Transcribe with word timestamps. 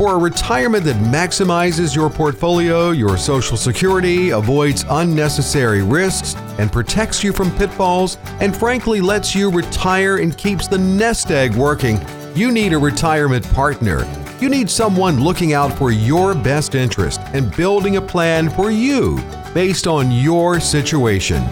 For 0.00 0.14
a 0.14 0.18
retirement 0.18 0.84
that 0.84 0.96
maximizes 0.96 1.94
your 1.94 2.08
portfolio, 2.08 2.92
your 2.92 3.18
social 3.18 3.58
security, 3.58 4.30
avoids 4.30 4.86
unnecessary 4.88 5.82
risks, 5.82 6.34
and 6.58 6.72
protects 6.72 7.22
you 7.22 7.34
from 7.34 7.50
pitfalls, 7.58 8.16
and 8.40 8.56
frankly 8.56 9.02
lets 9.02 9.34
you 9.34 9.50
retire 9.50 10.16
and 10.16 10.34
keeps 10.38 10.66
the 10.66 10.78
nest 10.78 11.30
egg 11.30 11.54
working, 11.54 12.00
you 12.34 12.50
need 12.50 12.72
a 12.72 12.78
retirement 12.78 13.46
partner. 13.52 14.08
You 14.40 14.48
need 14.48 14.70
someone 14.70 15.22
looking 15.22 15.52
out 15.52 15.76
for 15.76 15.90
your 15.90 16.34
best 16.34 16.74
interest 16.74 17.20
and 17.34 17.54
building 17.54 17.96
a 17.96 18.00
plan 18.00 18.48
for 18.48 18.70
you 18.70 19.22
based 19.52 19.86
on 19.86 20.10
your 20.10 20.60
situation. 20.60 21.46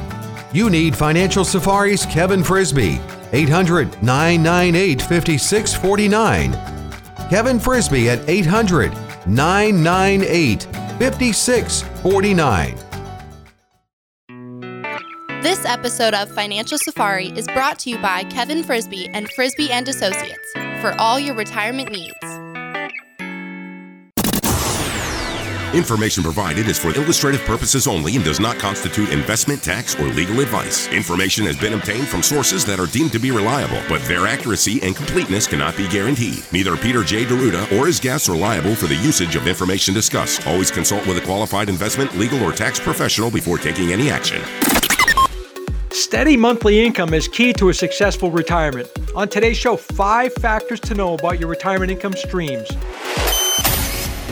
You 0.55 0.71
need 0.71 0.97
Financial 0.97 1.45
Safari's 1.45 2.07
Kevin 2.07 2.43
Frisby, 2.43 2.99
800 3.35 4.03
998 4.03 5.03
5649 5.03 6.78
Kevin 7.29 7.61
Frisby 7.61 8.09
at 8.09 8.27
800 8.29 8.93
998 9.27 10.63
5649. 10.99 12.77
This 15.43 15.65
episode 15.65 16.15
of 16.15 16.29
Financial 16.35 16.79
Safari 16.79 17.29
is 17.29 17.47
brought 17.47 17.79
to 17.81 17.91
you 17.91 17.99
by 17.99 18.25
Kevin 18.25 18.65
Frisby 18.65 19.09
and 19.11 19.31
Frisby 19.33 19.71
and 19.71 19.89
Associates 19.89 20.53
for 20.81 20.95
all 20.99 21.21
your 21.21 21.37
retirement 21.37 21.93
needs. 21.93 22.48
Information 25.75 26.23
provided 26.23 26.67
is 26.67 26.79
for 26.79 26.97
illustrative 26.97 27.43
purposes 27.43 27.87
only 27.87 28.17
and 28.17 28.25
does 28.25 28.41
not 28.41 28.59
constitute 28.59 29.13
investment, 29.13 29.63
tax, 29.63 29.95
or 30.01 30.05
legal 30.05 30.41
advice. 30.41 30.89
Information 30.89 31.45
has 31.45 31.59
been 31.59 31.75
obtained 31.75 32.09
from 32.09 32.23
sources 32.23 32.65
that 32.65 32.81
are 32.81 32.87
deemed 32.87 33.13
to 33.13 33.19
be 33.19 33.31
reliable, 33.31 33.79
but 33.87 34.01
their 34.05 34.27
accuracy 34.27 34.81
and 34.83 34.97
completeness 34.97 35.47
cannot 35.47 35.77
be 35.77 35.87
guaranteed. 35.89 36.43
Neither 36.53 36.75
Peter 36.79 37.05
J. 37.05 37.27
D'Arruda 37.27 37.79
or 37.79 37.87
his 37.87 38.01
guests 38.01 38.31
are 38.31 38.37
liable 38.37 38.75
for 38.75 38.87
the 38.87 38.95
usage 38.95 39.37
of 39.37 39.47
information 39.47 39.93
discussed. 39.93 40.47
Always 40.47 40.71
consult 40.71 41.07
with 41.07 41.19
a 41.19 41.21
qualified 41.21 41.69
investment, 41.69 42.17
legal, 42.17 42.43
or 42.43 42.53
tax 42.53 42.81
professional 42.81 43.31
before 43.31 43.59
taking 43.59 43.93
any 43.93 44.09
action. 44.09 44.43
Steady 45.91 46.39
monthly 46.39 46.83
income 46.83 47.13
is 47.13 47.29
key 47.29 47.53
to 47.53 47.69
a 47.69 47.75
successful 47.75 48.31
retirement. 48.31 48.89
On 49.15 49.29
today's 49.29 49.59
show, 49.59 49.77
five 49.77 50.33
factors 50.35 50.81
to 50.81 50.95
know 50.95 51.13
about 51.13 51.39
your 51.39 51.51
retirement 51.51 51.91
income 51.91 52.15
streams. 52.15 52.71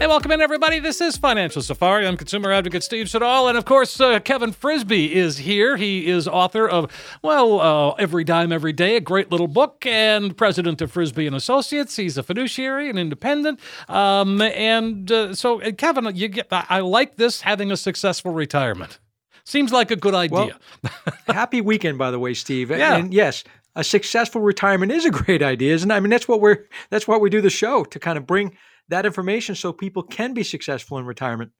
Hey, 0.00 0.06
welcome 0.06 0.30
in, 0.30 0.40
everybody. 0.40 0.78
This 0.78 1.02
is 1.02 1.18
Financial 1.18 1.60
Safari. 1.60 2.06
I'm 2.06 2.16
consumer 2.16 2.50
advocate 2.52 2.82
Steve 2.82 3.10
Siddall. 3.10 3.48
And 3.48 3.58
of 3.58 3.66
course, 3.66 4.00
uh, 4.00 4.18
Kevin 4.20 4.50
Frisby 4.50 5.14
is 5.14 5.36
here. 5.36 5.76
He 5.76 6.08
is 6.08 6.26
author 6.26 6.66
of, 6.66 6.90
well, 7.22 7.60
uh, 7.60 7.90
Every 7.98 8.24
Dime, 8.24 8.50
Every 8.50 8.72
Day, 8.72 8.96
a 8.96 9.00
great 9.02 9.30
little 9.30 9.46
book, 9.46 9.84
and 9.84 10.34
president 10.34 10.80
of 10.80 10.90
Frisby 10.90 11.26
and 11.26 11.36
Associates. 11.36 11.96
He's 11.96 12.16
a 12.16 12.22
fiduciary 12.22 12.88
and 12.88 12.98
independent. 12.98 13.60
Um, 13.90 14.40
and 14.40 15.12
uh, 15.12 15.34
so, 15.34 15.60
uh, 15.60 15.72
Kevin, 15.72 16.10
you 16.16 16.28
get, 16.28 16.46
I 16.50 16.80
like 16.80 17.16
this 17.16 17.42
having 17.42 17.70
a 17.70 17.76
successful 17.76 18.32
retirement. 18.32 19.00
Seems 19.44 19.70
like 19.70 19.90
a 19.90 19.96
good 19.96 20.14
idea. 20.14 20.56
Well, 20.82 20.92
happy 21.26 21.60
weekend, 21.60 21.98
by 21.98 22.10
the 22.10 22.18
way, 22.18 22.32
Steve. 22.32 22.70
Yeah. 22.70 22.96
And 22.96 23.12
yes, 23.12 23.44
a 23.76 23.84
successful 23.84 24.40
retirement 24.40 24.92
is 24.92 25.04
a 25.04 25.10
great 25.10 25.42
idea, 25.42 25.74
isn't 25.74 25.90
it? 25.90 25.94
I 25.94 26.00
mean, 26.00 26.10
that's 26.10 26.26
what 26.26 26.40
we're 26.40 26.64
that's 26.88 27.06
why 27.06 27.18
we 27.18 27.28
do 27.28 27.42
the 27.42 27.50
show 27.50 27.84
to 27.84 27.98
kind 27.98 28.16
of 28.16 28.26
bring 28.26 28.56
that 28.90 29.06
information 29.06 29.54
so 29.54 29.72
people 29.72 30.02
can 30.02 30.34
be 30.34 30.42
successful 30.42 30.98
in 30.98 31.06
retirement. 31.06 31.52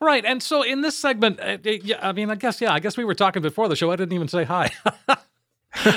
Right. 0.00 0.24
And 0.24 0.42
so 0.42 0.62
in 0.62 0.82
this 0.82 0.96
segment, 0.96 1.40
uh, 1.40 1.58
yeah, 1.64 1.98
I 2.00 2.12
mean, 2.12 2.30
I 2.30 2.36
guess, 2.36 2.60
yeah, 2.60 2.72
I 2.72 2.78
guess 2.78 2.96
we 2.96 3.04
were 3.04 3.14
talking 3.14 3.42
before 3.42 3.68
the 3.68 3.76
show. 3.76 3.90
I 3.90 3.96
didn't 3.96 4.12
even 4.12 4.28
say 4.28 4.44
hi. 4.44 4.70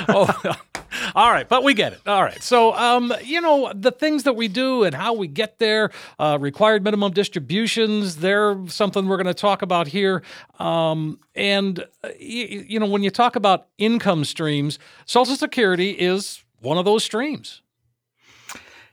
oh, 0.08 0.56
all 1.14 1.30
right, 1.30 1.48
but 1.48 1.62
we 1.62 1.74
get 1.74 1.92
it. 1.92 2.00
All 2.06 2.22
right, 2.22 2.42
so 2.42 2.74
um, 2.74 3.12
you 3.22 3.40
know 3.40 3.72
the 3.74 3.92
things 3.92 4.24
that 4.24 4.34
we 4.34 4.48
do 4.48 4.84
and 4.84 4.94
how 4.94 5.12
we 5.12 5.28
get 5.28 5.58
there, 5.58 5.90
uh, 6.18 6.38
required 6.40 6.82
minimum 6.82 7.12
distributions. 7.12 8.16
They're 8.16 8.56
something 8.66 9.06
we're 9.06 9.16
going 9.16 9.26
to 9.26 9.34
talk 9.34 9.62
about 9.62 9.88
here. 9.88 10.22
Um, 10.58 11.20
and 11.34 11.84
uh, 12.02 12.08
you, 12.18 12.64
you 12.66 12.80
know 12.80 12.86
when 12.86 13.02
you 13.02 13.10
talk 13.10 13.36
about 13.36 13.68
income 13.78 14.24
streams, 14.24 14.78
Social 15.06 15.36
Security 15.36 15.90
is 15.90 16.44
one 16.60 16.78
of 16.78 16.84
those 16.84 17.04
streams. 17.04 17.62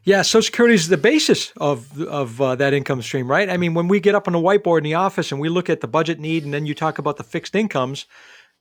Yeah, 0.06 0.22
Social 0.22 0.44
Security 0.44 0.76
is 0.76 0.88
the 0.88 0.98
basis 0.98 1.52
of 1.58 2.00
of 2.00 2.40
uh, 2.40 2.54
that 2.56 2.74
income 2.74 3.02
stream, 3.02 3.30
right? 3.30 3.50
I 3.50 3.58
mean, 3.58 3.74
when 3.74 3.88
we 3.88 4.00
get 4.00 4.14
up 4.14 4.28
on 4.28 4.34
the 4.34 4.40
whiteboard 4.40 4.78
in 4.78 4.84
the 4.84 4.94
office 4.94 5.32
and 5.32 5.42
we 5.42 5.50
look 5.50 5.68
at 5.68 5.82
the 5.82 5.88
budget 5.88 6.20
need, 6.20 6.46
and 6.46 6.54
then 6.54 6.68
you 6.68 6.76
talk 6.76 7.00
about 7.00 7.18
the 7.18 7.24
fixed 7.24 7.56
incomes, 7.56 8.06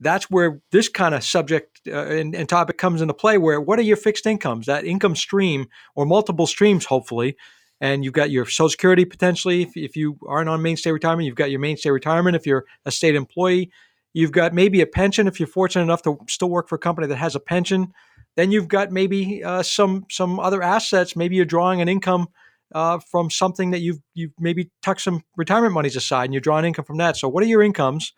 that's 0.01 0.31
where 0.31 0.63
this 0.73 0.89
kind 0.89 1.15
of 1.15 1.23
subject 1.23 1.83
uh, 1.87 2.07
and, 2.07 2.35
and, 2.35 2.49
topic 2.49 2.79
comes 2.79 3.03
into 3.03 3.13
play. 3.13 3.37
Where 3.37 3.61
what 3.61 3.79
are 3.79 3.83
your 3.83 3.99
fixed 3.99 4.25
incomes? 4.25 4.65
That 4.65 4.87
income 4.87 5.15
stream 5.15 5.67
or 5.95 6.07
multiple 6.07 6.47
streams, 6.47 6.87
hopefully, 6.87 7.37
and 7.79 8.05
you've 8.05 8.15
got 8.15 8.31
your 8.31 8.47
Social 8.47 8.71
Security 8.71 9.05
potentially. 9.05 9.65
If, 9.65 9.77
if 9.77 9.97
you 9.97 10.17
aren't 10.27 10.49
on 10.49 10.63
Maine 10.63 10.79
state 10.79 10.93
retirement, 10.93 11.27
you've 11.27 11.37
got 11.37 11.51
your 11.51 11.61
Maine 11.61 11.77
state 11.77 11.91
retirement. 11.91 12.37
If 12.37 12.47
you're 12.47 12.65
a 12.87 12.91
state 12.91 13.17
employee, 13.17 13.71
you've 14.15 14.33
got 14.33 14.55
maybe 14.55 14.81
a 14.81 14.87
pension. 14.87 15.27
If 15.29 15.39
you're 15.39 15.47
fortunate 15.47 15.83
enough 15.83 16.01
to 16.05 16.17
still 16.27 16.49
work 16.49 16.71
for 16.71 16.77
a 16.77 16.79
company 16.79 17.07
that 17.09 17.17
has 17.17 17.35
a 17.35 17.41
pension 17.41 17.93
then 18.37 18.51
you've 18.51 18.69
got 18.69 18.91
maybe 18.91 19.43
uh, 19.43 19.63
some 19.63 20.07
some 20.11 20.41
other 20.41 20.63
assets. 20.63 21.17
Maybe 21.17 21.37
you're 21.37 21.45
drawing 21.45 21.81
an 21.81 21.89
income 21.89 22.29
uh, 22.75 22.99
from 22.99 23.31
something 23.31 23.71
that 23.71 23.81
you've 23.81 24.01
you've 24.15 24.33
maybe 24.39 24.71
tucked 24.83 25.03
some 25.03 25.23
retirement 25.37 25.75
monies 25.75 25.97
aside, 25.97 26.25
and 26.25 26.35
you're 26.35 26.41
drawing 26.41 26.65
income 26.65 26.85
from 26.85 26.99
that. 26.99 27.17
So, 27.17 27.29
what 27.29 27.43
are 27.43 27.47
your 27.47 27.63
incomes? 27.63 28.13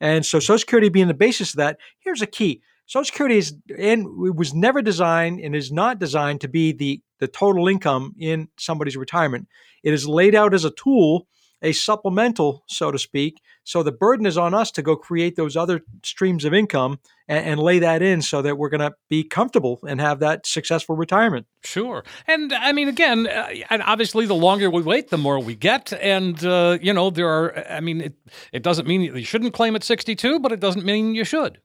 And 0.00 0.24
so, 0.24 0.38
Social 0.38 0.58
Security 0.58 0.88
being 0.88 1.08
the 1.08 1.14
basis 1.14 1.50
of 1.50 1.56
that. 1.56 1.78
Here's 2.00 2.22
a 2.22 2.26
key: 2.26 2.62
Social 2.86 3.04
Security 3.04 3.38
is 3.38 3.54
and 3.78 4.06
was 4.36 4.54
never 4.54 4.82
designed 4.82 5.40
and 5.40 5.54
is 5.54 5.70
not 5.70 5.98
designed 5.98 6.40
to 6.42 6.48
be 6.48 6.72
the 6.72 7.00
the 7.20 7.28
total 7.28 7.68
income 7.68 8.14
in 8.18 8.48
somebody's 8.58 8.96
retirement. 8.96 9.46
It 9.82 9.92
is 9.92 10.08
laid 10.08 10.34
out 10.34 10.54
as 10.54 10.64
a 10.64 10.70
tool 10.70 11.26
a 11.62 11.72
supplemental, 11.72 12.64
so 12.68 12.90
to 12.90 12.98
speak. 12.98 13.40
So 13.64 13.82
the 13.82 13.92
burden 13.92 14.26
is 14.26 14.38
on 14.38 14.54
us 14.54 14.70
to 14.72 14.82
go 14.82 14.96
create 14.96 15.36
those 15.36 15.56
other 15.56 15.82
streams 16.02 16.44
of 16.44 16.54
income 16.54 17.00
and, 17.30 17.46
and 17.46 17.60
lay 17.60 17.78
that 17.78 18.02
in 18.02 18.20
so 18.20 18.42
that 18.42 18.58
we're 18.58 18.68
going 18.68 18.80
to 18.80 18.92
be 19.08 19.22
comfortable 19.22 19.78
and 19.86 20.00
have 20.00 20.18
that 20.18 20.46
successful 20.46 20.96
retirement. 20.96 21.46
Sure. 21.62 22.04
And 22.26 22.52
I 22.52 22.72
mean, 22.72 22.88
again, 22.88 23.28
uh, 23.28 23.48
obviously, 23.70 24.26
the 24.26 24.34
longer 24.34 24.68
we 24.68 24.82
wait, 24.82 25.08
the 25.08 25.18
more 25.18 25.38
we 25.38 25.54
get. 25.54 25.92
And, 25.92 26.44
uh, 26.44 26.78
you 26.82 26.92
know, 26.92 27.10
there 27.10 27.28
are, 27.28 27.66
I 27.70 27.80
mean, 27.80 28.00
it, 28.00 28.14
it 28.52 28.62
doesn't 28.62 28.86
mean 28.86 29.02
you 29.02 29.24
shouldn't 29.24 29.54
claim 29.54 29.76
at 29.76 29.84
62, 29.84 30.40
but 30.40 30.50
it 30.50 30.60
doesn't 30.60 30.84
mean 30.84 31.14
you 31.14 31.24
should. 31.24 31.60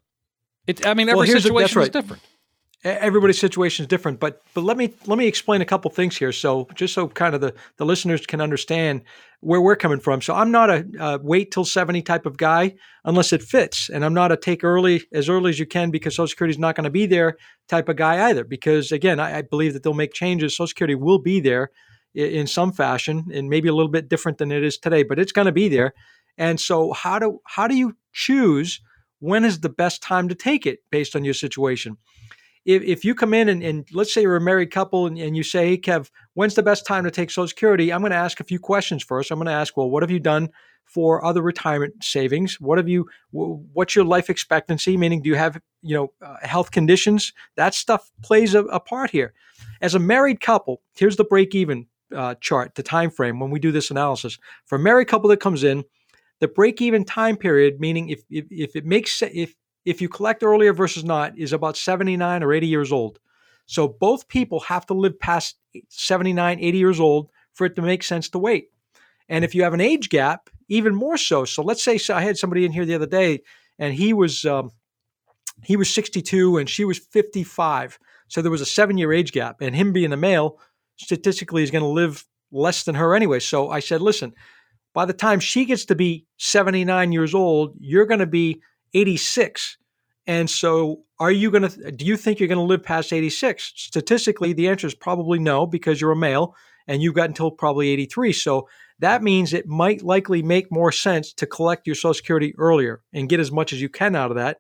It, 0.68 0.86
I 0.86 0.94
mean, 0.94 1.10
every 1.10 1.28
well, 1.28 1.42
situation 1.42 1.80
right. 1.80 1.88
is 1.88 1.90
different 1.90 2.22
everybody's 2.86 3.40
situation 3.40 3.84
is 3.84 3.88
different 3.88 4.20
but 4.20 4.44
but 4.54 4.64
let 4.64 4.78
me 4.78 4.94
let 5.08 5.18
me 5.18 5.28
explain 5.28 5.62
a 5.62 5.66
couple 5.66 5.90
things 5.90 6.16
here. 6.16 6.32
So 6.32 6.68
just 6.76 6.94
so 6.94 7.08
kind 7.08 7.34
of 7.34 7.42
the 7.42 7.54
the 7.78 7.86
listeners 7.86 8.26
can 8.26 8.40
understand 8.40 9.02
where 9.42 9.60
we're 9.60 9.76
coming 9.76 10.00
from. 10.00 10.22
So 10.22 10.34
i'm 10.36 10.52
not 10.52 10.70
a, 10.70 10.86
a, 11.00 11.20
wait 11.22 11.52
till 11.52 11.66
70 11.66 12.02
type 12.04 12.26
of 12.26 12.38
guy 12.38 12.76
unless 13.04 13.34
it 13.34 13.42
fits. 13.42 13.90
And 13.90 14.06
i'm 14.06 14.14
not 14.14 14.32
a 14.32 14.38
take 14.38 14.64
early 14.64 15.04
as 15.12 15.30
early 15.30 15.50
as 15.50 15.60
you 15.60 15.66
can 15.66 15.90
because 15.90 16.16
social 16.16 16.28
security 16.28 16.52
is 16.52 16.60
not 16.60 16.76
going 16.76 16.86
to 16.86 16.92
be 16.92 17.08
there 17.08 17.38
type 17.68 17.90
of 17.90 17.96
guy 17.96 18.30
either. 18.30 18.44
Because 18.44 18.92
again 18.92 19.20
I, 19.20 19.40
I, 19.40 19.42
believe 19.42 19.74
that 19.74 19.84
they'll 19.84 19.94
make 19.94 20.14
changes. 20.14 20.56
Social 20.56 20.68
security 20.68 20.96
will 20.96 21.20
be 21.20 21.40
there 21.40 21.72
in, 22.14 22.28
in 22.28 22.48
some 22.48 22.72
fashion 22.72 23.26
and 23.34 23.50
maybe 23.50 23.68
a 23.68 23.74
little 23.74 23.92
bit 23.92 24.10
different 24.10 24.38
than 24.38 24.52
it 24.52 24.64
is 24.64 24.78
today 24.78 25.02
but 25.02 25.18
it's 25.18 25.32
going 25.32 25.48
to 25.48 25.52
be 25.52 25.68
there. 25.68 25.94
And 26.38 26.60
so 26.60 26.94
how 26.94 27.18
do 27.18 27.42
how 27.46 27.68
do 27.68 27.76
you 27.76 27.98
choose 28.14 28.80
when 29.20 29.44
is 29.44 29.62
the 29.62 29.70
best 29.70 30.04
time 30.04 30.30
to 30.30 30.36
take 30.36 30.68
it 30.68 30.80
based 30.92 31.16
on 31.16 31.24
your 31.24 31.34
situation 31.34 31.98
if, 32.66 32.82
if 32.82 33.06
you 33.06 33.14
come 33.14 33.34
in 33.34 33.48
and, 33.48 33.64
and 33.64 33.88
let's 33.94 34.14
say 34.14 34.24
you're 34.24 34.36
a 34.36 34.42
married 34.42 34.72
couple 34.72 35.06
and, 35.06 35.18
and 35.18 35.38
you 35.38 35.44
say, 35.44 35.70
hey, 35.70 35.78
Kev, 35.78 36.10
when's 36.34 36.56
the 36.56 36.64
best 36.64 36.86
time 36.86 37.04
to 37.04 37.12
take 37.12 37.30
Social 37.30 37.48
Security? 37.48 37.94
I'm 37.94 38.02
going 38.02 38.12
to 38.12 38.18
ask 38.18 38.40
a 38.40 38.44
few 38.44 38.60
questions 38.60 39.04
first. 39.04 39.32
I'm 39.32 39.38
going 39.38 39.48
to 39.48 39.54
ask, 39.54 39.78
well, 39.78 39.90
what 39.90 40.04
have 40.04 40.12
you 40.12 40.20
done 40.20 40.50
for 40.84 41.24
other 41.24 41.42
retirement 41.42 42.04
savings? 42.04 42.60
What 42.60 42.78
have 42.78 42.90
you, 42.90 43.08
what's 43.32 43.96
your 43.96 44.06
life 44.06 44.30
expectancy? 44.30 44.98
Meaning, 44.98 45.22
do 45.22 45.30
you 45.30 45.36
have, 45.36 45.62
you 45.82 45.96
know, 45.96 46.14
uh, 46.22 46.38
health 46.42 46.72
conditions? 46.72 47.34
That 47.56 47.76
stuff 47.76 48.12
plays 48.24 48.56
a, 48.56 48.64
a, 48.66 48.80
part 48.80 49.12
here. 49.12 49.34
As 49.82 49.96
a 49.96 50.00
married 50.00 50.42
couple, 50.42 50.82
here's 50.96 51.18
the 51.18 51.24
break 51.24 51.54
even 51.54 51.88
uh, 52.16 52.36
chart, 52.42 52.76
the 52.76 52.84
time 52.84 53.12
frame 53.12 53.40
when 53.40 53.52
we 53.52 53.60
do 53.60 53.72
this 53.72 53.92
analysis. 53.92 54.38
For 54.66 54.76
a 54.76 54.80
married 54.80 55.08
couple 55.08 55.30
that 55.30 55.40
comes 55.40 55.64
in, 55.64 55.84
the 56.40 56.48
break 56.48 56.82
even 56.82 57.06
time 57.06 57.38
period, 57.38 57.80
meaning 57.80 58.10
if, 58.10 58.24
if, 58.30 58.46
if 58.52 58.76
it 58.76 58.86
makes 58.86 59.22
if 59.22 59.56
if 59.86 60.02
you 60.02 60.10
collect 60.10 60.44
earlier 60.44 60.74
versus 60.74 61.04
not, 61.04 61.38
is 61.38 61.54
about 61.54 61.78
79 61.78 62.44
or 62.44 62.54
80 62.54 62.68
years 62.68 62.92
old. 62.92 63.20
So 63.68 63.88
both 63.88 64.28
people 64.28 64.60
have 64.62 64.86
to 64.88 64.94
live 64.94 65.20
past 65.20 65.58
79, 65.90 66.60
80 66.60 66.78
years 66.78 67.00
old 67.00 67.30
for 67.54 67.66
it 67.66 67.76
to 67.76 67.82
make 67.82 68.04
sense 68.04 68.30
to 68.30 68.40
wait. 68.40 68.70
And 69.30 69.44
if 69.44 69.56
you 69.56 69.64
have 69.64 69.74
an 69.74 69.82
age 69.82 70.10
gap, 70.10 70.50
even 70.68 70.94
more 70.94 71.18
so. 71.18 71.46
So 71.46 71.64
let's 71.64 71.84
say 71.84 72.00
I 72.14 72.22
had 72.22 72.38
somebody 72.38 72.66
in 72.66 72.72
here 72.72 72.86
the 72.86 72.96
other 72.96 73.06
day, 73.06 73.42
and 73.80 73.94
he 73.94 74.14
was 74.14 74.46
um, 74.46 74.72
he 75.64 75.76
was 75.76 75.94
62 75.94 76.58
and 76.58 76.70
she 76.70 76.86
was 76.86 76.98
55. 76.98 78.00
So 78.28 78.42
there 78.42 78.52
was 78.52 78.62
a 78.62 78.66
seven 78.66 78.98
year 78.98 79.14
age 79.14 79.32
gap, 79.32 79.62
and 79.62 79.76
him 79.76 79.94
being 79.94 80.14
a 80.14 80.18
male, 80.18 80.60
statistically, 80.98 81.64
is 81.64 81.72
going 81.72 81.84
to 81.84 81.88
live 81.88 82.26
less 82.52 82.84
than 82.84 82.96
her 82.96 83.16
anyway. 83.16 83.40
So 83.40 83.70
I 83.70 83.80
said, 83.80 84.02
listen, 84.02 84.34
by 84.94 85.06
the 85.06 85.14
time 85.14 85.40
she 85.40 85.66
gets 85.66 85.86
to 85.86 85.96
be 85.96 86.26
79 86.38 87.12
years 87.12 87.36
old, 87.36 87.76
you're 87.80 88.06
going 88.06 88.20
to 88.20 88.26
be 88.26 88.62
86. 88.96 89.78
And 90.28 90.50
so, 90.50 91.04
are 91.20 91.32
you 91.32 91.52
going 91.52 91.70
to, 91.70 91.92
do 91.92 92.06
you 92.06 92.18
think 92.18 92.40
you're 92.40 92.48
going 92.48 92.58
to 92.58 92.64
live 92.64 92.84
past 92.84 93.14
86? 93.14 93.74
Statistically, 93.76 94.54
the 94.54 94.68
answer 94.68 94.88
is 94.88 94.96
probably 94.96 95.38
no, 95.38 95.68
because 95.68 96.02
you're 96.02 96.12
a 96.12 96.16
male 96.16 96.56
and 96.88 97.02
you've 97.02 97.14
got 97.14 97.30
until 97.30 97.52
probably 97.52 97.90
83. 97.90 98.34
So, 98.34 98.68
that 99.00 99.22
means 99.22 99.54
it 99.54 99.68
might 99.68 100.02
likely 100.02 100.42
make 100.42 100.72
more 100.72 100.92
sense 100.92 101.34
to 101.34 101.46
collect 101.46 101.86
your 101.86 101.96
Social 101.96 102.14
Security 102.14 102.56
earlier 102.58 103.02
and 103.14 103.30
get 103.30 103.40
as 103.40 103.52
much 103.52 103.74
as 103.74 103.82
you 103.82 103.90
can 103.90 104.16
out 104.16 104.32
of 104.32 104.38
that. 104.38 104.58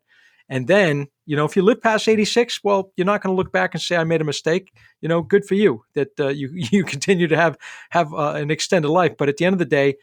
And 0.49 0.67
then, 0.67 1.07
you 1.25 1.35
know, 1.35 1.45
if 1.45 1.55
you 1.55 1.63
live 1.63 1.81
past 1.81 2.07
86, 2.07 2.59
well, 2.63 2.91
you're 2.95 3.05
not 3.05 3.23
going 3.23 3.35
to 3.35 3.37
look 3.37 3.51
back 3.51 3.73
and 3.73 3.81
say 3.81 3.95
I 3.95 4.03
made 4.03 4.21
a 4.21 4.25
mistake. 4.25 4.71
You 5.01 5.09
know, 5.09 5.21
good 5.21 5.45
for 5.45 5.55
you 5.55 5.83
that 5.95 6.19
uh, 6.19 6.27
you 6.27 6.49
you 6.53 6.83
continue 6.83 7.27
to 7.27 7.35
have 7.35 7.57
have 7.91 8.13
uh, 8.13 8.33
an 8.33 8.51
extended 8.51 8.89
life. 8.89 9.15
But 9.17 9.29
at 9.29 9.37
the 9.37 9.45
end 9.45 9.53
of 9.53 9.59
the 9.59 9.65
day, 9.65 9.95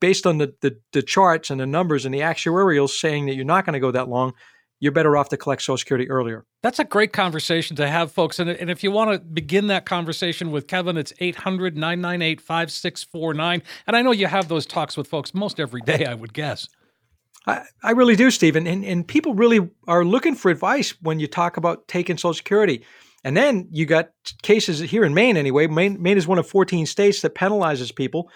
based 0.00 0.26
on 0.26 0.38
the, 0.38 0.54
the 0.60 0.78
the 0.92 1.02
charts 1.02 1.50
and 1.50 1.60
the 1.60 1.66
numbers 1.66 2.04
and 2.04 2.14
the 2.14 2.20
actuarials 2.20 2.90
saying 2.90 3.26
that 3.26 3.34
you're 3.34 3.44
not 3.44 3.64
going 3.64 3.74
to 3.74 3.80
go 3.80 3.90
that 3.90 4.08
long, 4.08 4.34
you're 4.80 4.92
better 4.92 5.16
off 5.16 5.28
to 5.30 5.36
collect 5.36 5.62
Social 5.62 5.78
Security 5.78 6.10
earlier. 6.10 6.44
That's 6.62 6.78
a 6.78 6.84
great 6.84 7.12
conversation 7.12 7.76
to 7.76 7.88
have, 7.88 8.12
folks. 8.12 8.38
And, 8.38 8.50
and 8.50 8.70
if 8.70 8.82
you 8.82 8.90
want 8.90 9.12
to 9.12 9.18
begin 9.18 9.68
that 9.68 9.86
conversation 9.86 10.50
with 10.50 10.66
Kevin, 10.66 10.96
it's 10.96 11.12
800 11.18 11.76
998 11.76 12.40
5649. 12.40 13.62
And 13.86 13.96
I 13.96 14.02
know 14.02 14.12
you 14.12 14.26
have 14.26 14.48
those 14.48 14.66
talks 14.66 14.96
with 14.96 15.06
folks 15.06 15.32
most 15.32 15.58
every 15.58 15.80
day, 15.80 16.04
I 16.04 16.14
would 16.14 16.34
guess. 16.34 16.68
I, 17.46 17.62
I 17.82 17.92
really 17.92 18.16
do, 18.16 18.30
Stephen. 18.30 18.66
And, 18.66 18.84
and 18.84 19.06
people 19.06 19.34
really 19.34 19.70
are 19.86 20.04
looking 20.04 20.34
for 20.34 20.50
advice 20.50 20.90
when 21.02 21.20
you 21.20 21.26
talk 21.26 21.56
about 21.56 21.86
taking 21.88 22.16
Social 22.16 22.34
Security. 22.34 22.84
And 23.24 23.36
then 23.36 23.68
you 23.70 23.86
got 23.86 24.10
cases 24.42 24.80
here 24.80 25.04
in 25.04 25.14
Maine, 25.14 25.36
anyway. 25.36 25.66
Maine, 25.66 26.00
Maine 26.02 26.18
is 26.18 26.26
one 26.26 26.38
of 26.38 26.46
14 26.46 26.84
states 26.84 27.22
that 27.22 27.34
penalizes 27.34 27.94
people, 27.94 28.30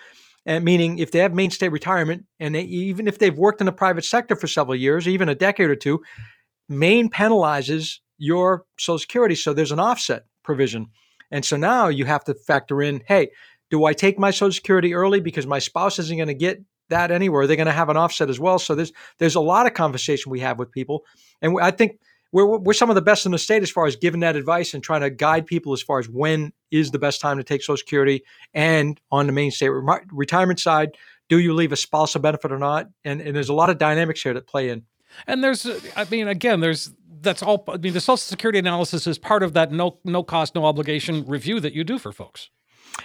and 0.49 0.65
meaning 0.65 0.99
if 0.99 1.11
they 1.11 1.19
have 1.19 1.35
Maine 1.35 1.51
state 1.51 1.69
retirement, 1.69 2.25
and 2.41 2.55
they, 2.55 2.63
even 2.63 3.07
if 3.07 3.19
they've 3.19 3.37
worked 3.37 3.61
in 3.61 3.67
the 3.67 3.73
private 3.73 4.05
sector 4.07 4.35
for 4.35 4.47
several 4.47 4.75
years, 4.75 5.07
even 5.07 5.29
a 5.29 5.35
decade 5.35 5.69
or 5.69 5.77
two, 5.77 6.03
Maine 6.71 7.11
penalizes 7.11 7.99
your 8.17 8.65
Social 8.79 8.99
Security. 8.99 9.35
So 9.35 9.53
there's 9.53 9.73
an 9.73 9.79
offset 9.79 10.25
provision. 10.43 10.87
And 11.31 11.45
so 11.45 11.59
now 11.59 11.89
you 11.89 12.07
have 12.07 12.25
to 12.25 12.35
factor 12.35 12.81
in 12.81 13.03
hey, 13.07 13.29
do 13.71 13.85
I 13.85 13.93
take 13.93 14.19
my 14.19 14.31
Social 14.31 14.53
Security 14.53 14.95
early 14.95 15.21
because 15.21 15.47
my 15.47 15.59
spouse 15.59 15.99
isn't 15.99 16.17
going 16.17 16.29
to 16.29 16.35
get 16.35 16.63
that 16.89 17.11
anywhere. 17.11 17.47
They're 17.47 17.57
going 17.57 17.67
to 17.67 17.73
have 17.73 17.91
an 17.91 17.99
offset 17.99 18.31
as 18.31 18.41
well. 18.41 18.59
So 18.59 18.75
there's 18.75 18.93
there's 19.19 19.35
a 19.35 19.41
lot 19.41 19.67
of 19.67 19.75
conversation 19.75 20.33
we 20.33 20.41
have 20.41 20.59
with 20.59 20.73
people, 20.73 21.05
and 21.43 21.61
I 21.61 21.73
think 21.73 22.01
we're 22.33 22.59
we're 22.59 22.73
some 22.73 22.91
of 22.91 22.95
the 22.95 23.03
best 23.03 23.27
in 23.27 23.33
the 23.33 23.39
state 23.39 23.63
as 23.63 23.71
far 23.71 23.87
as 23.87 23.97
giving 23.97 24.21
that 24.21 24.37
advice 24.37 24.75
and 24.75 24.83
trying 24.83 25.01
to 25.01 25.11
guide 25.11 25.47
people 25.47 25.73
as 25.73 25.83
far 25.83 25.99
as 25.99 26.09
when 26.09 26.53
is 26.71 26.91
the 26.91 26.99
best 26.99 27.21
time 27.21 27.39
to 27.39 27.45
take 27.45 27.63
Social 27.63 27.77
Security, 27.77 28.23
and 28.55 29.01
on 29.11 29.27
the 29.27 29.33
Maine 29.33 29.51
state 29.51 29.71
re- 29.71 30.01
retirement 30.11 30.61
side, 30.61 30.97
do 31.29 31.39
you 31.39 31.55
leave 31.55 31.73
a 31.73 31.77
spouse 31.77 32.11
spousal 32.11 32.21
benefit 32.21 32.53
or 32.53 32.59
not? 32.59 32.89
And 33.05 33.21
and 33.21 33.35
there's 33.35 33.49
a 33.49 33.55
lot 33.55 33.71
of 33.71 33.79
dynamics 33.79 34.23
here 34.23 34.35
that 34.35 34.47
play 34.47 34.69
in. 34.69 34.83
And 35.27 35.43
there's, 35.43 35.67
I 35.97 36.05
mean, 36.11 36.29
again, 36.29 36.61
there's 36.61 36.93
that's 37.21 37.43
all. 37.43 37.65
I 37.69 37.79
mean, 37.79 37.93
the 37.93 38.01
Social 38.01 38.19
Security 38.19 38.59
analysis 38.59 39.07
is 39.07 39.19
part 39.19 39.43
of 39.43 39.55
that 39.55 39.73
no 39.73 39.99
no 40.05 40.23
cost, 40.23 40.55
no 40.55 40.65
obligation 40.65 41.25
review 41.27 41.61
that 41.61 41.73
you 41.73 41.85
do 41.85 41.99
for 41.99 42.13
folks. 42.13 42.51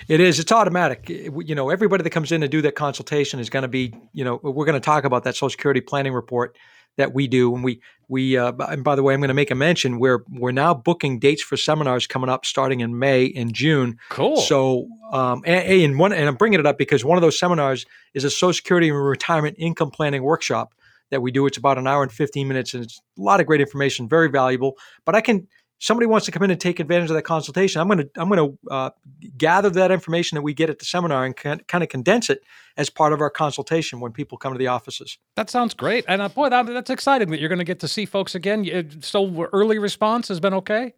It 0.07 0.19
is. 0.19 0.39
It's 0.39 0.51
automatic. 0.51 1.07
You 1.09 1.55
know, 1.55 1.69
everybody 1.69 2.03
that 2.03 2.09
comes 2.09 2.31
in 2.31 2.41
to 2.41 2.47
do 2.47 2.61
that 2.63 2.75
consultation 2.75 3.39
is 3.39 3.49
going 3.49 3.61
to 3.63 3.69
be. 3.69 3.93
You 4.13 4.25
know, 4.25 4.39
we're 4.41 4.65
going 4.65 4.79
to 4.79 4.85
talk 4.85 5.03
about 5.03 5.23
that 5.23 5.35
Social 5.35 5.49
Security 5.49 5.81
planning 5.81 6.13
report 6.13 6.57
that 6.97 7.13
we 7.13 7.27
do, 7.27 7.53
and 7.53 7.63
we 7.63 7.81
we. 8.07 8.37
Uh, 8.37 8.53
and 8.69 8.83
by 8.83 8.95
the 8.95 9.03
way, 9.03 9.13
I'm 9.13 9.19
going 9.19 9.29
to 9.29 9.33
make 9.33 9.51
a 9.51 9.55
mention. 9.55 9.99
We're 9.99 10.23
we're 10.31 10.51
now 10.51 10.73
booking 10.73 11.19
dates 11.19 11.41
for 11.41 11.57
seminars 11.57 12.07
coming 12.07 12.29
up 12.29 12.45
starting 12.45 12.81
in 12.81 12.99
May 12.99 13.31
and 13.35 13.53
June. 13.53 13.97
Cool. 14.09 14.37
So, 14.37 14.87
um, 15.11 15.43
and, 15.45 15.67
and 15.67 15.99
one, 15.99 16.13
and 16.13 16.27
I'm 16.27 16.35
bringing 16.35 16.59
it 16.59 16.65
up 16.65 16.77
because 16.77 17.03
one 17.03 17.17
of 17.17 17.21
those 17.21 17.39
seminars 17.39 17.85
is 18.13 18.23
a 18.23 18.29
Social 18.29 18.53
Security 18.53 18.89
and 18.89 18.97
Retirement 18.97 19.55
Income 19.59 19.91
Planning 19.91 20.23
workshop 20.23 20.73
that 21.09 21.21
we 21.21 21.31
do. 21.31 21.45
It's 21.45 21.57
about 21.57 21.77
an 21.77 21.87
hour 21.87 22.03
and 22.03 22.11
15 22.11 22.47
minutes, 22.47 22.73
and 22.73 22.83
it's 22.83 23.01
a 23.17 23.21
lot 23.21 23.39
of 23.39 23.45
great 23.45 23.61
information, 23.61 24.07
very 24.07 24.29
valuable. 24.29 24.77
But 25.05 25.15
I 25.15 25.21
can 25.21 25.47
somebody 25.83 26.07
wants 26.07 26.25
to 26.25 26.31
come 26.31 26.43
in 26.43 26.49
and 26.49 26.61
take 26.61 26.79
advantage 26.79 27.09
of 27.09 27.15
that 27.15 27.23
consultation, 27.23 27.81
I'm 27.81 27.87
going 27.87 27.99
to 27.99 28.09
I'm 28.15 28.29
going 28.29 28.49
to 28.49 28.71
uh, 28.71 28.89
gather 29.37 29.69
that 29.71 29.91
information 29.91 30.37
that 30.37 30.41
we 30.41 30.53
get 30.53 30.69
at 30.69 30.79
the 30.79 30.85
seminar 30.85 31.25
and 31.25 31.35
kind 31.35 31.83
of 31.83 31.89
condense 31.89 32.29
it 32.29 32.41
as 32.77 32.89
part 32.89 33.11
of 33.11 33.19
our 33.19 33.29
consultation 33.29 33.99
when 33.99 34.13
people 34.13 34.37
come 34.37 34.53
to 34.53 34.57
the 34.57 34.67
offices. 34.67 35.17
That 35.35 35.49
sounds 35.49 35.73
great, 35.73 36.05
and 36.07 36.21
uh, 36.21 36.29
boy, 36.29 36.49
that, 36.49 36.65
that's 36.67 36.89
exciting 36.89 37.29
that 37.31 37.39
you're 37.39 37.49
going 37.49 37.59
to 37.59 37.65
get 37.65 37.81
to 37.81 37.87
see 37.89 38.05
folks 38.05 38.33
again. 38.33 39.01
So 39.01 39.49
early 39.51 39.77
response 39.77 40.29
has 40.29 40.39
been 40.39 40.53
okay. 40.53 40.93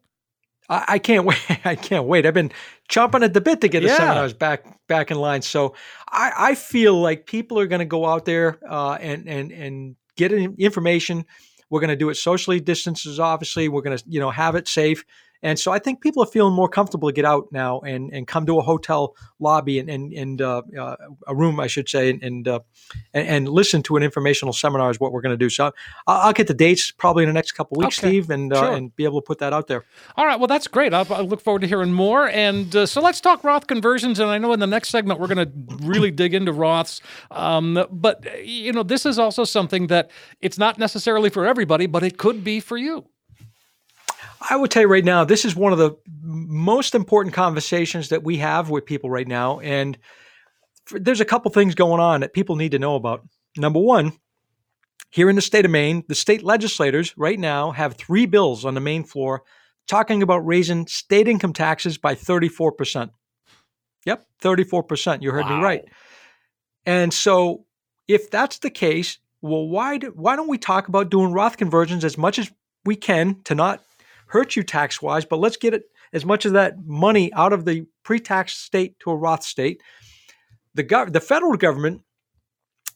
I, 0.70 0.86
I 0.88 1.00
can't 1.00 1.26
wait. 1.26 1.40
I 1.66 1.76
can't 1.76 2.06
wait. 2.06 2.28
I've 2.28 2.36
been 2.36 2.52
chomping 2.88 3.24
at 3.24 3.34
the 3.34 3.42
bit 3.42 3.62
to 3.62 3.68
get 3.68 3.82
the 3.82 3.88
yeah. 3.88 3.98
seminars 3.98 4.34
back 4.34 4.86
back 4.88 5.10
in 5.10 5.18
line. 5.18 5.42
So 5.42 5.74
I, 6.10 6.32
I 6.38 6.56
feel 6.56 6.94
like 6.94 7.26
people 7.26 7.60
are 7.60 7.68
going 7.68 7.80
to 7.80 7.86
go 7.86 8.06
out 8.06 8.26
there 8.26 8.60
uh, 8.70 9.00
and 9.02 9.28
and 9.28 9.52
and 9.52 9.96
get 10.16 10.32
information 10.32 11.26
we're 11.70 11.80
going 11.80 11.90
to 11.90 11.96
do 11.96 12.10
it 12.10 12.16
socially 12.16 12.60
distances, 12.60 13.20
obviously. 13.20 13.68
We're 13.68 13.82
going 13.82 13.98
to, 13.98 14.04
you 14.08 14.20
know, 14.20 14.30
have 14.30 14.56
it 14.56 14.68
safe. 14.68 15.04
And 15.44 15.60
so 15.60 15.72
I 15.72 15.80
think 15.80 16.02
people 16.02 16.24
are 16.24 16.28
feeling 16.28 16.54
more 16.54 16.70
comfortable 16.70 17.10
to 17.10 17.14
get 17.14 17.26
out 17.26 17.48
now 17.52 17.80
and, 17.82 18.12
and 18.12 18.28
come 18.28 18.46
to 18.46 18.58
a 18.58 18.62
hotel 18.62 19.16
lobby 19.40 19.80
and, 19.80 19.90
and, 19.90 20.14
and 20.14 20.42
uh, 20.42 20.62
uh, 20.78 20.96
a 21.28 21.36
room, 21.36 21.60
I 21.60 21.68
should 21.68 21.88
say, 21.90 22.10
and, 22.10 22.48
uh, 22.48 22.60
and, 23.14 23.28
and 23.28 23.50
listen 23.50 23.84
to 23.84 23.98
an 23.98 24.04
informational 24.04 24.54
seminar 24.54 24.90
is 24.90 25.00
what 25.00 25.12
we're 25.12 25.22
going 25.22 25.34
to 25.34 25.38
do. 25.38 25.50
So 25.50 25.66
I'll, 26.08 26.28
I'll, 26.28 26.34
get 26.34 26.48
the 26.48 26.54
dates 26.54 26.92
probably 26.92 27.24
in 27.24 27.30
the 27.30 27.34
next 27.34 27.54
couple 27.54 27.78
weeks, 27.78 28.00
okay. 28.00 28.10
Steve, 28.10 28.30
and 28.30 28.52
uh, 28.52 28.60
sure. 28.60 28.76
and 28.76 28.96
be 28.96 29.04
able 29.04 29.22
to 29.22 29.26
put 29.26 29.40
that 29.40 29.54
out 29.54 29.68
there. 29.68 29.86
All 30.18 30.26
right. 30.26 30.40
Well, 30.40 30.48
that's 30.48 30.68
great. 30.68 30.94
I'll, 30.94 31.08
I'll 31.14 31.28
look 31.28 31.42
forward 31.42 31.62
to 31.62 31.68
hearing 31.68 31.94
more. 31.94 32.28
And 32.30 32.76
uh, 32.76 32.86
so 32.86 33.02
let's 33.02 33.22
talk 33.22 33.44
Roth 33.44 33.68
conversions. 33.68 34.20
And 34.20 34.30
I 34.30 34.38
know 34.38 34.52
in 34.54 34.60
the 34.60 34.68
next 34.68 34.90
segment 34.90 35.20
we're 35.20 35.28
going 35.28 35.46
to 35.46 35.86
really 35.86 36.12
dig 36.12 36.34
into 36.34 36.52
Roths. 36.52 37.02
Um, 37.32 37.86
but 37.92 38.46
you 38.46 38.74
know, 38.74 38.84
this 38.84 39.06
is 39.06 39.20
also 39.20 39.44
something 39.44 39.88
that 39.88 40.12
it's 40.42 40.58
not 40.58 40.78
necessarily 40.78 41.30
for 41.30 41.46
everybody, 41.46 41.86
but 41.86 42.04
it 42.04 42.18
could 42.18 42.44
be 42.44 42.60
for 42.60 42.78
you. 42.78 43.06
I 44.50 44.56
would 44.56 44.72
tell 44.72 44.84
you 44.84 44.88
right 44.88 45.06
now, 45.06 45.24
this 45.24 45.46
is 45.46 45.56
one 45.56 45.72
of 45.72 45.80
the 45.80 45.96
most 46.12 46.96
important 46.96 47.34
conversations 47.34 48.10
that 48.10 48.24
we 48.24 48.38
have 48.38 48.70
with 48.70 48.86
people 48.86 49.10
right 49.10 49.28
now. 49.28 49.60
And 49.60 49.98
there's 50.92 51.22
a 51.22 51.26
couple 51.26 51.52
things 51.52 51.76
going 51.76 52.00
on 52.00 52.22
that 52.22 52.34
people 52.34 52.56
need 52.56 52.72
to 52.72 52.80
know 52.80 52.96
about. 52.96 53.26
Number 53.58 53.80
one, 53.80 54.14
here 55.10 55.30
in 55.30 55.36
the 55.36 55.42
state 55.42 55.66
of 55.66 55.72
Maine, 55.72 56.04
the 56.08 56.16
state 56.16 56.44
legislators 56.44 57.18
right 57.18 57.40
now 57.40 57.72
have 57.72 57.96
three 57.96 58.26
bills 58.26 58.66
on 58.66 58.74
the 58.74 58.82
Maine 58.82 59.04
floor 59.04 59.44
talking 59.88 60.22
about 60.22 60.46
raising 60.46 60.88
state 60.88 61.28
income 61.28 61.54
taxes 61.54 61.98
by 61.98 62.16
34%. 62.16 63.12
Yep, 64.06 64.26
34%. 64.42 65.22
You 65.22 65.32
heard 65.32 65.46
wow. 65.46 65.58
me 65.58 65.64
right. 65.64 65.86
And 66.86 67.14
so 67.14 67.66
if 68.08 68.30
that's 68.30 68.60
the 68.60 68.70
case, 68.70 69.18
well, 69.42 69.68
why, 69.68 69.98
do, 69.98 70.12
why 70.16 70.36
don't 70.36 70.48
we 70.48 70.58
talk 70.58 70.88
about 70.88 71.10
doing 71.10 71.32
Roth 71.32 71.58
conversions 71.58 72.04
as 72.04 72.18
much 72.18 72.38
as 72.38 72.52
we 72.84 72.96
can 72.96 73.42
to 73.46 73.56
not 73.56 73.85
hurt 74.28 74.56
you 74.56 74.64
tax 74.64 75.02
wise, 75.02 75.26
but 75.26 75.40
let's 75.40 75.58
get 75.58 75.74
it 75.74 75.84
as 76.14 76.26
much 76.26 76.46
of 76.46 76.54
that 76.54 76.86
money 76.86 77.32
out 77.34 77.54
of 77.54 77.66
the 77.66 77.86
pre 78.04 78.20
tax 78.20 78.54
state 78.54 79.00
to 79.00 79.12
a 79.12 79.16
Roth 79.16 79.44
state. 79.44 79.82
The, 80.74 80.84
gov- 80.84 81.14
the 81.14 81.22
federal 81.22 81.56
government 81.56 82.02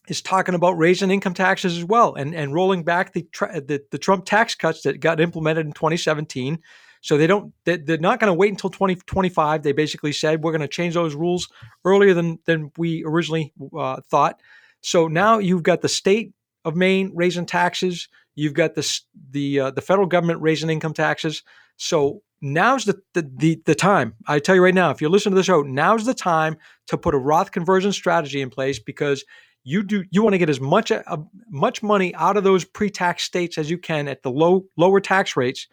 is 0.08 0.20
talking 0.20 0.54
about 0.54 0.76
raising 0.76 1.10
income 1.10 1.34
taxes 1.34 1.78
as 1.78 1.84
well 1.84 2.14
and, 2.14 2.34
and 2.34 2.52
rolling 2.52 2.82
back 2.82 3.12
the, 3.12 3.26
the, 3.32 3.82
the 3.90 3.98
Trump 3.98 4.24
tax 4.24 4.54
cuts 4.54 4.82
that 4.82 5.00
got 5.00 5.20
implemented 5.20 5.66
in 5.66 5.72
2017. 5.72 6.58
So 7.02 7.16
they 7.16 7.26
don't 7.26 7.54
they're 7.64 7.98
not 7.98 8.20
going 8.20 8.28
to 8.28 8.34
wait 8.34 8.50
until 8.50 8.68
2025. 8.68 9.62
they 9.62 9.72
basically 9.72 10.12
said 10.12 10.42
we're 10.42 10.52
going 10.52 10.60
to 10.60 10.68
change 10.68 10.94
those 10.94 11.14
rules 11.14 11.48
earlier 11.84 12.12
than 12.12 12.38
than 12.44 12.70
we 12.76 13.02
originally 13.06 13.54
uh, 13.76 14.00
thought. 14.10 14.40
So 14.82 15.08
now 15.08 15.38
you've 15.38 15.62
got 15.62 15.80
the 15.80 15.88
state 15.88 16.32
of 16.64 16.76
Maine 16.76 17.10
raising 17.14 17.46
taxes. 17.46 18.08
You've 18.34 18.54
got 18.54 18.74
the 18.74 19.00
the 19.30 19.60
uh, 19.60 19.70
the 19.70 19.82
federal 19.82 20.06
government 20.06 20.40
raising 20.40 20.70
income 20.70 20.94
taxes. 20.94 21.42
So 21.76 22.22
now's 22.40 22.84
the, 22.84 23.00
the, 23.14 23.30
the 23.36 23.62
the 23.66 23.74
time. 23.74 24.14
I 24.26 24.38
tell 24.38 24.54
you 24.54 24.62
right 24.62 24.74
now, 24.74 24.90
if 24.90 25.00
you 25.00 25.08
listen 25.08 25.32
to 25.32 25.36
the 25.36 25.42
show, 25.42 25.62
now's 25.62 26.06
the 26.06 26.14
time 26.14 26.56
to 26.86 26.98
put 26.98 27.14
a 27.14 27.18
Roth 27.18 27.52
conversion 27.52 27.92
strategy 27.92 28.40
in 28.40 28.50
place 28.50 28.78
because 28.78 29.24
you 29.64 29.82
do 29.82 30.04
you 30.10 30.22
want 30.22 30.34
to 30.34 30.38
get 30.38 30.50
as 30.50 30.60
much 30.60 30.90
uh, 30.90 31.02
much 31.48 31.82
money 31.82 32.14
out 32.14 32.36
of 32.36 32.44
those 32.44 32.64
pre-tax 32.64 33.24
states 33.24 33.58
as 33.58 33.70
you 33.70 33.78
can 33.78 34.08
at 34.08 34.22
the 34.22 34.30
low 34.30 34.64
lower 34.76 35.00
tax 35.00 35.36
rates 35.36 35.66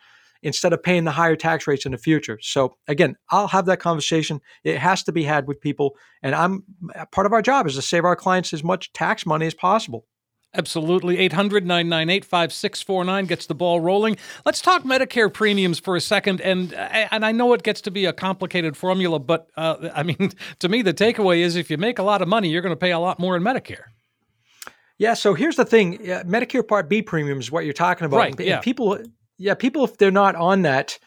instead 0.44 0.72
of 0.72 0.84
paying 0.84 1.04
the 1.04 1.12
higher 1.12 1.36
tax 1.36 1.66
rates 1.68 1.86
in 1.86 1.92
the 1.92 1.98
future. 1.98 2.38
So 2.42 2.76
again, 2.88 3.16
I'll 3.32 3.48
have 3.48 3.66
that 3.66 3.80
conversation. 3.80 4.40
It 4.64 4.78
has 4.78 5.04
to 5.04 5.12
be 5.12 5.24
had 5.24 5.48
with 5.48 5.62
people 5.62 5.96
and 6.22 6.36
I'm 6.36 6.64
part 7.12 7.26
of 7.26 7.34
our 7.34 7.42
job 7.42 7.66
is 7.68 7.76
to 7.76 7.82
save 7.82 8.06
our 8.06 8.16
clients 8.16 8.54
as 8.54 8.64
much 8.64 8.94
tax 8.94 9.26
money 9.26 9.48
as 9.48 9.54
possible. 9.54 10.06
Absolutely. 10.54 11.18
800 11.20 11.66
998 11.66 12.26
5649 12.26 13.26
gets 13.26 13.46
the 13.46 13.54
ball 13.54 13.80
rolling. 13.80 14.18
Let's 14.46 14.62
talk 14.62 14.84
Medicare 14.84 15.32
premiums 15.32 15.78
for 15.78 15.96
a 15.96 16.02
second. 16.02 16.42
And, 16.42 16.74
and 16.74 17.26
I 17.26 17.32
know 17.32 17.54
it 17.54 17.64
gets 17.64 17.82
to 17.82 17.92
be 17.92 18.06
a 18.06 18.14
complicated 18.14 18.76
formula, 18.76 19.20
but 19.20 19.50
uh, 19.56 19.90
I 19.94 20.04
mean, 20.04 20.32
to 20.60 20.70
me, 20.70 20.82
the 20.82 20.94
takeaway 20.94 21.40
is 21.40 21.56
if 21.56 21.70
you 21.70 21.78
make 21.78 22.00
a 22.00 22.04
lot 22.04 22.22
of 22.22 22.28
money, 22.28 22.50
you're 22.50 22.62
going 22.62 22.72
to 22.72 22.80
pay 22.80 22.92
a 22.92 23.00
lot 23.00 23.20
more 23.20 23.36
in 23.36 23.44
Medicare. 23.44 23.84
Yeah. 24.98 25.14
So 25.14 25.34
here's 25.34 25.58
the 25.58 25.66
thing 25.66 25.98
Medicare 26.00 26.68
Part 26.68 26.90
B 26.90 27.02
premiums, 27.02 27.52
what 27.52 27.66
you're 27.66 27.74
talking 27.74 28.06
about. 28.06 28.18
Right. 28.18 28.40
Yeah. 28.40 28.60
People, 28.60 28.98
yeah, 29.38 29.54
people, 29.54 29.84
if 29.84 29.98
they're 29.98 30.10
not 30.10 30.36
on 30.36 30.64
that, 30.64 30.98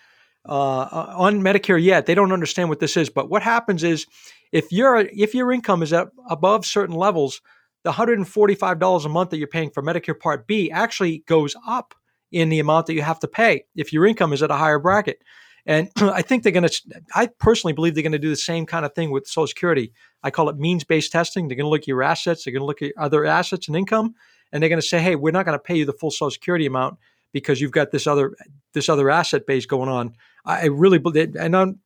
uh, 0.49 1.13
on 1.17 1.43
Medicare 1.43 1.83
yet, 1.83 2.07
they 2.07 2.15
don't 2.15 2.33
understand 2.33 2.69
what 2.69 2.81
this 2.81 2.97
is. 2.97 3.11
But 3.11 3.29
what 3.29 3.43
happens 3.43 3.83
is 3.83 4.07
if 4.53 4.71
your 4.73 4.99
if 4.99 5.35
your 5.35 5.53
income 5.53 5.83
is 5.83 5.93
above 6.29 6.65
certain 6.65 6.95
levels, 6.95 7.41
the 7.83 7.93
$145 7.93 9.05
a 9.05 9.09
month 9.09 9.31
that 9.31 9.39
you're 9.39 9.47
paying 9.47 9.71
for 9.71 9.83
Medicare 9.83 10.19
Part 10.19 10.47
B 10.47 10.71
actually 10.71 11.25
goes 11.27 11.57
up 11.67 11.95
in 12.31 12.49
the 12.49 12.61
amount 12.61 12.87
that 12.87 12.95
you 12.95 13.03
have 13.03 13.19
to 13.21 13.29
pay 13.29 13.65
if 13.75 13.93
your 13.93 14.07
income 14.07 14.33
is 14.33 14.43
at 14.43 14.51
a 14.51 14.57
higher 14.57 14.79
bracket. 14.79 15.23
And 15.67 15.91
I 15.97 16.23
think 16.23 16.43
they're 16.43 16.53
going 16.53 16.69
to, 16.69 17.03
I 17.15 17.29
personally 17.39 17.73
believe 17.73 17.95
they're 17.95 18.03
going 18.03 18.13
to 18.13 18.19
do 18.19 18.31
the 18.31 18.37
same 18.37 18.67
kind 18.67 18.85
of 18.85 18.95
thing 18.95 19.11
with 19.11 19.27
Social 19.27 19.47
Security. 19.47 19.93
I 20.23 20.31
call 20.31 20.49
it 20.49 20.59
means 20.59 20.85
based 20.85 21.13
testing. 21.13 21.49
They're 21.49 21.57
going 21.57 21.67
to 21.67 21.71
look 21.71 21.83
at 21.83 21.89
your 21.89 22.03
assets, 22.03 22.45
they're 22.45 22.53
going 22.53 22.63
to 22.63 22.67
look 22.67 22.83
at 22.83 22.93
other 22.99 23.25
assets 23.25 23.69
and 23.69 23.77
income, 23.77 24.15
and 24.53 24.63
they're 24.63 24.69
going 24.71 24.81
to 24.81 24.87
say, 24.87 25.01
hey, 25.01 25.17
we're 25.17 25.33
not 25.33 25.47
going 25.47 25.59
to 25.59 25.63
pay 25.63 25.77
you 25.77 25.85
the 25.85 25.93
full 25.93 26.11
Social 26.11 26.31
Security 26.31 26.67
amount 26.67 26.99
because 27.33 27.61
you've 27.61 27.73
got 27.73 27.91
this 27.93 28.07
other 28.07 28.35
this 28.73 28.89
other 28.89 29.11
asset 29.11 29.47
base 29.47 29.67
going 29.67 29.89
on. 29.89 30.15
I 30.45 30.67
really 30.67 30.99
believe, 30.99 31.37
and 31.37 31.57
I'm 31.57 31.81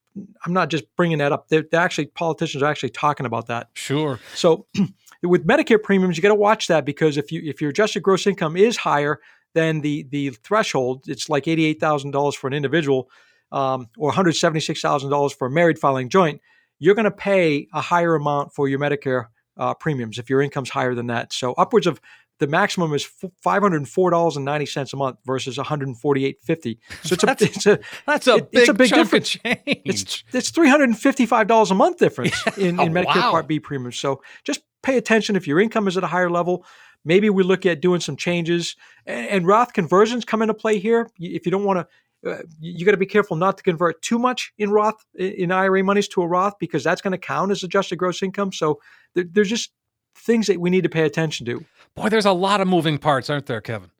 I'm 0.44 0.52
not 0.52 0.70
just 0.70 0.84
bringing 0.96 1.18
that 1.18 1.32
up. 1.32 1.48
They're, 1.48 1.64
they're 1.70 1.80
actually 1.80 2.06
politicians 2.06 2.62
are 2.62 2.70
actually 2.70 2.90
talking 2.90 3.26
about 3.26 3.46
that. 3.46 3.68
Sure. 3.74 4.20
So 4.34 4.66
with 5.24 5.46
Medicare 5.46 5.82
premiums, 5.82 6.16
you 6.16 6.22
got 6.22 6.28
to 6.28 6.34
watch 6.34 6.68
that 6.68 6.84
because 6.84 7.16
if 7.16 7.32
you 7.32 7.42
if 7.44 7.60
your 7.60 7.70
adjusted 7.70 8.02
gross 8.02 8.26
income 8.26 8.56
is 8.56 8.76
higher 8.76 9.20
than 9.54 9.80
the 9.80 10.06
the 10.10 10.30
threshold, 10.30 11.04
it's 11.06 11.28
like 11.28 11.48
eighty 11.48 11.64
eight 11.64 11.80
thousand 11.80 12.10
dollars 12.10 12.34
for 12.34 12.46
an 12.46 12.52
individual, 12.52 13.08
um, 13.52 13.88
or 13.96 14.08
one 14.08 14.14
hundred 14.14 14.36
seventy 14.36 14.60
six 14.60 14.80
thousand 14.80 15.10
dollars 15.10 15.32
for 15.32 15.46
a 15.46 15.50
married 15.50 15.78
filing 15.78 16.08
joint. 16.08 16.40
You're 16.78 16.94
going 16.94 17.04
to 17.04 17.10
pay 17.10 17.68
a 17.72 17.80
higher 17.80 18.14
amount 18.14 18.52
for 18.52 18.68
your 18.68 18.78
Medicare 18.78 19.26
uh, 19.56 19.74
premiums 19.74 20.18
if 20.18 20.28
your 20.28 20.42
income's 20.42 20.70
higher 20.70 20.94
than 20.94 21.06
that. 21.06 21.32
So 21.32 21.52
upwards 21.52 21.86
of 21.86 22.00
the 22.40 22.48
maximum 22.48 22.92
is 22.94 23.04
five 23.42 23.62
hundred 23.62 23.76
and 23.76 23.88
four 23.88 24.10
dollars 24.10 24.36
and 24.36 24.44
ninety 24.44 24.66
cents 24.66 24.92
a 24.92 24.96
month 24.96 25.18
versus 25.24 25.56
one 25.56 25.66
hundred 25.66 25.88
and 25.88 25.98
forty 25.98 26.24
eight 26.24 26.38
fifty. 26.42 26.80
So 27.04 27.14
it's 27.14 27.22
a 27.22 27.26
that's, 27.26 27.42
it's 27.42 27.66
a 27.66 27.78
that's 28.06 28.26
a, 28.26 28.36
it, 28.36 28.50
big, 28.50 28.60
it's 28.60 28.68
a 28.68 28.74
big 28.74 28.92
difference. 28.92 29.28
Change. 29.30 29.58
It's 29.66 30.24
it's 30.32 30.50
three 30.50 30.68
hundred 30.68 30.88
and 30.88 30.98
fifty 30.98 31.26
five 31.26 31.46
dollars 31.46 31.70
a 31.70 31.74
month 31.74 31.98
difference 31.98 32.34
in, 32.58 32.80
in 32.80 32.92
Medicare 32.92 33.16
wow. 33.16 33.30
Part 33.30 33.46
B 33.46 33.60
premiums. 33.60 33.96
So 33.96 34.22
just 34.42 34.62
pay 34.84 34.96
attention 34.96 35.36
if 35.36 35.46
your 35.46 35.60
income 35.60 35.88
is 35.88 35.96
at 35.96 36.04
a 36.04 36.08
higher 36.08 36.30
level. 36.30 36.64
Maybe 37.04 37.28
we 37.30 37.42
look 37.42 37.66
at 37.66 37.80
doing 37.80 38.00
some 38.00 38.16
changes 38.16 38.76
and, 39.06 39.26
and 39.28 39.46
Roth 39.46 39.72
conversions 39.72 40.24
come 40.24 40.42
into 40.42 40.54
play 40.54 40.78
here. 40.78 41.10
If 41.18 41.46
you 41.46 41.52
don't 41.52 41.64
want 41.64 41.80
to. 41.80 41.86
Uh, 42.26 42.38
you 42.58 42.86
got 42.86 42.92
to 42.92 42.96
be 42.96 43.04
careful 43.04 43.36
not 43.36 43.58
to 43.58 43.62
convert 43.62 44.00
too 44.00 44.18
much 44.18 44.54
in 44.56 44.70
Roth 44.70 45.04
in 45.14 45.52
IRA 45.52 45.84
monies 45.84 46.08
to 46.08 46.22
a 46.22 46.26
Roth 46.26 46.54
because 46.58 46.82
that's 46.82 47.02
going 47.02 47.12
to 47.12 47.18
count 47.18 47.50
as 47.50 47.62
adjusted 47.62 47.96
gross 47.96 48.22
income. 48.22 48.50
So 48.50 48.80
there, 49.14 49.24
there's 49.30 49.50
just 49.50 49.72
things 50.16 50.46
that 50.46 50.58
we 50.58 50.70
need 50.70 50.84
to 50.84 50.88
pay 50.88 51.04
attention 51.04 51.44
to. 51.44 51.66
Boy, 51.94 52.08
there's 52.08 52.24
a 52.24 52.32
lot 52.32 52.62
of 52.62 52.68
moving 52.68 52.96
parts, 52.96 53.28
aren't 53.28 53.44
there, 53.44 53.60
Kevin? 53.60 53.90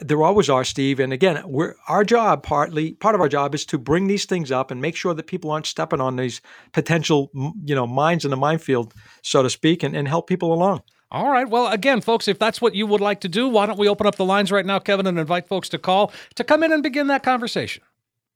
There 0.00 0.22
always 0.22 0.48
are, 0.48 0.64
Steve. 0.64 1.00
And 1.00 1.12
again, 1.12 1.42
we're 1.46 1.74
our 1.88 2.04
job 2.04 2.42
partly 2.42 2.92
part 2.92 3.14
of 3.14 3.20
our 3.20 3.28
job 3.28 3.54
is 3.54 3.64
to 3.66 3.78
bring 3.78 4.06
these 4.06 4.24
things 4.24 4.50
up 4.50 4.70
and 4.70 4.80
make 4.80 4.96
sure 4.96 5.14
that 5.14 5.26
people 5.26 5.50
aren't 5.50 5.66
stepping 5.66 6.00
on 6.00 6.16
these 6.16 6.40
potential, 6.72 7.30
you 7.64 7.74
know, 7.74 7.86
mines 7.86 8.24
in 8.24 8.30
the 8.30 8.36
minefield, 8.36 8.94
so 9.22 9.42
to 9.42 9.50
speak, 9.50 9.82
and, 9.82 9.96
and 9.96 10.08
help 10.08 10.26
people 10.26 10.52
along. 10.52 10.82
All 11.10 11.30
right. 11.30 11.48
Well, 11.48 11.68
again, 11.68 12.02
folks, 12.02 12.28
if 12.28 12.38
that's 12.38 12.60
what 12.60 12.74
you 12.74 12.86
would 12.86 13.00
like 13.00 13.20
to 13.20 13.28
do, 13.28 13.48
why 13.48 13.64
don't 13.66 13.78
we 13.78 13.88
open 13.88 14.06
up 14.06 14.16
the 14.16 14.26
lines 14.26 14.52
right 14.52 14.66
now, 14.66 14.78
Kevin, 14.78 15.06
and 15.06 15.18
invite 15.18 15.48
folks 15.48 15.68
to 15.70 15.78
call 15.78 16.12
to 16.34 16.44
come 16.44 16.62
in 16.62 16.72
and 16.72 16.82
begin 16.82 17.06
that 17.06 17.22
conversation? 17.22 17.82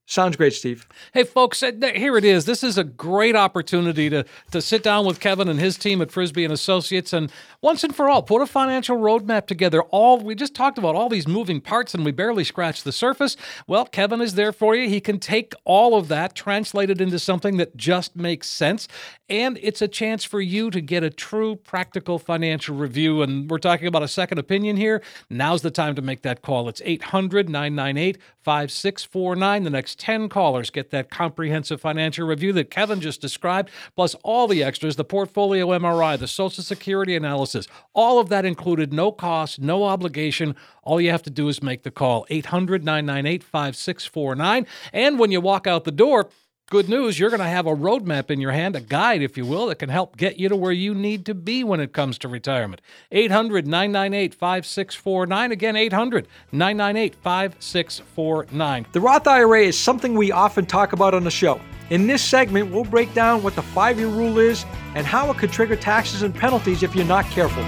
Sounds 0.05 0.37
great, 0.37 0.53
Steve. 0.53 0.89
Hey, 1.15 1.23
folks, 1.23 1.63
uh, 1.63 1.71
here 1.95 2.19
it 2.19 2.25
is. 2.25 2.45
This 2.45 2.65
is 2.65 2.77
a 2.77 2.83
great 2.83 3.37
opportunity 3.37 4.11
to, 4.11 4.25
to 4.51 4.61
sit 4.61 4.83
down 4.83 5.07
with 5.07 5.21
Kevin 5.21 5.49
and 5.49 5.61
his 5.61 5.79
team 5.79 6.03
at 6.03 6.11
Frisby 6.11 6.45
and 6.45 6.53
Associates 6.53 7.13
and 7.13 7.31
once 7.63 7.85
and 7.85 7.95
for 7.95 8.09
all 8.09 8.21
put 8.23 8.43
a 8.43 8.47
financial 8.47 8.97
roadmap 8.97 9.47
together. 9.47 9.81
All 9.83 10.19
we 10.19 10.35
just 10.35 10.57
talked 10.57 10.77
about 10.77 10.97
all 10.97 11.09
these 11.09 11.29
moving 11.29 11.61
parts 11.61 11.95
and 11.95 12.05
we 12.05 12.11
barely 12.11 12.43
scratched 12.43 12.83
the 12.83 12.91
surface. 12.91 13.37
Well, 13.69 13.87
Kevin 13.87 14.21
is 14.21 14.35
there 14.35 14.53
for 14.53 14.75
you. 14.75 14.89
He 14.89 15.01
can 15.01 15.21
take 15.21 15.55
all 15.65 15.95
of 15.95 16.09
that, 16.09 16.35
translate 16.35 16.91
it 16.91 17.01
into 17.01 17.21
something 17.21 17.57
that 17.59 17.77
just 17.77 18.17
makes 18.17 18.49
sense, 18.49 18.89
and 19.29 19.59
it's 19.63 19.81
a 19.81 19.89
chance 19.89 20.25
for 20.25 20.41
you 20.41 20.71
to 20.73 20.81
get 20.81 21.05
a 21.05 21.11
true 21.11 21.55
practical 21.55 22.19
financial 22.19 22.75
review. 22.77 23.23
And 23.23 23.49
we're 23.49 23.59
talking 23.59 23.87
about 23.87 24.03
a 24.03 24.09
second 24.09 24.39
opinion 24.39 24.77
here. 24.77 25.01
Now's 25.31 25.63
the 25.63 25.71
time 25.71 25.95
to 25.95 26.03
make 26.03 26.23
that 26.23 26.43
call. 26.43 26.69
It's 26.69 26.83
800 26.85 27.49
998 27.49 28.19
5649. 28.43 29.63
The 29.65 29.71
next 29.71 29.99
10 29.99 30.29
callers 30.29 30.71
get 30.71 30.91
that 30.91 31.11
comprehensive 31.11 31.81
financial 31.81 32.27
review 32.27 32.53
that 32.55 32.71
Kevin 32.71 33.01
just 33.01 33.21
described, 33.21 33.71
plus 33.97 34.15
all 34.23 34.47
the 34.49 34.63
extras 34.63 34.97
the 34.97 35.05
portfolio 35.05 35.69
MRI, 35.69 36.19
the 36.19 36.29
Social 36.29 36.65
Security 36.65 37.17
analysis, 37.17 37.69
all 37.95 38.19
of 38.19 38.29
that 38.29 38.45
included, 38.45 38.93
no 38.93 39.13
cost, 39.13 39.61
no 39.61 39.85
obligation. 39.85 40.57
All 40.83 41.01
you 41.01 41.11
have 41.11 41.23
to 41.23 41.31
do 41.31 41.49
is 41.49 41.63
make 41.63 41.83
the 41.83 41.91
call 41.91 42.27
800 42.31 42.85
998 42.85 43.43
5649. 43.43 44.67
And 44.93 45.19
when 45.19 45.31
you 45.31 45.41
walk 45.41 45.67
out 45.67 45.85
the 45.85 45.93
door, 45.93 46.29
Good 46.73 46.89
news, 46.89 47.19
you're 47.19 47.29
going 47.29 47.41
to 47.41 47.47
have 47.47 47.67
a 47.67 47.77
roadmap 47.77 48.31
in 48.31 48.41
your 48.41 48.53
hand, 48.53 48.77
a 48.77 48.81
guide, 48.81 49.21
if 49.21 49.37
you 49.37 49.45
will, 49.45 49.67
that 49.67 49.79
can 49.79 49.91
help 49.91 50.17
get 50.17 50.39
you 50.39 50.49
to 50.49 50.57
where 50.57 50.73
you 50.73 50.95
need 50.95 51.27
to 51.27 51.35
be 51.35 51.63
when 51.63 51.81
it 51.81 51.93
comes 51.93 52.17
to 52.21 52.29
retirement. 52.29 52.81
800 53.11 53.67
998 53.67 54.35
5649. 54.35 55.53
Again, 55.53 55.77
800 55.77 56.29
998 56.51 57.15
5649. 57.17 58.87
The 58.91 59.01
Roth 59.03 59.27
IRA 59.27 59.65
is 59.65 59.79
something 59.79 60.15
we 60.15 60.33
often 60.33 60.65
talk 60.65 60.95
about 60.95 61.13
on 61.13 61.25
the 61.25 61.31
show. 61.31 61.61
In 61.91 62.07
this 62.07 62.25
segment, 62.25 62.71
we'll 62.71 62.85
break 62.85 63.13
down 63.13 63.43
what 63.43 63.55
the 63.55 63.61
five 63.61 63.99
year 63.99 64.09
rule 64.09 64.39
is 64.39 64.65
and 64.95 65.07
how 65.07 65.31
it 65.31 65.37
could 65.37 65.53
trigger 65.53 65.77
taxes 65.77 66.23
and 66.23 66.35
penalties 66.35 66.83
if 66.83 66.97
you're 66.97 67.05
not 67.05 67.27
careful. 67.27 67.63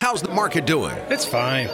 How's 0.00 0.22
the 0.22 0.30
market 0.32 0.66
doing? 0.66 0.94
It's 1.08 1.24
fine. 1.24 1.68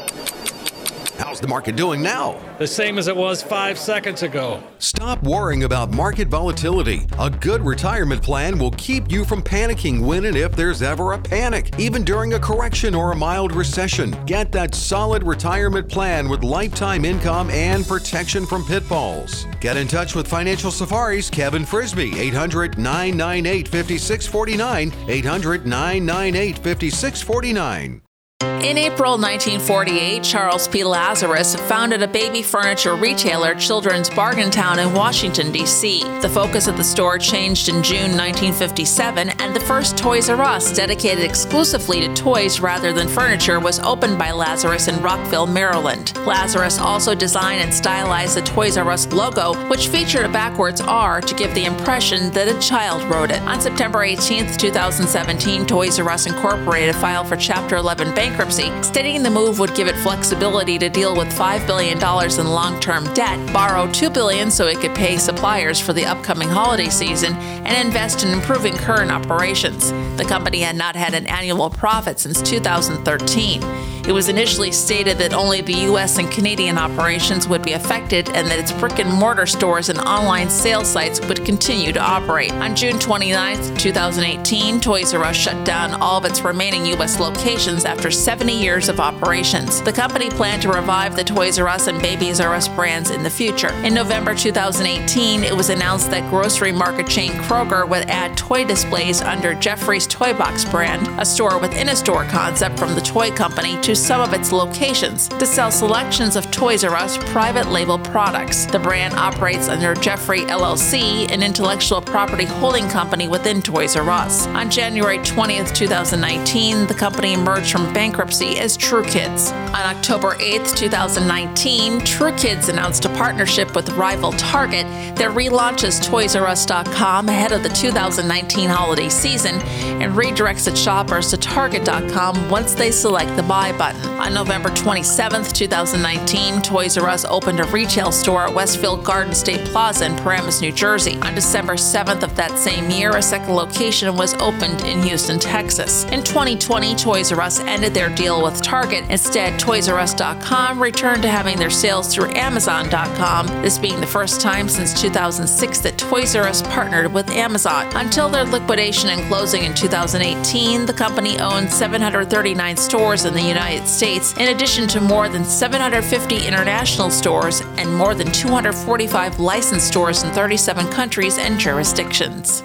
How's 1.25 1.41
the 1.41 1.49
market 1.49 1.75
doing 1.75 2.03
now? 2.03 2.39
The 2.59 2.67
same 2.67 2.99
as 2.99 3.09
it 3.09 3.17
was 3.17 3.43
five 3.43 3.79
seconds 3.79 4.23
ago. 4.23 4.63
Stop 4.79 5.23
worrying 5.23 5.65
about 5.65 5.91
market 5.91 6.29
volatility. 6.29 7.07
A 7.19 7.31
good 7.31 7.63
retirement 7.63 8.23
plan 8.23 8.59
will 8.59 8.73
keep 8.73 9.11
you 9.11 9.25
from 9.25 9.43
panicking 9.43 10.05
when 10.05 10.27
and 10.27 10.37
if 10.37 10.55
there's 10.55 10.83
ever 10.83 11.15
a 11.15 11.19
panic, 11.19 11.71
even 11.79 12.05
during 12.05 12.35
a 12.35 12.39
correction 12.39 12.95
or 12.95 13.13
a 13.13 13.17
mild 13.17 13.55
recession. 13.55 14.15
Get 14.27 14.53
that 14.53 14.75
solid 14.75 15.23
retirement 15.23 15.89
plan 15.89 16.29
with 16.29 16.45
lifetime 16.45 17.07
income 17.07 17.49
and 17.49 17.87
protection 17.87 18.45
from 18.45 18.63
pitfalls. 18.63 19.47
Get 19.61 19.79
in 19.79 19.89
touch 19.89 20.15
with 20.15 20.29
Financial 20.29 20.71
Safari's 20.71 21.31
Kevin 21.31 21.65
Frisby, 21.65 22.19
800 22.19 22.77
998 22.77 23.67
5649. 23.69 24.93
800 25.09 25.67
998 25.67 26.57
5649. 26.57 28.04
In 28.45 28.79
April 28.79 29.13
1948, 29.13 30.23
Charles 30.23 30.69
P. 30.69 30.85
Lazarus 30.85 31.55
founded 31.55 32.03
a 32.03 32.09
baby 32.09 32.43
furniture 32.43 32.95
retailer, 32.95 33.55
Children's 33.55 34.11
Bargain 34.11 34.51
Town 34.51 34.79
in 34.79 34.93
Washington, 34.93 35.51
D.C. 35.51 36.03
The 36.21 36.29
focus 36.29 36.67
of 36.67 36.77
the 36.77 36.85
store 36.85 37.19
changed 37.19 37.69
in 37.69 37.83
June 37.83 38.17
1957, 38.17 39.31
and 39.41 39.55
the 39.55 39.61
first 39.61 39.97
Toys 39.97 40.29
R 40.29 40.43
Us, 40.43 40.75
dedicated 40.75 41.25
exclusively 41.25 42.01
to 42.01 42.15
toys 42.15 42.61
rather 42.61 42.93
than 42.93 43.09
furniture, 43.09 43.61
was 43.61 43.81
opened 43.81 44.19
by 44.19 44.31
Lazarus 44.31 44.89
in 44.89 45.01
Rockville, 45.03 45.47
Maryland. 45.47 46.17
Lazarus 46.27 46.79
also 46.79 47.15
designed 47.15 47.61
and 47.61 47.73
stylized 47.73 48.37
the 48.37 48.43
Toys 48.43 48.77
R 48.77 48.91
Us 48.91 49.07
logo, 49.13 49.55
which 49.69 49.89
featured 49.89 50.27
a 50.27 50.29
backwards 50.29 50.81
R 50.81 51.21
to 51.21 51.35
give 51.35 51.55
the 51.55 51.65
impression 51.65 52.31
that 52.33 52.49
a 52.49 52.59
child 52.61 53.03
wrote 53.11 53.31
it. 53.31 53.41
On 53.43 53.61
September 53.61 54.03
18, 54.03 54.57
2017, 54.57 55.67
Toys 55.67 55.99
R 55.99 56.11
Us 56.11 56.27
Incorporated 56.27 56.95
filed 56.97 57.29
for 57.29 57.37
Chapter 57.37 57.77
11 57.77 58.15
bankruptcy 58.15 58.34
stating 58.83 59.23
the 59.23 59.31
move 59.31 59.59
would 59.59 59.75
give 59.75 59.87
it 59.87 59.97
flexibility 59.97 60.79
to 60.79 60.89
deal 60.89 61.17
with 61.17 61.29
$5 61.29 61.67
billion 61.67 61.99
in 61.99 62.47
long 62.53 62.81
term 62.81 63.05
debt, 63.15 63.53
borrow 63.53 63.91
2 63.93 64.11
billion 64.11 64.51
so 64.51 64.67
it 64.67 64.79
could 64.81 64.95
pay 64.95 65.17
suppliers 65.19 65.81
for 65.81 65.93
the 65.93 66.05
upcoming 66.05 66.49
holiday 66.49 66.89
season, 66.89 67.35
and 67.35 67.87
invest 67.87 68.25
in 68.25 68.33
improving 68.33 68.75
current 68.75 69.11
operations. 69.11 69.93
The 70.17 70.25
company 70.29 70.61
had 70.61 70.77
not 70.77 70.97
had 70.97 71.15
an 71.15 71.27
annual 71.27 71.71
profit 71.71 72.19
since 72.19 72.43
2013. 72.43 73.63
It 74.07 74.13
was 74.13 74.29
initially 74.29 74.71
stated 74.71 75.17
that 75.17 75.33
only 75.33 75.63
the 75.63 75.73
U.S. 75.89 76.19
and 76.19 76.31
Canadian 76.31 76.77
operations 76.77 77.49
would 77.49 77.63
be 77.63 77.73
affected 77.73 78.29
and 78.29 78.47
that 78.49 78.59
its 78.59 78.71
brick 78.71 78.99
and 78.99 79.11
mortar 79.11 79.47
stores 79.47 79.89
and 79.89 79.99
online 80.01 80.51
sales 80.51 80.89
sites 80.89 81.27
would 81.27 81.43
continue 81.43 81.91
to 81.91 82.01
operate. 82.01 82.53
On 82.53 82.77
June 82.77 82.99
29, 82.99 83.77
2018, 83.79 84.79
Toys 84.83 85.15
R 85.15 85.25
Us 85.25 85.37
shut 85.37 85.65
down 85.65 85.95
all 86.03 86.19
of 86.19 86.27
its 86.27 86.43
remaining 86.43 86.85
U.S. 86.85 87.19
locations 87.19 87.87
after 87.87 88.11
70 88.11 88.53
years 88.53 88.91
of 88.91 89.01
operations. 89.01 89.81
The 89.81 89.93
company 89.93 90.29
planned 90.29 90.61
to 90.63 90.69
revive 90.71 91.17
the 91.17 91.25
Toys 91.25 91.59
R 91.59 91.69
Us 91.69 91.87
and 91.87 92.01
Babies 92.03 92.41
R 92.41 92.55
Us 92.55 92.69
brands 92.69 93.11
in 93.11 93.23
the 93.23 93.31
future. 93.31 93.73
In 93.85 93.95
November 93.95 94.35
2018, 94.35 95.45
it 95.45 95.57
was 95.57 95.71
announced 95.71 96.11
that 96.11 96.29
grocery 96.29 96.73
market 96.73 97.09
chain 97.09 97.33
Kroger 97.33 97.89
would 97.89 98.11
add 98.11 98.37
toy 98.37 98.65
displays 98.67 99.23
under 99.23 99.55
Geoffrey's 99.55 100.07
Toy 100.07 100.35
Box 100.35 100.67
brand, 100.67 101.09
a 101.19 101.25
store 101.25 101.59
within 101.59 101.89
a 101.89 101.97
store 101.97 102.25
concept 102.25 102.79
from 102.79 102.95
the 102.95 103.01
toy 103.01 103.31
company, 103.31 103.81
to 103.81 103.94
some 103.95 104.21
of 104.21 104.33
its 104.33 104.53
locations 104.53 105.29
to 105.29 105.47
sell 105.47 105.71
selections 105.71 106.37
of 106.37 106.51
Toys 106.51 106.85
R 106.85 106.95
Us 106.95 107.19
private 107.33 107.69
label 107.69 107.99
products. 107.99 108.67
The 108.67 108.79
brand 108.79 109.15
operates 109.15 109.69
under 109.69 109.95
Geoffrey 109.95 110.41
LLC, 110.41 111.31
an 111.31 111.43
intellectual 111.43 112.01
property 112.01 112.45
holding 112.45 112.89
company 112.89 113.29
within 113.29 113.63
Toys 113.63 113.97
R 113.97 114.11
Us. 114.11 114.47
On 114.49 114.71
January 114.71 115.19
20th, 115.19 115.75
2019, 115.75 116.87
the 116.87 116.95
company 116.95 117.35
emerged 117.35 117.71
from 117.71 117.93
bankruptcy 117.93 118.59
as 118.59 118.77
Tru 118.77 119.05
Kids. 119.05 119.53
On 119.53 119.75
October 119.75 120.35
8th, 120.37 120.77
2019, 120.77 122.01
Tru 122.01 122.33
Kids 122.37 122.69
announced 122.69 123.05
a 123.05 123.09
partnership 123.11 123.75
with 123.77 123.91
rival 123.91 124.33
Target 124.33 124.87
that 125.17 125.31
relaunches 125.31 126.03
ToysRUs.com 126.03 127.29
ahead 127.29 127.53
of 127.53 127.63
the 127.63 127.69
2019 127.69 128.69
holiday 128.69 129.09
season 129.09 129.55
and 130.01 130.15
redirects 130.15 130.67
its 130.67 130.81
shoppers 130.81 131.31
to 131.31 131.37
Target.com 131.37 132.51
once 132.51 132.75
they 132.75 132.91
select 132.91 133.35
the 133.37 133.43
buy 133.43 133.71
button. 133.73 133.84
On 133.93 134.33
November 134.33 134.71
27, 134.71 135.45
2019, 135.45 136.63
Toys 136.63 136.97
R 136.97 137.11
Us 137.11 137.27
opened 137.27 137.61
a 137.61 137.65
retail 137.65 138.11
store 138.11 138.47
at 138.47 138.55
Westfield 138.55 139.05
Garden 139.05 139.35
State 139.35 139.63
Plaza 139.67 140.07
in 140.07 140.17
Paramus, 140.17 140.63
New 140.63 140.73
Jersey. 140.73 141.19
On 141.21 141.35
December 141.35 141.75
7th 141.75 142.23
of 142.23 142.35
that 142.37 142.57
same 142.59 142.89
year, 142.91 143.17
a 143.17 143.21
second 143.21 143.55
location 143.55 144.17
was 144.17 144.33
opened 144.35 144.83
in 144.85 145.03
Houston, 145.03 145.39
Texas. 145.39 146.05
In 146.05 146.23
2020, 146.23 146.95
Toys 146.95 147.31
R 147.31 147.43
Us 147.43 147.61
ended 147.61 147.93
their 147.93 148.09
deal 148.15 148.43
with 148.43 148.63
Target. 148.63 149.05
Instead, 149.11 149.61
ToysRUs.com 149.61 150.81
returned 150.81 151.21
to 151.23 151.29
having 151.29 151.59
their 151.59 151.69
sales 151.69 152.15
through 152.15 152.31
Amazon.com, 152.35 153.47
this 153.61 153.77
being 153.77 154.01
the 154.01 154.07
first 154.07 154.41
time 154.41 154.67
since 154.67 154.99
2006 154.99 155.81
that 155.81 155.99
Toys 155.99 156.35
R 156.35 156.45
Us 156.45 156.63
partnered 156.63 157.13
with 157.13 157.29
Amazon. 157.31 157.87
Until 157.95 158.31
their 158.31 158.45
liquidation 158.45 159.11
and 159.11 159.21
closing 159.29 159.65
in 159.65 159.75
2018, 159.75 160.87
the 160.87 160.93
company 160.95 161.39
owned 161.39 161.71
739 161.71 162.77
stores 162.79 163.27
in 163.27 163.35
the 163.35 163.43
United 163.43 163.74
States, 163.83 164.33
in 164.37 164.55
addition 164.55 164.87
to 164.89 165.01
more 165.01 165.29
than 165.29 165.45
750 165.45 166.47
international 166.47 167.11
stores 167.11 167.61
and 167.77 167.93
more 167.95 168.15
than 168.15 168.31
245 168.31 169.41
licensed 169.41 169.89
stores 169.89 170.23
in 170.23 170.31
37 170.31 170.87
countries 170.89 171.39
and 171.39 171.59
jurisdictions. 171.59 172.63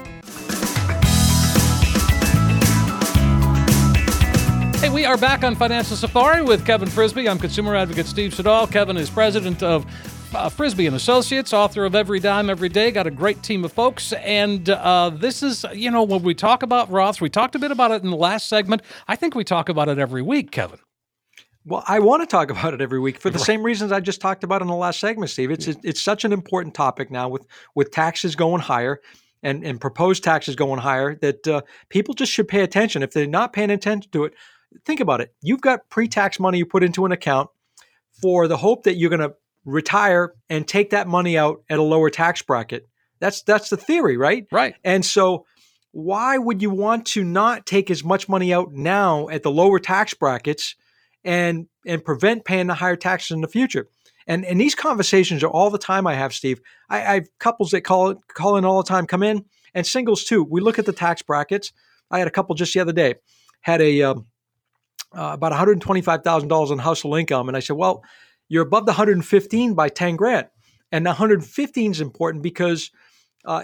Hey, 4.80 4.90
we 4.90 5.06
are 5.06 5.18
back 5.18 5.44
on 5.44 5.56
Financial 5.56 5.98
Safari 5.98 6.42
with 6.42 6.66
Kevin 6.66 6.88
Frisby. 6.88 7.28
I'm 7.28 7.40
consumer 7.40 7.76
advocate 7.76 8.06
Steve 8.06 8.34
Siddall. 8.34 8.68
Kevin 8.68 8.96
is 8.96 9.10
president 9.10 9.62
of 9.62 9.86
uh, 10.34 10.50
Frisby 10.50 10.88
and 10.88 10.96
Associates, 10.96 11.54
author 11.54 11.86
of 11.86 11.96
Every 11.96 12.20
Dime 12.20 12.50
Every 12.50 12.70
Day. 12.70 12.92
Got 12.92 13.08
a 13.08 13.12
great 13.12 13.44
team 13.44 13.66
of 13.66 13.74
folks, 13.74 14.14
and 14.14 14.70
uh, 14.70 15.10
this 15.10 15.44
is, 15.44 15.66
you 15.74 15.92
know, 15.92 16.04
when 16.04 16.24
we 16.24 16.34
talk 16.34 16.64
about 16.64 16.90
Roths, 16.90 17.20
we 17.20 17.30
talked 17.30 17.56
a 17.56 17.60
bit 17.60 17.72
about 17.72 17.92
it 17.92 18.04
in 18.04 18.10
the 18.10 18.18
last 18.18 18.48
segment. 18.48 18.82
I 19.08 19.16
think 19.16 19.36
we 19.36 19.44
talk 19.44 19.70
about 19.70 19.90
it 19.90 19.98
every 19.98 20.22
week, 20.22 20.52
Kevin. 20.52 20.80
Well, 21.66 21.84
I 21.88 22.00
want 22.00 22.22
to 22.22 22.28
talk 22.28 22.50
about 22.52 22.74
it 22.74 22.82
every 22.82 23.00
week 23.00 23.20
for 23.20 23.30
the 23.30 23.38
right. 23.38 23.46
same 23.46 23.64
reasons 23.64 23.92
I 23.92 24.00
just 24.00 24.22
talked 24.22 24.44
about 24.44 24.62
in 24.62 24.68
the 24.68 24.76
last 24.76 25.00
segment, 25.00 25.32
Steve. 25.32 25.52
It's 25.52 25.68
yeah. 25.68 25.76
it's 25.84 26.02
such 26.02 26.26
an 26.26 26.34
important 26.34 26.74
topic 26.74 27.12
now 27.12 27.30
with 27.30 27.46
with 27.76 27.92
taxes 27.92 28.36
going 28.36 28.62
higher 28.62 29.02
and 29.44 29.64
and 29.64 29.80
proposed 29.80 30.24
taxes 30.24 30.56
going 30.56 30.80
higher 30.80 31.16
that 31.16 31.48
uh, 31.48 31.62
people 31.90 32.14
just 32.14 32.32
should 32.32 32.48
pay 32.48 32.62
attention. 32.62 33.04
If 33.04 33.12
they're 33.12 33.28
not 33.28 33.54
paying 33.54 33.72
attention 33.72 34.12
to 34.12 34.26
it, 34.26 34.34
think 34.86 35.00
about 35.00 35.22
it. 35.22 35.34
You've 35.42 35.62
got 35.62 35.90
pre-tax 35.90 36.40
money 36.40 36.58
you 36.58 36.66
put 36.66 36.84
into 36.84 37.06
an 37.06 37.12
account 37.12 37.50
for 38.22 38.48
the 38.48 38.58
hope 38.58 38.84
that 38.84 38.96
you're 38.96 39.10
going 39.10 39.22
to 39.22 39.34
retire 39.66 40.34
and 40.50 40.68
take 40.68 40.90
that 40.92 41.08
money 41.08 41.38
out 41.38 41.64
at 41.70 41.80
a 41.80 41.84
lower 41.84 42.10
tax 42.10 42.42
bracket. 42.42 42.88
That's 43.20 43.42
that's 43.44 43.70
the 43.70 43.78
theory, 43.78 44.18
right? 44.18 44.48
Right. 44.52 44.76
And 44.84 45.06
so 45.06 45.46
why 45.92 46.38
would 46.38 46.62
you 46.62 46.70
want 46.70 47.06
to 47.08 47.24
not 47.24 47.66
take 47.66 47.90
as 47.90 48.04
much 48.04 48.30
money 48.30 48.54
out 48.54 48.72
now 48.72 49.28
at 49.30 49.44
the 49.44 49.52
lower 49.52 49.80
tax 49.80 50.14
brackets 50.14 50.76
and 51.24 51.68
and 51.86 52.04
prevent 52.04 52.46
paying 52.46 52.68
the 52.68 52.74
higher 52.76 52.96
taxes 52.96 53.32
in 53.32 53.42
the 53.42 53.48
future? 53.48 53.88
And 54.28 54.46
and 54.46 54.60
these 54.60 54.76
conversations 54.76 55.44
are 55.44 55.50
all 55.50 55.70
the 55.70 55.78
time 55.78 56.08
I 56.08 56.16
have, 56.16 56.34
Steve. 56.34 56.62
I, 56.90 56.98
I 56.98 57.14
have 57.16 57.28
couples 57.40 57.72
that 57.72 57.82
call 57.82 58.16
call 58.34 58.58
in 58.58 58.66
all 58.66 58.82
the 58.82 58.88
time, 58.90 59.08
come 59.08 59.24
in, 59.24 59.46
and 59.74 59.86
singles 59.86 60.24
too. 60.24 60.44
We 60.44 60.62
look 60.62 60.80
at 60.80 60.86
the 60.86 60.94
tax 60.94 61.22
brackets. 61.22 61.72
I 62.12 62.20
had 62.20 62.28
a 62.28 62.32
couple 62.32 62.56
just 62.56 62.74
the 62.74 62.80
other 62.80 62.94
day, 62.94 63.16
had 63.62 63.82
a 63.82 64.02
um, 64.04 64.26
uh, 65.16 65.32
about 65.34 65.52
one 65.52 65.60
hundred 65.60 65.82
twenty 65.82 66.02
five 66.02 66.24
thousand 66.24 66.50
dollars 66.50 66.72
in 66.72 66.80
household 66.80 67.20
income, 67.20 67.48
and 67.48 67.58
I 67.58 67.62
said, 67.62 67.76
well 67.76 68.04
you're 68.50 68.64
above 68.64 68.86
the 68.86 68.92
115 68.92 69.76
by 69.76 69.90
10 69.90 70.16
grand. 70.16 70.48
And 70.92 71.06
the 71.06 71.12
115 71.12 71.92
is 71.92 72.02
important 72.02 72.44
because 72.44 72.92
uh, 73.46 73.64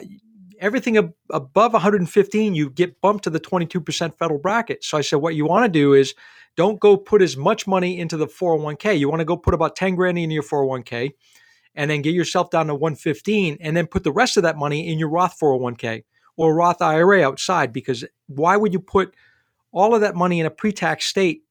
everything 0.60 0.98
ab- 0.98 1.14
above 1.32 1.74
115, 1.74 2.56
you 2.56 2.70
get 2.70 3.02
bumped 3.02 3.26
to 3.26 3.32
the 3.32 3.40
22% 3.40 4.18
federal 4.18 4.40
bracket. 4.40 4.84
So 4.84 4.98
I 4.98 5.02
said, 5.02 5.18
what 5.18 5.36
you 5.36 5.46
want 5.46 5.66
to 5.66 5.70
do 5.70 5.94
is 5.94 6.14
don't 6.56 6.80
go 6.80 6.98
put 6.98 7.22
as 7.22 7.36
much 7.36 7.68
money 7.68 8.00
into 8.00 8.18
the 8.18 8.28
401k. 8.28 8.98
You 8.98 9.10
want 9.10 9.20
to 9.20 9.26
go 9.26 9.38
put 9.38 9.54
about 9.54 9.76
10 9.76 9.96
grand 9.96 10.18
in 10.18 10.32
your 10.32 10.44
401k 10.44 11.12
and 11.76 11.92
then 11.92 12.02
get 12.02 12.14
yourself 12.14 12.50
down 12.50 12.68
to 12.68 12.76
115 12.76 13.58
and 13.60 13.76
then 13.76 13.88
put 13.88 14.04
the 14.04 14.12
rest 14.12 14.38
of 14.38 14.44
that 14.44 14.58
money 14.58 14.92
in 14.92 14.98
your 14.98 15.10
Roth 15.10 15.38
401k 15.40 16.04
or 16.38 16.56
Roth 16.56 16.82
IRA 16.82 17.22
outside 17.22 17.74
because 17.74 18.06
why 18.28 18.58
would 18.58 18.74
you 18.74 18.80
put 18.80 19.14
all 19.72 19.94
of 19.94 20.02
that 20.02 20.16
money 20.16 20.40
in 20.40 20.46
a 20.46 20.52
pre-tax 20.52 21.06
state 21.06 21.44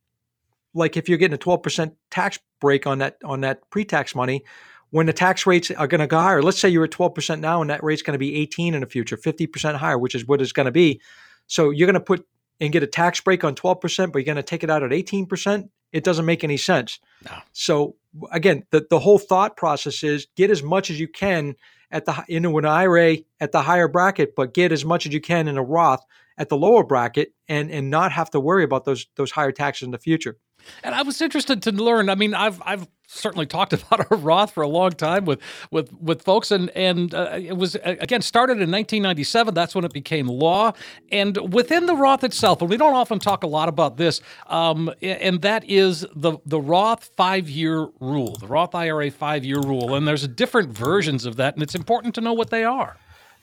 like 0.73 0.97
if 0.97 1.09
you're 1.09 1.19
getting 1.19 1.35
a 1.35 1.39
12% 1.39 1.95
tax 2.11 2.39
break 2.61 2.87
on 2.87 2.99
that 2.99 3.19
on 3.25 3.43
that 3.43 3.69
pre-tax 3.71 4.15
money 4.15 4.43
when 4.91 5.07
the 5.07 5.13
tax 5.13 5.47
rates 5.47 5.71
are 5.71 5.87
going 5.87 6.01
to 6.01 6.07
go 6.07 6.19
higher 6.19 6.43
let's 6.43 6.59
say 6.59 6.69
you're 6.69 6.85
at 6.85 6.91
12% 6.91 7.41
now 7.41 7.61
and 7.61 7.71
that 7.71 7.85
rate's 7.85 8.03
going 8.03 8.15
to 8.15 8.19
be 8.19 8.37
18 8.37 8.75
in 8.75 8.81
the 8.81 8.87
future 8.87 9.17
50% 9.17 9.77
higher 9.77 9.99
which 9.99 10.15
is 10.15 10.27
what 10.27 10.41
it's 10.41 10.53
going 10.53 10.67
to 10.67 10.73
be 10.73 11.01
so 11.47 11.71
you're 11.71 11.87
going 11.87 11.95
to 11.95 12.01
put 12.01 12.27
and 12.61 12.73
get 12.73 12.83
a 12.83 12.87
tax 12.87 13.21
break 13.21 13.45
on 13.45 13.55
12% 13.55 14.13
but 14.13 14.19
you're 14.19 14.25
going 14.25 14.37
to 14.37 14.43
take 14.43 14.65
it 14.65 14.71
out 14.71 14.83
at 14.83 14.91
18% 14.91 15.69
it 15.93 16.05
doesn't 16.05 16.27
make 16.27 16.45
any 16.45 16.57
sense 16.57 16.99
no. 17.25 17.37
so 17.53 17.97
again 18.33 18.65
the, 18.71 18.87
the 18.91 18.99
whole 18.99 19.19
thought 19.19 19.57
process 19.57 20.03
is 20.03 20.27
get 20.37 20.51
as 20.51 20.63
much 20.63 20.91
as 20.91 20.99
you 20.99 21.09
can 21.09 21.55
at 21.91 22.05
the 22.05 22.25
into 22.29 22.57
an 22.59 22.65
ira 22.65 23.17
at 23.41 23.53
the 23.53 23.63
higher 23.63 23.89
bracket 23.89 24.35
but 24.35 24.55
get 24.55 24.73
as 24.73 24.85
much 24.85 25.07
as 25.07 25.13
you 25.13 25.21
can 25.21 25.49
in 25.49 25.57
a 25.57 25.63
roth 25.63 26.05
at 26.37 26.49
the 26.49 26.57
lower 26.57 26.85
bracket 26.85 27.33
and 27.49 27.71
and 27.71 27.91
not 27.91 28.13
have 28.13 28.31
to 28.31 28.41
worry 28.41 28.65
about 28.65 28.85
those 28.85 29.07
those 29.17 29.31
higher 29.31 29.53
taxes 29.53 29.87
in 29.87 29.91
the 29.91 29.99
future 29.99 30.37
and 30.83 30.95
I 30.95 31.03
was 31.03 31.21
interested 31.21 31.63
to 31.63 31.73
learn. 31.73 32.09
I 32.09 32.15
mean, 32.15 32.35
I've 32.35 32.61
I've 32.65 32.89
certainly 33.07 33.47
talked 33.47 33.73
about 33.73 34.11
a 34.11 34.17
Roth 34.17 34.53
for 34.53 34.63
a 34.63 34.69
long 34.69 34.91
time 34.93 35.25
with 35.25 35.41
with 35.71 35.93
with 36.01 36.23
folks, 36.23 36.51
and 36.51 36.71
and 36.71 37.15
uh, 37.15 37.39
it 37.41 37.57
was 37.57 37.77
again 37.85 38.23
started 38.23 38.55
in 38.55 38.71
1997. 38.71 39.55
That's 39.55 39.75
when 39.75 39.85
it 39.85 39.93
became 39.93 40.27
law. 40.27 40.73
And 41.11 41.53
within 41.53 41.87
the 41.87 41.97
Roth 41.97 42.25
itself, 42.25 42.61
and 42.61 42.71
we 42.71 42.77
don't 42.77 42.95
often 42.95 43.19
talk 43.19 43.43
a 43.45 43.49
lot 43.49 43.69
about 43.69 43.97
this, 43.97 44.21
um, 44.47 44.93
and 45.03 45.43
that 45.43 45.65
is 45.69 46.07
the 46.15 46.39
the 46.45 46.61
Roth 46.61 47.11
five 47.17 47.49
year 47.49 47.89
rule, 48.01 48.37
the 48.37 48.47
Roth 48.47 48.75
IRA 48.75 49.11
five 49.11 49.45
year 49.45 49.61
rule. 49.61 49.95
And 49.95 50.07
there's 50.07 50.27
different 50.29 50.71
versions 50.71 51.25
of 51.25 51.37
that, 51.37 51.55
and 51.55 51.63
it's 51.63 51.75
important 51.75 52.15
to 52.17 52.21
know 52.21 52.33
what 52.33 52.51
they 52.51 52.65
are. 52.65 52.97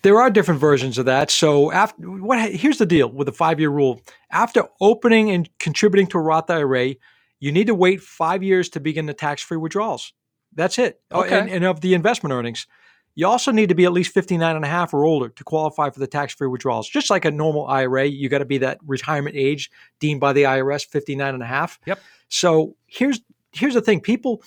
There 0.03 0.19
are 0.19 0.29
different 0.29 0.59
versions 0.59 0.97
of 0.97 1.05
that. 1.05 1.29
So 1.29 1.71
after 1.71 2.01
what 2.01 2.51
here's 2.51 2.77
the 2.77 2.85
deal 2.85 3.09
with 3.09 3.27
the 3.27 3.31
five 3.31 3.59
year 3.59 3.69
rule. 3.69 4.01
After 4.31 4.67
opening 4.79 5.29
and 5.31 5.49
contributing 5.59 6.07
to 6.07 6.17
a 6.17 6.21
Roth 6.21 6.49
IRA, 6.49 6.95
you 7.39 7.51
need 7.51 7.67
to 7.67 7.75
wait 7.75 8.01
five 8.01 8.43
years 8.43 8.69
to 8.69 8.79
begin 8.79 9.05
the 9.05 9.13
tax 9.13 9.41
free 9.41 9.57
withdrawals. 9.57 10.13
That's 10.53 10.79
it. 10.79 11.01
Oh, 11.11 11.23
okay. 11.23 11.39
And, 11.39 11.49
and, 11.49 11.65
of 11.65 11.81
the 11.81 11.93
investment 11.93 12.33
earnings. 12.33 12.67
You 13.15 13.27
also 13.27 13.51
need 13.51 13.69
to 13.69 13.75
be 13.75 13.83
at 13.83 13.91
least 13.91 14.13
59 14.13 14.55
and 14.55 14.63
a 14.63 14.67
half 14.67 14.93
or 14.93 15.03
older 15.03 15.29
to 15.29 15.43
qualify 15.43 15.89
for 15.89 15.99
the 15.99 16.07
tax 16.07 16.33
free 16.33 16.47
withdrawals. 16.47 16.87
Just 16.87 17.09
like 17.09 17.25
a 17.25 17.31
normal 17.31 17.67
IRA, 17.67 18.05
you 18.05 18.29
got 18.29 18.37
to 18.37 18.45
be 18.45 18.57
that 18.59 18.79
retirement 18.85 19.35
age 19.35 19.69
deemed 19.99 20.21
by 20.21 20.31
the 20.33 20.43
IRS 20.43 20.85
59 20.85 21.33
and 21.33 21.43
a 21.43 21.45
half. 21.45 21.79
Yep. 21.85 21.99
So 22.29 22.75
here's 22.85 23.19
here's 23.51 23.73
the 23.73 23.81
thing. 23.81 23.99
People 23.99 24.41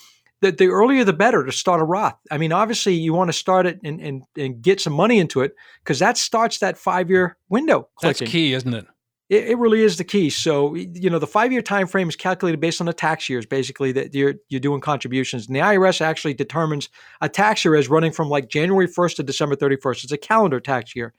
the, 0.45 0.53
the 0.53 0.67
earlier 0.69 1.05
the 1.05 1.13
better 1.13 1.45
to 1.45 1.53
start 1.53 1.81
a 1.81 1.85
Roth. 1.85 2.17
I 2.31 2.39
mean, 2.39 2.53
obviously 2.53 2.95
you 2.95 3.15
want 3.15 3.29
to 3.29 3.33
start 3.33 3.67
it 3.67 3.81
and 3.83 4.01
and, 4.01 4.23
and 4.37 4.61
get 4.61 4.81
some 4.81 4.93
money 4.93 5.19
into 5.19 5.41
it 5.41 5.55
because 5.83 5.99
that 6.01 6.19
starts 6.19 6.59
that 6.59 6.77
five 6.77 7.11
year 7.11 7.37
window. 7.49 7.89
Clicking. 7.97 8.27
That's 8.27 8.33
key, 8.33 8.53
isn't 8.53 8.75
it? 8.75 8.87
It, 9.31 9.49
it, 9.49 9.59
really 9.59 9.81
is 9.81 9.97
the 9.97 10.05
key. 10.05 10.29
So 10.29 10.75
you 10.75 11.09
know 11.09 11.19
the 11.19 11.27
five 11.27 11.51
year 11.51 11.63
time 11.63 11.87
frame 11.87 12.09
is 12.09 12.17
calculated 12.17 12.61
based 12.61 12.81
on 12.81 12.87
the 12.87 12.93
tax 12.93 13.29
years, 13.29 13.47
basically 13.47 13.93
that 13.93 14.15
you're 14.15 14.35
you're 14.51 14.61
doing 14.61 14.83
contributions, 14.83 15.47
and 15.47 15.57
the 15.57 15.61
IRS 15.61 16.03
actually 16.03 16.35
determines 16.35 16.91
a 17.23 17.29
tax 17.29 17.65
year 17.65 17.75
as 17.75 17.89
running 17.89 18.13
from 18.13 18.29
like 18.29 18.49
January 18.49 18.87
1st 18.87 19.17
to 19.17 19.23
December 19.23 19.57
31st. 19.57 20.05
It's 20.05 20.13
a 20.13 20.19
calendar 20.19 20.61
tax 20.61 20.95
year. 20.95 21.15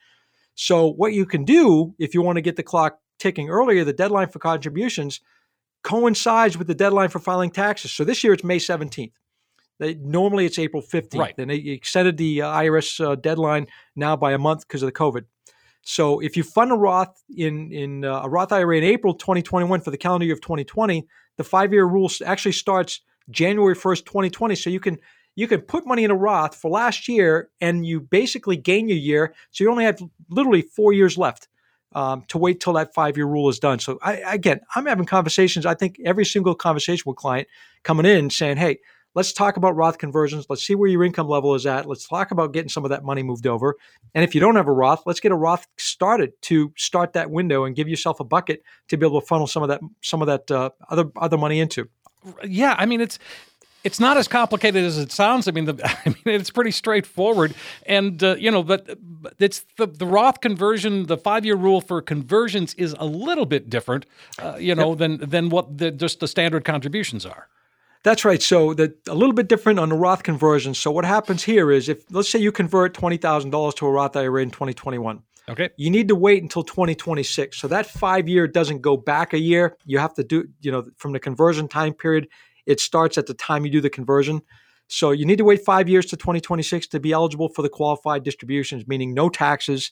So 0.54 0.88
what 0.88 1.14
you 1.14 1.26
can 1.26 1.44
do 1.46 1.96
if 1.98 2.14
you 2.14 2.22
want 2.22 2.38
to 2.38 2.42
get 2.42 2.56
the 2.56 2.64
clock 2.64 3.00
ticking 3.18 3.50
earlier, 3.50 3.84
the 3.84 3.94
deadline 3.94 4.30
for 4.30 4.40
contributions 4.40 5.20
coincides 5.86 6.58
with 6.58 6.66
the 6.66 6.74
deadline 6.74 7.10
for 7.10 7.20
filing 7.20 7.52
taxes. 7.52 7.92
So 7.92 8.04
this 8.04 8.24
year 8.24 8.34
it's 8.34 8.44
May 8.44 8.58
17th. 8.58 9.12
They, 9.78 9.94
normally 9.94 10.46
it's 10.46 10.58
April 10.58 10.82
15th. 10.82 11.20
Right. 11.20 11.36
And 11.38 11.52
they 11.52 11.58
extended 11.58 12.18
the 12.18 12.42
uh, 12.42 12.48
IRS 12.48 13.06
uh, 13.06 13.16
deadline 13.16 13.68
now 13.96 14.16
by 14.16 14.34
a 14.34 14.38
month 14.40 14.68
because 14.68 14.82
of 14.82 14.88
the 14.88 14.94
COVID. 14.94 15.26
So 15.84 16.20
if 16.22 16.36
you 16.36 16.42
fund 16.42 16.72
a 16.72 16.76
Roth 16.76 17.22
in 17.38 17.72
in 17.72 18.04
uh, 18.04 18.22
a 18.24 18.30
Roth 18.30 18.52
IRA 18.52 18.78
in 18.78 18.84
April 18.84 19.14
2021 19.14 19.82
for 19.82 19.92
the 19.92 19.98
calendar 19.98 20.26
year 20.26 20.34
of 20.34 20.42
2020, 20.42 21.06
the 21.38 21.44
five 21.44 21.72
year 21.72 21.86
rule 21.86 22.10
actually 22.26 22.54
starts 22.54 23.02
January 23.30 23.76
1st, 23.76 24.06
2020. 24.06 24.56
So 24.56 24.72
you 24.72 24.80
can 24.80 24.98
you 25.36 25.48
can 25.48 25.62
put 25.62 25.86
money 25.86 26.04
in 26.04 26.10
a 26.10 26.16
Roth 26.16 26.56
for 26.56 26.72
last 26.72 27.08
year 27.08 27.52
and 27.62 27.86
you 27.86 28.02
basically 28.02 28.58
gain 28.58 28.90
your 28.90 28.98
year. 28.98 29.36
So 29.52 29.64
you 29.64 29.70
only 29.70 29.84
have 29.84 30.02
literally 30.32 30.64
four 30.64 30.94
years 30.94 31.16
left 31.16 31.48
um, 31.96 32.24
to 32.28 32.38
wait 32.38 32.60
till 32.60 32.74
that 32.74 32.94
five 32.94 33.18
year 33.18 33.26
rule 33.26 33.50
is 33.50 33.58
done. 33.58 33.80
So 33.80 33.98
I, 34.02 34.16
again, 34.28 34.60
I'm 34.76 34.86
having 34.86 35.06
conversations. 35.06 35.66
I 35.66 35.74
think 35.74 35.98
every 36.06 36.26
single 36.26 36.54
conversation 36.54 37.04
with 37.08 37.16
client 37.16 37.48
coming 37.84 38.06
in 38.06 38.30
saying, 38.30 38.58
hey, 38.58 38.80
let's 39.16 39.32
talk 39.32 39.56
about 39.56 39.76
Roth 39.78 39.98
conversions. 39.98 40.46
Let's 40.50 40.62
see 40.68 40.76
where 40.76 40.90
your 40.90 41.04
income 41.06 41.30
level 41.30 41.56
is 41.56 41.66
at. 41.66 41.88
Let's 41.88 42.06
talk 42.06 42.32
about 42.32 42.52
getting 42.52 42.70
some 42.70 42.84
of 42.84 42.90
that 42.90 43.06
money 43.06 43.24
moved 43.24 43.48
over. 43.48 43.76
And 44.14 44.26
if 44.26 44.36
you 44.36 44.42
don't 44.42 44.58
have 44.58 44.68
a 44.68 44.74
Roth, 44.74 45.04
let's 45.06 45.22
get 45.22 45.32
a 45.32 45.36
Roth 45.36 45.66
started 45.78 46.34
to 46.44 46.74
start 46.78 47.14
that 47.14 47.32
window 47.32 47.64
and 47.64 47.76
give 47.76 47.88
yourself 47.88 48.20
a 48.20 48.26
bucket 48.26 48.62
to 48.90 48.98
be 48.98 49.06
able 49.06 49.22
to 49.22 49.26
funnel 49.26 49.48
some 49.48 49.64
of 49.64 49.70
that 49.70 49.80
some 50.02 50.22
of 50.22 50.28
that 50.28 50.52
uh, 50.52 50.70
other 50.90 51.06
other 51.16 51.38
money 51.38 51.60
into. 51.62 51.88
Yeah, 52.44 52.76
I 52.78 52.86
mean 52.86 53.02
it's 53.02 53.18
it's 53.86 54.00
not 54.00 54.18
as 54.18 54.28
complicated 54.28 54.84
as 54.84 54.98
it 54.98 55.12
sounds. 55.12 55.48
I 55.48 55.52
mean, 55.52 55.66
the, 55.66 55.76
I 56.06 56.10
mean, 56.10 56.36
it's 56.42 56.50
pretty 56.50 56.72
straightforward, 56.72 57.54
and 57.86 58.22
uh, 58.22 58.36
you 58.38 58.52
know, 58.52 58.64
but, 58.64 58.98
but 59.02 59.36
it's 59.40 59.64
the 59.78 59.86
the 59.88 60.06
Roth 60.06 60.42
conversion. 60.42 61.06
The 61.06 61.18
five 61.18 61.46
year 61.46 61.56
rule 61.56 61.80
for 61.80 62.02
conversions 62.02 62.74
is 62.74 62.96
a 63.00 63.06
little 63.06 63.46
bit 63.46 63.70
different, 63.70 64.06
uh, 64.40 64.58
you 64.60 64.76
know, 64.76 64.90
yep. 64.90 64.98
than 64.98 65.18
than 65.30 65.50
what 65.50 65.78
the, 65.78 65.92
just 65.92 66.20
the 66.20 66.28
standard 66.28 66.66
contributions 66.66 67.26
are. 67.26 67.48
That's 68.04 68.26
right. 68.26 68.42
So 68.42 68.74
the, 68.74 68.94
a 69.08 69.16
little 69.16 69.34
bit 69.34 69.48
different 69.48 69.80
on 69.80 69.90
the 69.90 69.96
Roth 69.96 70.24
conversion. 70.24 70.74
So 70.74 70.92
what 70.92 71.06
happens 71.06 71.44
here 71.44 71.72
is 71.72 71.88
if 71.88 72.04
let's 72.12 72.30
say 72.30 72.40
you 72.40 72.52
convert 72.52 72.96
twenty 72.96 73.18
thousand 73.18 73.52
dollars 73.52 73.76
to 73.76 73.86
a 73.86 73.92
Roth 73.92 74.18
IRA 74.18 74.42
in 74.42 74.50
2021. 74.50 75.22
Okay. 75.48 75.70
You 75.78 75.92
need 75.92 76.08
to 76.08 76.16
wait 76.16 76.42
until 76.42 76.64
2026. 76.64 77.56
So 77.56 77.68
that 77.68 77.86
five 77.86 78.28
year 78.28 78.48
doesn't 78.48 78.82
go 78.82 78.98
back 78.98 79.34
a 79.34 79.38
year. 79.38 79.78
You 79.86 80.00
have 80.00 80.16
to 80.16 80.24
do, 80.24 80.46
you 80.62 80.72
know, 80.72 80.86
from 80.98 81.12
the 81.12 81.20
conversion 81.20 81.68
time 81.68 81.94
period, 81.94 82.28
it 82.66 82.80
starts 82.80 83.18
at 83.18 83.28
the 83.28 83.34
time 83.34 83.66
you 83.66 83.72
do 83.72 83.82
the 83.82 83.90
conversion. 83.90 84.42
So 84.88 85.12
you 85.12 85.26
need 85.26 85.38
to 85.38 85.44
wait 85.44 85.66
five 85.66 85.90
years 85.90 86.06
to 86.08 86.18
2026 86.18 86.88
to 86.88 87.00
be 87.00 87.12
eligible 87.12 87.50
for 87.50 87.62
the 87.62 87.70
qualified 87.70 88.24
distributions, 88.24 88.88
meaning 88.88 89.14
no 89.14 89.30
taxes, 89.30 89.92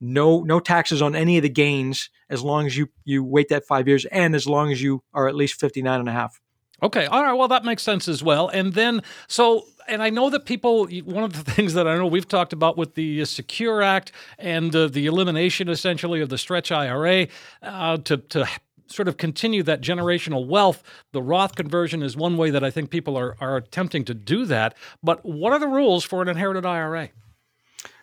no 0.00 0.42
no 0.42 0.60
taxes 0.60 1.02
on 1.02 1.14
any 1.14 1.36
of 1.36 1.42
the 1.42 1.50
gains 1.50 2.08
as 2.30 2.42
long 2.42 2.66
as 2.66 2.76
you 2.76 2.88
you 3.04 3.22
wait 3.22 3.48
that 3.50 3.66
five 3.66 3.86
years 3.86 4.06
and 4.06 4.34
as 4.34 4.46
long 4.46 4.72
as 4.72 4.82
you 4.82 5.02
are 5.12 5.28
at 5.28 5.34
least 5.34 5.60
59 5.60 6.00
and 6.00 6.08
a 6.08 6.12
half. 6.12 6.40
Okay. 6.82 7.06
All 7.06 7.22
right. 7.22 7.34
Well, 7.34 7.48
that 7.48 7.64
makes 7.64 7.82
sense 7.82 8.08
as 8.08 8.22
well. 8.22 8.48
And 8.48 8.72
then, 8.72 9.02
so, 9.28 9.66
and 9.86 10.02
I 10.02 10.08
know 10.08 10.30
that 10.30 10.46
people, 10.46 10.86
one 11.04 11.24
of 11.24 11.32
the 11.32 11.50
things 11.52 11.74
that 11.74 11.86
I 11.86 11.96
know 11.96 12.06
we've 12.06 12.28
talked 12.28 12.52
about 12.52 12.76
with 12.76 12.94
the 12.94 13.24
Secure 13.24 13.82
Act 13.82 14.12
and 14.38 14.74
uh, 14.74 14.88
the 14.88 15.06
elimination 15.06 15.68
essentially 15.68 16.20
of 16.20 16.30
the 16.30 16.38
stretch 16.38 16.72
IRA 16.72 17.28
uh, 17.62 17.98
to, 17.98 18.16
to 18.16 18.48
sort 18.90 19.08
of 19.08 19.16
continue 19.16 19.62
that 19.62 19.80
generational 19.80 20.46
wealth, 20.46 20.82
the 21.12 21.22
Roth 21.22 21.54
conversion 21.54 22.02
is 22.02 22.16
one 22.16 22.36
way 22.36 22.50
that 22.50 22.64
I 22.64 22.70
think 22.70 22.90
people 22.90 23.16
are, 23.16 23.36
are 23.40 23.56
attempting 23.56 24.04
to 24.06 24.14
do 24.14 24.44
that. 24.46 24.74
But 25.02 25.24
what 25.24 25.52
are 25.52 25.58
the 25.58 25.68
rules 25.68 26.04
for 26.04 26.22
an 26.22 26.28
inherited 26.28 26.66
IRA? 26.66 27.10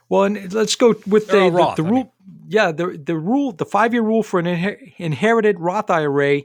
Well, 0.10 0.24
and 0.24 0.54
let's 0.54 0.76
go 0.76 0.96
with 1.06 1.28
the, 1.28 1.52
Roth, 1.52 1.76
the, 1.76 1.84
the 1.84 1.90
rule. 1.90 2.14
Yeah, 2.48 2.72
the 2.72 2.98
the 2.98 3.18
rule, 3.18 3.52
the 3.52 3.66
five 3.66 3.94
year 3.94 4.02
rule 4.02 4.24
for 4.24 4.40
an 4.40 4.46
inher- 4.46 4.94
inherited 4.98 5.60
Roth 5.60 5.90
IRA 5.90 6.44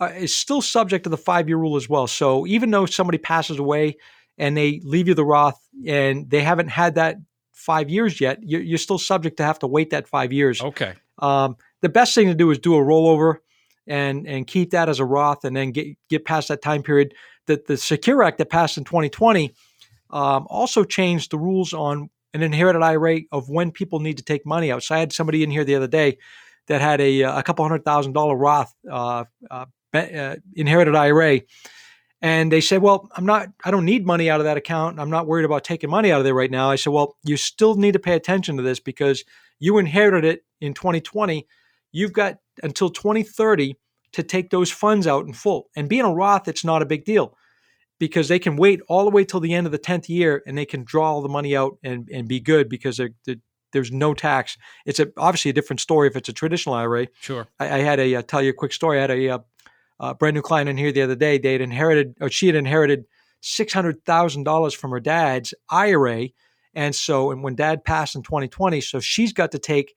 uh, 0.00 0.06
is 0.06 0.34
still 0.34 0.62
subject 0.62 1.04
to 1.04 1.10
the 1.10 1.18
five 1.18 1.46
year 1.48 1.58
rule 1.58 1.76
as 1.76 1.88
well. 1.88 2.06
So 2.06 2.46
even 2.46 2.70
though 2.70 2.86
somebody 2.86 3.18
passes 3.18 3.58
away 3.58 3.96
and 4.38 4.56
they 4.56 4.80
leave 4.82 5.08
you 5.08 5.14
the 5.14 5.24
Roth 5.26 5.60
and 5.86 6.28
they 6.30 6.40
haven't 6.40 6.68
had 6.68 6.94
that 6.94 7.16
five 7.52 7.90
years 7.90 8.20
yet, 8.20 8.38
you're, 8.42 8.62
you're 8.62 8.78
still 8.78 8.98
subject 8.98 9.36
to 9.36 9.44
have 9.44 9.58
to 9.58 9.66
wait 9.66 9.90
that 9.90 10.08
five 10.08 10.32
years. 10.32 10.62
Okay. 10.62 10.94
Um, 11.18 11.56
the 11.82 11.90
best 11.90 12.14
thing 12.14 12.28
to 12.28 12.34
do 12.34 12.50
is 12.50 12.58
do 12.58 12.74
a 12.74 12.80
rollover 12.80 13.36
and 13.86 14.26
and 14.26 14.46
keep 14.46 14.70
that 14.70 14.88
as 14.88 15.00
a 15.00 15.04
Roth 15.04 15.44
and 15.44 15.56
then 15.56 15.72
get 15.72 15.96
get 16.08 16.24
past 16.24 16.48
that 16.48 16.62
time 16.62 16.82
period. 16.82 17.14
That 17.46 17.66
the 17.66 17.76
Secure 17.76 18.22
Act 18.22 18.38
that 18.38 18.50
passed 18.50 18.78
in 18.78 18.84
2020 18.84 19.52
um, 20.10 20.46
also 20.48 20.84
changed 20.84 21.32
the 21.32 21.38
rules 21.38 21.72
on 21.72 22.08
an 22.34 22.42
inherited 22.42 22.82
IRA 22.82 23.20
of 23.32 23.48
when 23.48 23.70
people 23.72 24.00
need 24.00 24.18
to 24.18 24.24
take 24.24 24.46
money 24.46 24.70
out. 24.70 24.82
So 24.82 24.94
I 24.94 24.98
had 24.98 25.12
somebody 25.12 25.42
in 25.42 25.50
here 25.50 25.64
the 25.64 25.74
other 25.74 25.88
day 25.88 26.18
that 26.68 26.80
had 26.80 27.00
a, 27.00 27.22
a 27.22 27.42
couple 27.42 27.64
hundred 27.64 27.84
thousand 27.84 28.12
dollar 28.12 28.36
Roth 28.36 28.72
uh, 28.90 29.24
uh, 29.50 29.66
uh, 29.92 30.36
inherited 30.54 30.94
IRA. 30.94 31.40
And 32.20 32.52
they 32.52 32.60
said, 32.60 32.82
well, 32.82 33.08
I'm 33.16 33.26
not, 33.26 33.48
I 33.64 33.72
don't 33.72 33.84
need 33.84 34.06
money 34.06 34.30
out 34.30 34.38
of 34.38 34.44
that 34.44 34.56
account. 34.56 35.00
I'm 35.00 35.10
not 35.10 35.26
worried 35.26 35.44
about 35.44 35.64
taking 35.64 35.90
money 35.90 36.12
out 36.12 36.20
of 36.20 36.24
there 36.24 36.34
right 36.34 36.50
now. 36.50 36.70
I 36.70 36.76
said, 36.76 36.92
well, 36.92 37.16
you 37.24 37.36
still 37.36 37.74
need 37.74 37.92
to 37.92 37.98
pay 37.98 38.14
attention 38.14 38.56
to 38.58 38.62
this 38.62 38.78
because 38.78 39.24
you 39.58 39.78
inherited 39.78 40.24
it 40.24 40.44
in 40.60 40.72
2020. 40.72 41.46
You've 41.90 42.12
got 42.12 42.36
until 42.62 42.90
2030 42.90 43.76
to 44.12 44.22
take 44.22 44.50
those 44.50 44.70
funds 44.70 45.06
out 45.06 45.26
in 45.26 45.32
full. 45.32 45.68
And 45.74 45.88
being 45.88 46.04
a 46.04 46.12
Roth, 46.12 46.48
it's 46.48 46.64
not 46.64 46.82
a 46.82 46.86
big 46.86 47.04
deal 47.04 47.36
because 47.98 48.28
they 48.28 48.38
can 48.38 48.56
wait 48.56 48.80
all 48.88 49.04
the 49.04 49.10
way 49.10 49.24
till 49.24 49.40
the 49.40 49.54
end 49.54 49.66
of 49.66 49.72
the 49.72 49.78
10th 49.78 50.08
year 50.08 50.42
and 50.46 50.58
they 50.58 50.66
can 50.66 50.84
draw 50.84 51.12
all 51.12 51.22
the 51.22 51.28
money 51.28 51.56
out 51.56 51.78
and, 51.82 52.08
and 52.12 52.28
be 52.28 52.40
good 52.40 52.68
because 52.68 52.96
they're, 52.96 53.14
they're 53.24 53.36
there's 53.72 53.90
no 53.90 54.14
tax. 54.14 54.56
It's 54.86 55.00
a, 55.00 55.08
obviously 55.16 55.50
a 55.50 55.54
different 55.54 55.80
story 55.80 56.06
if 56.08 56.16
it's 56.16 56.28
a 56.28 56.32
traditional 56.32 56.74
IRA. 56.74 57.08
Sure. 57.20 57.48
I, 57.58 57.76
I 57.76 57.78
had 57.78 57.98
a 57.98 58.16
uh, 58.16 58.22
tell 58.22 58.42
you 58.42 58.50
a 58.50 58.54
quick 58.54 58.72
story. 58.72 58.98
I 58.98 59.00
had 59.00 59.10
a, 59.10 59.28
uh, 59.30 59.38
a 60.00 60.14
brand 60.14 60.34
new 60.34 60.42
client 60.42 60.68
in 60.68 60.76
here 60.76 60.92
the 60.92 61.02
other 61.02 61.16
day. 61.16 61.38
They 61.38 61.52
had 61.52 61.60
inherited, 61.60 62.14
or 62.20 62.30
she 62.30 62.46
had 62.46 62.56
inherited 62.56 63.04
six 63.40 63.72
hundred 63.72 64.04
thousand 64.04 64.44
dollars 64.44 64.74
from 64.74 64.90
her 64.90 65.00
dad's 65.00 65.54
IRA, 65.70 66.28
and 66.74 66.94
so 66.94 67.30
and 67.30 67.42
when 67.42 67.54
dad 67.54 67.84
passed 67.84 68.14
in 68.14 68.22
2020, 68.22 68.80
so 68.80 69.00
she's 69.00 69.32
got 69.32 69.52
to 69.52 69.58
take. 69.58 69.94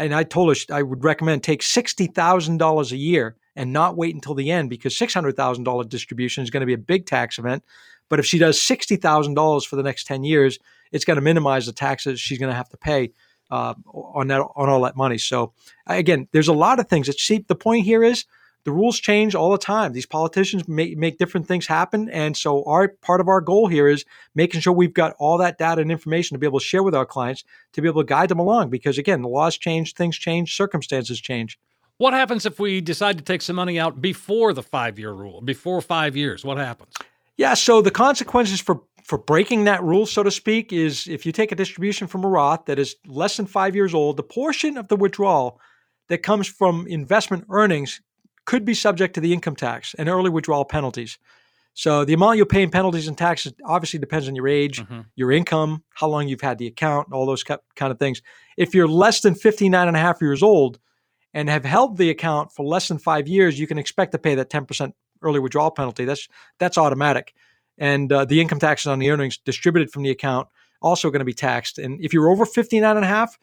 And 0.00 0.14
I 0.14 0.24
told 0.24 0.48
her 0.48 0.74
I 0.74 0.82
would 0.82 1.04
recommend 1.04 1.42
take 1.42 1.62
sixty 1.62 2.06
thousand 2.06 2.56
dollars 2.56 2.90
a 2.90 2.96
year 2.96 3.36
and 3.54 3.72
not 3.72 3.96
wait 3.96 4.14
until 4.14 4.34
the 4.34 4.50
end 4.50 4.70
because 4.70 4.96
six 4.96 5.12
hundred 5.12 5.36
thousand 5.36 5.64
dollar 5.64 5.84
distribution 5.84 6.42
is 6.42 6.50
going 6.50 6.62
to 6.62 6.66
be 6.66 6.72
a 6.72 6.78
big 6.78 7.04
tax 7.04 7.38
event. 7.38 7.62
But 8.08 8.18
if 8.18 8.26
she 8.26 8.38
does 8.38 8.60
sixty 8.60 8.96
thousand 8.96 9.34
dollars 9.34 9.64
for 9.64 9.76
the 9.76 9.82
next 9.82 10.06
ten 10.06 10.24
years, 10.24 10.58
it's 10.90 11.04
going 11.04 11.16
to 11.16 11.22
minimize 11.22 11.66
the 11.66 11.72
taxes 11.72 12.18
she's 12.18 12.38
going 12.38 12.50
to 12.50 12.56
have 12.56 12.70
to 12.70 12.78
pay 12.78 13.12
uh, 13.50 13.74
on 13.92 14.28
that 14.28 14.40
on 14.40 14.68
all 14.70 14.80
that 14.82 14.96
money. 14.96 15.18
So 15.18 15.52
again, 15.86 16.28
there's 16.32 16.48
a 16.48 16.54
lot 16.54 16.80
of 16.80 16.88
things 16.88 17.06
that 17.06 17.20
see. 17.20 17.44
The 17.46 17.54
point 17.54 17.84
here 17.84 18.02
is 18.02 18.24
the 18.64 18.72
rules 18.72 18.98
change 18.98 19.34
all 19.34 19.50
the 19.50 19.58
time. 19.58 19.92
These 19.92 20.06
politicians 20.06 20.68
make, 20.68 20.96
make 20.96 21.18
different 21.18 21.46
things 21.46 21.66
happen. 21.66 22.08
And 22.10 22.36
so 22.36 22.64
our 22.64 22.88
part 22.88 23.20
of 23.20 23.28
our 23.28 23.40
goal 23.40 23.68
here 23.68 23.88
is 23.88 24.04
making 24.34 24.60
sure 24.60 24.72
we've 24.72 24.92
got 24.92 25.14
all 25.18 25.38
that 25.38 25.58
data 25.58 25.80
and 25.80 25.90
information 25.90 26.34
to 26.34 26.38
be 26.38 26.46
able 26.46 26.60
to 26.60 26.64
share 26.64 26.82
with 26.82 26.94
our 26.94 27.06
clients 27.06 27.44
to 27.72 27.82
be 27.82 27.88
able 27.88 28.02
to 28.02 28.06
guide 28.06 28.28
them 28.28 28.38
along. 28.38 28.70
Because 28.70 28.98
again, 28.98 29.22
the 29.22 29.28
laws 29.28 29.56
change, 29.56 29.94
things 29.94 30.16
change, 30.16 30.54
circumstances 30.54 31.20
change. 31.20 31.58
What 31.96 32.14
happens 32.14 32.46
if 32.46 32.58
we 32.58 32.80
decide 32.80 33.18
to 33.18 33.24
take 33.24 33.42
some 33.42 33.56
money 33.56 33.78
out 33.78 34.00
before 34.00 34.52
the 34.52 34.62
five 34.62 34.98
year 34.98 35.12
rule, 35.12 35.40
before 35.40 35.80
five 35.80 36.16
years? 36.16 36.44
What 36.44 36.58
happens? 36.58 36.94
Yeah, 37.36 37.54
so 37.54 37.80
the 37.82 37.90
consequences 37.90 38.60
for 38.60 38.82
for 39.04 39.18
breaking 39.18 39.64
that 39.64 39.82
rule, 39.82 40.06
so 40.06 40.22
to 40.22 40.30
speak, 40.30 40.72
is 40.72 41.08
if 41.08 41.26
you 41.26 41.32
take 41.32 41.52
a 41.52 41.56
distribution 41.56 42.06
from 42.06 42.22
a 42.22 42.28
Roth 42.28 42.66
that 42.66 42.78
is 42.78 42.96
less 43.06 43.36
than 43.36 43.46
five 43.46 43.74
years 43.74 43.92
old, 43.92 44.16
the 44.16 44.22
portion 44.22 44.76
of 44.76 44.88
the 44.88 44.96
withdrawal 44.96 45.60
that 46.08 46.18
comes 46.18 46.46
from 46.46 46.86
investment 46.86 47.44
earnings 47.50 48.00
could 48.50 48.64
be 48.64 48.74
subject 48.74 49.14
to 49.14 49.20
the 49.20 49.32
income 49.32 49.54
tax 49.54 49.94
and 49.96 50.08
early 50.08 50.28
withdrawal 50.28 50.64
penalties. 50.64 51.20
So 51.74 52.04
the 52.04 52.14
amount 52.14 52.36
you'll 52.36 52.46
pay 52.46 52.64
in 52.64 52.70
penalties 52.72 53.06
and 53.06 53.16
taxes 53.16 53.52
obviously 53.64 54.00
depends 54.00 54.26
on 54.26 54.34
your 54.34 54.48
age, 54.48 54.82
mm-hmm. 54.82 55.02
your 55.14 55.30
income, 55.30 55.84
how 55.90 56.08
long 56.08 56.26
you've 56.26 56.40
had 56.40 56.58
the 56.58 56.66
account, 56.66 57.12
all 57.12 57.26
those 57.26 57.44
kind 57.44 57.60
of 57.80 58.00
things. 58.00 58.22
If 58.56 58.74
you're 58.74 58.88
less 58.88 59.20
than 59.20 59.36
59 59.36 59.86
and 59.86 59.96
a 59.96 60.00
half 60.00 60.20
years 60.20 60.42
old 60.42 60.80
and 61.32 61.48
have 61.48 61.64
held 61.64 61.96
the 61.96 62.10
account 62.10 62.50
for 62.50 62.66
less 62.66 62.88
than 62.88 62.98
five 62.98 63.28
years, 63.28 63.56
you 63.56 63.68
can 63.68 63.78
expect 63.78 64.10
to 64.12 64.18
pay 64.18 64.34
that 64.34 64.50
10% 64.50 64.94
early 65.22 65.38
withdrawal 65.38 65.70
penalty. 65.70 66.04
That's 66.04 66.26
that's 66.58 66.76
automatic. 66.76 67.32
And 67.78 68.12
uh, 68.12 68.24
the 68.24 68.40
income 68.40 68.58
taxes 68.58 68.88
on 68.88 68.98
the 68.98 69.10
earnings 69.10 69.38
distributed 69.38 69.92
from 69.92 70.02
the 70.02 70.10
account 70.10 70.48
also 70.82 71.08
going 71.08 71.20
to 71.20 71.24
be 71.24 71.34
taxed. 71.34 71.78
And 71.78 72.04
if 72.04 72.12
you're 72.12 72.28
over 72.28 72.44
59 72.44 72.96
and 72.96 73.04
a 73.04 73.08
half 73.08 73.38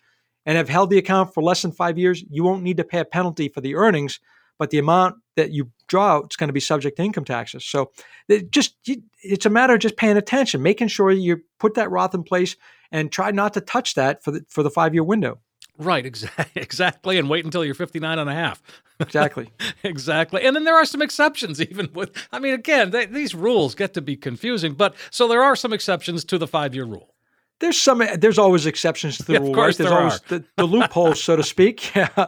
and 0.46 0.58
have 0.58 0.68
held 0.68 0.90
the 0.90 0.98
account 0.98 1.34
for 1.34 1.42
less 1.42 1.62
than 1.62 1.72
five 1.72 1.98
years, 1.98 2.26
you 2.30 2.44
won't 2.44 2.62
need 2.62 2.76
to 2.76 2.84
pay 2.84 3.00
a 3.00 3.06
penalty 3.06 3.48
for 3.48 3.62
the 3.62 3.76
earnings 3.76 4.20
but 4.58 4.70
the 4.70 4.78
amount 4.78 5.16
that 5.36 5.52
you 5.52 5.72
draw 5.88 6.16
out 6.16 6.28
is 6.32 6.36
going 6.36 6.50
to 6.50 6.54
be 6.54 6.60
subject 6.60 6.98
to 6.98 7.04
income 7.04 7.26
taxes. 7.26 7.66
So 7.66 7.92
it 8.28 8.52
just 8.52 8.76
it's 9.24 9.46
a 9.46 9.50
matter 9.50 9.74
of 9.74 9.80
just 9.80 9.98
paying 9.98 10.18
attention, 10.18 10.62
making 10.62 10.90
sure 10.90 11.12
you 11.12 11.42
put 11.60 11.76
that 11.76 11.92
Roth 11.92 12.14
in 12.14 12.24
place, 12.24 12.56
and 12.92 13.12
try 13.12 13.32
not 13.32 13.54
to 13.54 13.62
touch 13.62 13.96
that 13.96 14.24
for 14.24 14.32
the 14.32 14.46
for 14.50 14.64
the 14.64 14.72
five 14.72 14.94
year 14.94 15.04
window. 15.04 15.40
Right, 15.78 16.06
exactly, 16.06 16.46
exactly, 16.62 17.18
and 17.20 17.30
wait 17.30 17.46
until 17.46 17.64
you're 17.64 17.76
59 17.76 18.18
and 18.18 18.30
a 18.30 18.34
half. 18.34 18.62
Exactly. 19.00 19.52
exactly. 19.84 20.44
And 20.44 20.56
then 20.56 20.64
there 20.64 20.76
are 20.76 20.86
some 20.86 21.04
exceptions 21.04 21.62
even 21.70 21.90
with 21.94 22.12
I 22.32 22.40
mean 22.40 22.54
again, 22.54 22.92
they, 22.92 23.06
these 23.06 23.36
rules 23.36 23.76
get 23.76 23.94
to 23.94 24.02
be 24.02 24.16
confusing, 24.16 24.74
but 24.74 24.96
so 25.12 25.28
there 25.28 25.44
are 25.44 25.56
some 25.56 25.74
exceptions 25.74 26.26
to 26.26 26.38
the 26.38 26.48
5-year 26.48 26.86
rule. 26.86 27.14
There's 27.60 27.80
some 27.80 28.02
there's 28.20 28.38
always 28.38 28.66
exceptions 28.66 29.18
to 29.18 29.24
the 29.24 29.34
Yeah, 29.34 29.40
rule 29.40 29.50
of 29.50 29.56
course 29.56 29.66
right 29.66 29.78
there's 29.78 29.90
there 29.90 30.00
always 30.00 30.16
are. 30.16 30.40
the, 30.40 30.46
the 30.58 30.66
loopholes 30.66 31.24
so 31.24 31.36
to 31.36 31.44
speak. 31.56 31.92
Yeah. 31.96 32.28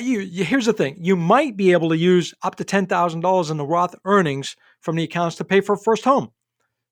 You, 0.00 0.20
you- 0.20 0.44
here's 0.44 0.64
the 0.64 0.72
thing. 0.72 0.96
You 0.98 1.16
might 1.16 1.54
be 1.56 1.72
able 1.72 1.90
to 1.90 1.96
use 1.98 2.32
up 2.42 2.54
to 2.56 2.64
$10000 2.64 3.50
in 3.50 3.56
the 3.58 3.66
roth 3.66 3.94
earnings 4.06 4.56
from 4.80 4.96
the 4.96 5.02
accounts 5.04 5.36
to 5.36 5.44
pay 5.44 5.60
for 5.60 5.74
a 5.74 5.78
first 5.78 6.04
home. 6.04 6.30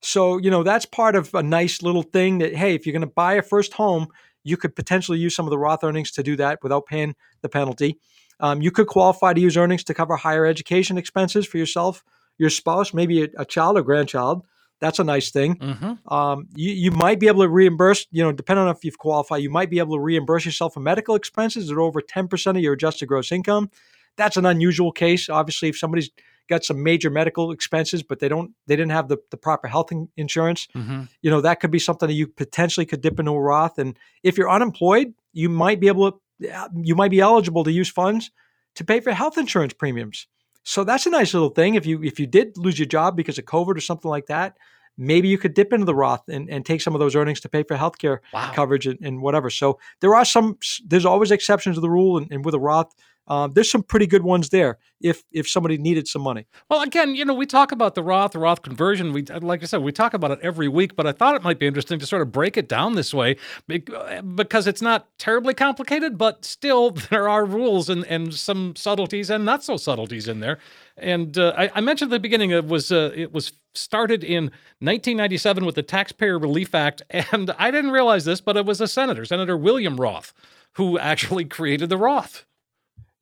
So 0.02 0.36
you 0.38 0.50
know 0.50 0.62
that's 0.62 0.86
part 0.86 1.14
of 1.16 1.32
a 1.34 1.42
nice 1.42 1.82
little 1.82 2.02
thing 2.02 2.38
that 2.38 2.54
hey 2.54 2.74
if 2.74 2.84
you're 2.86 2.92
going 2.92 3.00
to 3.02 3.06
buy 3.14 3.34
a 3.34 3.42
first 3.42 3.72
home 3.74 4.08
you 4.44 4.56
could 4.56 4.74
potentially 4.74 5.18
use 5.18 5.34
some 5.36 5.44
of 5.46 5.50
the 5.50 5.58
roth 5.58 5.84
earnings 5.84 6.10
to 6.12 6.22
do 6.22 6.34
that 6.36 6.58
without 6.62 6.86
paying 6.86 7.14
the 7.42 7.48
penalty. 7.48 7.98
Um, 8.40 8.62
you 8.62 8.70
could 8.70 8.86
qualify 8.86 9.34
to 9.34 9.40
use 9.40 9.56
earnings 9.58 9.84
to 9.84 9.92
cover 9.94 10.16
higher 10.16 10.46
education 10.46 10.96
expenses 10.96 11.46
for 11.46 11.58
yourself 11.58 12.02
your 12.38 12.48
spouse 12.48 12.94
maybe 12.94 13.24
a, 13.24 13.28
a 13.36 13.44
child 13.44 13.76
or 13.76 13.82
grandchild 13.82 14.42
that's 14.80 14.98
a 14.98 15.04
nice 15.04 15.30
thing 15.30 15.56
Mm-hmm. 15.56 16.12
um, 16.12 16.48
you, 16.54 16.72
you 16.72 16.90
might 16.90 17.20
be 17.20 17.28
able 17.28 17.42
to 17.42 17.48
reimburse, 17.48 18.06
you 18.10 18.22
know, 18.22 18.32
depending 18.32 18.64
on 18.66 18.74
if 18.74 18.84
you've 18.84 18.98
qualified, 18.98 19.42
you 19.42 19.50
might 19.50 19.70
be 19.70 19.78
able 19.78 19.96
to 19.96 20.00
reimburse 20.00 20.44
yourself 20.44 20.74
for 20.74 20.80
medical 20.80 21.14
expenses 21.14 21.68
that 21.68 21.74
are 21.74 21.80
over 21.80 22.00
10% 22.00 22.50
of 22.50 22.56
your 22.58 22.72
adjusted 22.72 23.06
gross 23.06 23.30
income. 23.32 23.70
That's 24.16 24.36
an 24.36 24.46
unusual 24.46 24.90
case. 24.92 25.28
Obviously, 25.28 25.68
if 25.68 25.78
somebody's 25.78 26.10
got 26.48 26.64
some 26.64 26.82
major 26.82 27.10
medical 27.10 27.52
expenses, 27.52 28.02
but 28.02 28.18
they 28.18 28.28
don't, 28.28 28.50
they 28.66 28.74
didn't 28.74 28.90
have 28.90 29.08
the, 29.08 29.18
the 29.30 29.36
proper 29.36 29.68
health 29.68 29.90
insurance, 30.16 30.66
Mm-hmm. 30.74 31.02
you 31.22 31.30
know, 31.30 31.40
that 31.42 31.60
could 31.60 31.70
be 31.70 31.78
something 31.78 32.08
that 32.08 32.14
you 32.14 32.26
potentially 32.26 32.86
could 32.86 33.00
dip 33.02 33.18
into 33.20 33.30
a 33.32 33.40
Roth. 33.40 33.78
And 33.78 33.96
if 34.22 34.36
you're 34.36 34.50
unemployed, 34.50 35.14
you 35.32 35.48
might 35.48 35.78
be 35.78 35.86
able 35.88 36.12
to, 36.12 36.70
you 36.82 36.94
might 36.96 37.10
be 37.10 37.20
eligible 37.20 37.64
to 37.64 37.70
use 37.70 37.88
funds 37.90 38.30
to 38.76 38.84
pay 38.84 39.00
for 39.00 39.12
health 39.12 39.36
insurance 39.38 39.74
premiums. 39.74 40.26
So 40.62 40.84
that's 40.84 41.06
a 41.06 41.10
nice 41.10 41.32
little 41.34 41.48
thing. 41.50 41.74
If 41.74 41.86
you 41.86 42.02
if 42.02 42.20
you 42.20 42.26
did 42.26 42.56
lose 42.56 42.78
your 42.78 42.86
job 42.86 43.16
because 43.16 43.38
of 43.38 43.44
COVID 43.44 43.76
or 43.76 43.80
something 43.80 44.10
like 44.10 44.26
that, 44.26 44.56
maybe 44.98 45.28
you 45.28 45.38
could 45.38 45.54
dip 45.54 45.72
into 45.72 45.86
the 45.86 45.94
Roth 45.94 46.28
and, 46.28 46.48
and 46.50 46.64
take 46.64 46.80
some 46.80 46.94
of 46.94 47.00
those 47.00 47.16
earnings 47.16 47.40
to 47.40 47.48
pay 47.48 47.62
for 47.62 47.76
healthcare 47.76 48.18
Wow. 48.32 48.52
coverage 48.52 48.86
and, 48.86 48.98
and 49.02 49.22
whatever. 49.22 49.48
So 49.50 49.78
there 50.00 50.14
are 50.14 50.24
some 50.24 50.58
there's 50.86 51.06
always 51.06 51.30
exceptions 51.30 51.76
to 51.76 51.80
the 51.80 51.90
rule, 51.90 52.18
and, 52.18 52.30
and 52.30 52.44
with 52.44 52.54
a 52.54 52.60
Roth, 52.60 52.94
um, 53.30 53.52
there's 53.52 53.70
some 53.70 53.84
pretty 53.84 54.08
good 54.08 54.24
ones 54.24 54.48
there 54.48 54.76
if 55.00 55.22
if 55.30 55.48
somebody 55.48 55.78
needed 55.78 56.08
some 56.08 56.20
money. 56.20 56.46
Well, 56.68 56.82
again, 56.82 57.14
you 57.14 57.24
know, 57.24 57.32
we 57.32 57.46
talk 57.46 57.70
about 57.70 57.94
the 57.94 58.02
Roth, 58.02 58.34
Roth 58.34 58.62
conversion. 58.62 59.12
We, 59.12 59.22
like 59.22 59.62
I 59.62 59.66
said, 59.66 59.82
we 59.82 59.92
talk 59.92 60.14
about 60.14 60.32
it 60.32 60.40
every 60.42 60.66
week, 60.66 60.96
but 60.96 61.06
I 61.06 61.12
thought 61.12 61.36
it 61.36 61.44
might 61.44 61.60
be 61.60 61.66
interesting 61.68 62.00
to 62.00 62.06
sort 62.06 62.22
of 62.22 62.32
break 62.32 62.56
it 62.56 62.68
down 62.68 62.96
this 62.96 63.14
way 63.14 63.36
because 63.68 64.66
it's 64.66 64.82
not 64.82 65.06
terribly 65.16 65.54
complicated, 65.54 66.18
but 66.18 66.44
still 66.44 66.90
there 67.10 67.28
are 67.28 67.44
rules 67.44 67.88
and, 67.88 68.04
and 68.06 68.34
some 68.34 68.74
subtleties 68.74 69.30
and 69.30 69.44
not 69.44 69.62
so 69.62 69.76
subtleties 69.76 70.26
in 70.26 70.40
there. 70.40 70.58
And 70.96 71.38
uh, 71.38 71.54
I, 71.56 71.70
I 71.76 71.80
mentioned 71.80 72.12
at 72.12 72.16
the 72.16 72.20
beginning 72.20 72.50
it 72.50 72.66
was 72.66 72.90
uh, 72.90 73.12
it 73.14 73.32
was 73.32 73.52
started 73.76 74.24
in 74.24 74.44
1997 74.80 75.64
with 75.64 75.76
the 75.76 75.84
Taxpayer 75.84 76.36
Relief 76.36 76.74
Act, 76.74 77.02
and 77.10 77.52
I 77.58 77.70
didn't 77.70 77.92
realize 77.92 78.24
this, 78.24 78.40
but 78.40 78.56
it 78.56 78.66
was 78.66 78.80
a 78.80 78.88
senator, 78.88 79.24
Senator 79.24 79.56
William 79.56 80.00
Roth, 80.00 80.32
who 80.72 80.98
actually 80.98 81.44
created 81.44 81.90
the 81.90 81.96
Roth. 81.96 82.44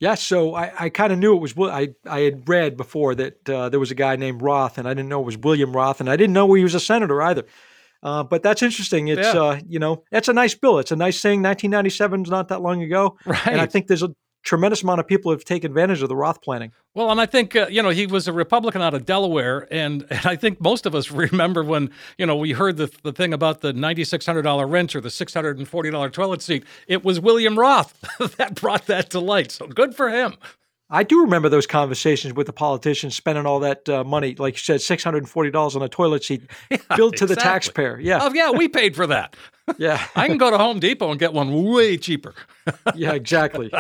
Yeah, 0.01 0.15
so 0.15 0.55
I, 0.55 0.73
I 0.79 0.89
kind 0.91 1.13
of 1.13 1.19
knew 1.19 1.35
it 1.37 1.41
was. 1.41 1.55
I 1.59 1.89
I 2.09 2.21
had 2.21 2.49
read 2.49 2.77
before 2.77 3.15
that 3.17 3.49
uh, 3.49 3.69
there 3.69 3.81
was 3.81 3.91
a 3.91 3.97
guy 3.97 4.15
named 4.17 4.43
Roth, 4.43 4.79
and 4.79 4.87
I 4.87 4.95
didn't 4.95 5.09
know 5.09 5.21
it 5.21 5.27
was 5.27 5.37
William 5.39 5.73
Roth, 5.73 6.01
and 6.01 6.09
I 6.09 6.17
didn't 6.17 6.35
know 6.35 6.53
he 6.55 6.63
was 6.63 6.75
a 6.77 6.81
senator 6.81 7.21
either. 7.23 7.45
Uh, 8.01 8.23
but 8.23 8.45
that's 8.45 8.63
interesting. 8.63 9.09
It's 9.09 9.35
Yeah. 9.35 9.43
uh, 9.43 9.61
you 9.67 9.81
know 9.81 10.05
that's 10.13 10.29
a 10.29 10.33
nice 10.33 10.55
bill. 10.55 10.79
It's 10.79 10.93
a 10.93 10.97
nice 10.97 11.21
thing. 11.21 11.43
1997 11.43 12.23
is 12.23 12.31
not 12.31 12.47
that 12.49 12.63
long 12.63 12.81
ago, 12.83 13.17
Right. 13.27 13.47
and 13.49 13.61
I 13.61 13.67
think 13.67 13.89
there's 13.89 14.05
a 14.05 14.11
tremendous 14.43 14.83
amount 14.83 15.01
of 15.01 15.07
people 15.07 15.31
have 15.31 15.45
taken 15.45 15.71
advantage 15.71 16.03
of 16.03 16.09
the 16.09 16.17
Roth 16.17 16.43
planning. 16.43 16.73
Well, 16.95 17.11
and 17.11 17.21
I 17.21 17.27
think 17.27 17.55
uh, 17.55 17.67
you 17.71 17.83
know 17.83 17.91
he 17.91 18.07
was 18.07 18.29
a 18.29 18.33
Republican 18.33 18.83
out 18.83 18.95
of 18.95 19.05
Delaware, 19.05 19.69
and, 19.71 20.07
and 20.11 20.27
I 20.27 20.37
think 20.37 20.61
most 20.61 20.87
of 20.87 20.95
us 20.95 21.11
remember 21.13 21.63
when 21.63 21.91
you 22.17 22.27
know 22.27 22.37
we 22.37 22.53
heard 22.53 22.77
the 22.77 22.91
the 23.03 23.13
thing 23.13 23.33
about 23.33 23.61
the 23.61 23.73
ninety 23.73 24.05
six 24.05 24.27
hundred 24.27 24.43
dollar 24.43 24.67
wrench 24.67 24.97
or 24.97 25.01
the 25.01 25.11
six 25.11 25.35
hundred 25.35 25.59
and 25.59 25.69
forty 25.69 25.91
dollar 25.91 26.11
toilet 26.11 26.43
seat. 26.43 26.65
It 26.87 27.05
was 27.05 27.21
William 27.21 27.59
Roth 27.59 28.05
that 28.37 28.55
brought 28.55 28.87
that 28.87 29.11
to 29.11 29.21
light. 29.21 29.53
So 29.53 29.67
good 29.67 29.95
for 29.95 30.11
him. 30.11 30.37
I 30.91 31.03
do 31.03 31.21
remember 31.21 31.51
those 31.51 31.67
conversations 31.67 32.33
with 32.35 32.47
the 32.47 32.53
politicians 32.53 33.15
spending 33.15 33.45
all 33.45 33.61
that 33.61 33.87
uh, 33.89 34.05
money, 34.05 34.35
like 34.37 34.55
you 34.55 34.61
said, 34.61 34.81
six 34.81 35.05
hundred 35.05 35.19
and 35.19 35.29
forty 35.29 35.51
dollars 35.51 35.77
on 35.77 35.83
a 35.83 35.89
toilet 35.89 36.25
seat, 36.25 36.43
billed 36.97 37.17
to 37.19 37.27
the 37.27 37.37
taxpayer. 37.37 37.99
Yeah, 38.01 38.21
Oh 38.23 38.33
yeah, 38.33 38.51
we 38.51 38.69
paid 38.69 38.97
for 38.97 39.07
that. 39.07 39.37
yeah, 39.77 40.03
I 40.17 40.27
can 40.29 40.39
go 40.39 40.51
to 40.51 40.57
Home 40.57 40.81
Depot 40.81 41.11
and 41.11 41.21
get 41.21 41.35
one 41.35 41.65
way 41.65 41.99
cheaper. 41.99 42.35
yeah, 42.95 43.13
exactly. 43.13 43.71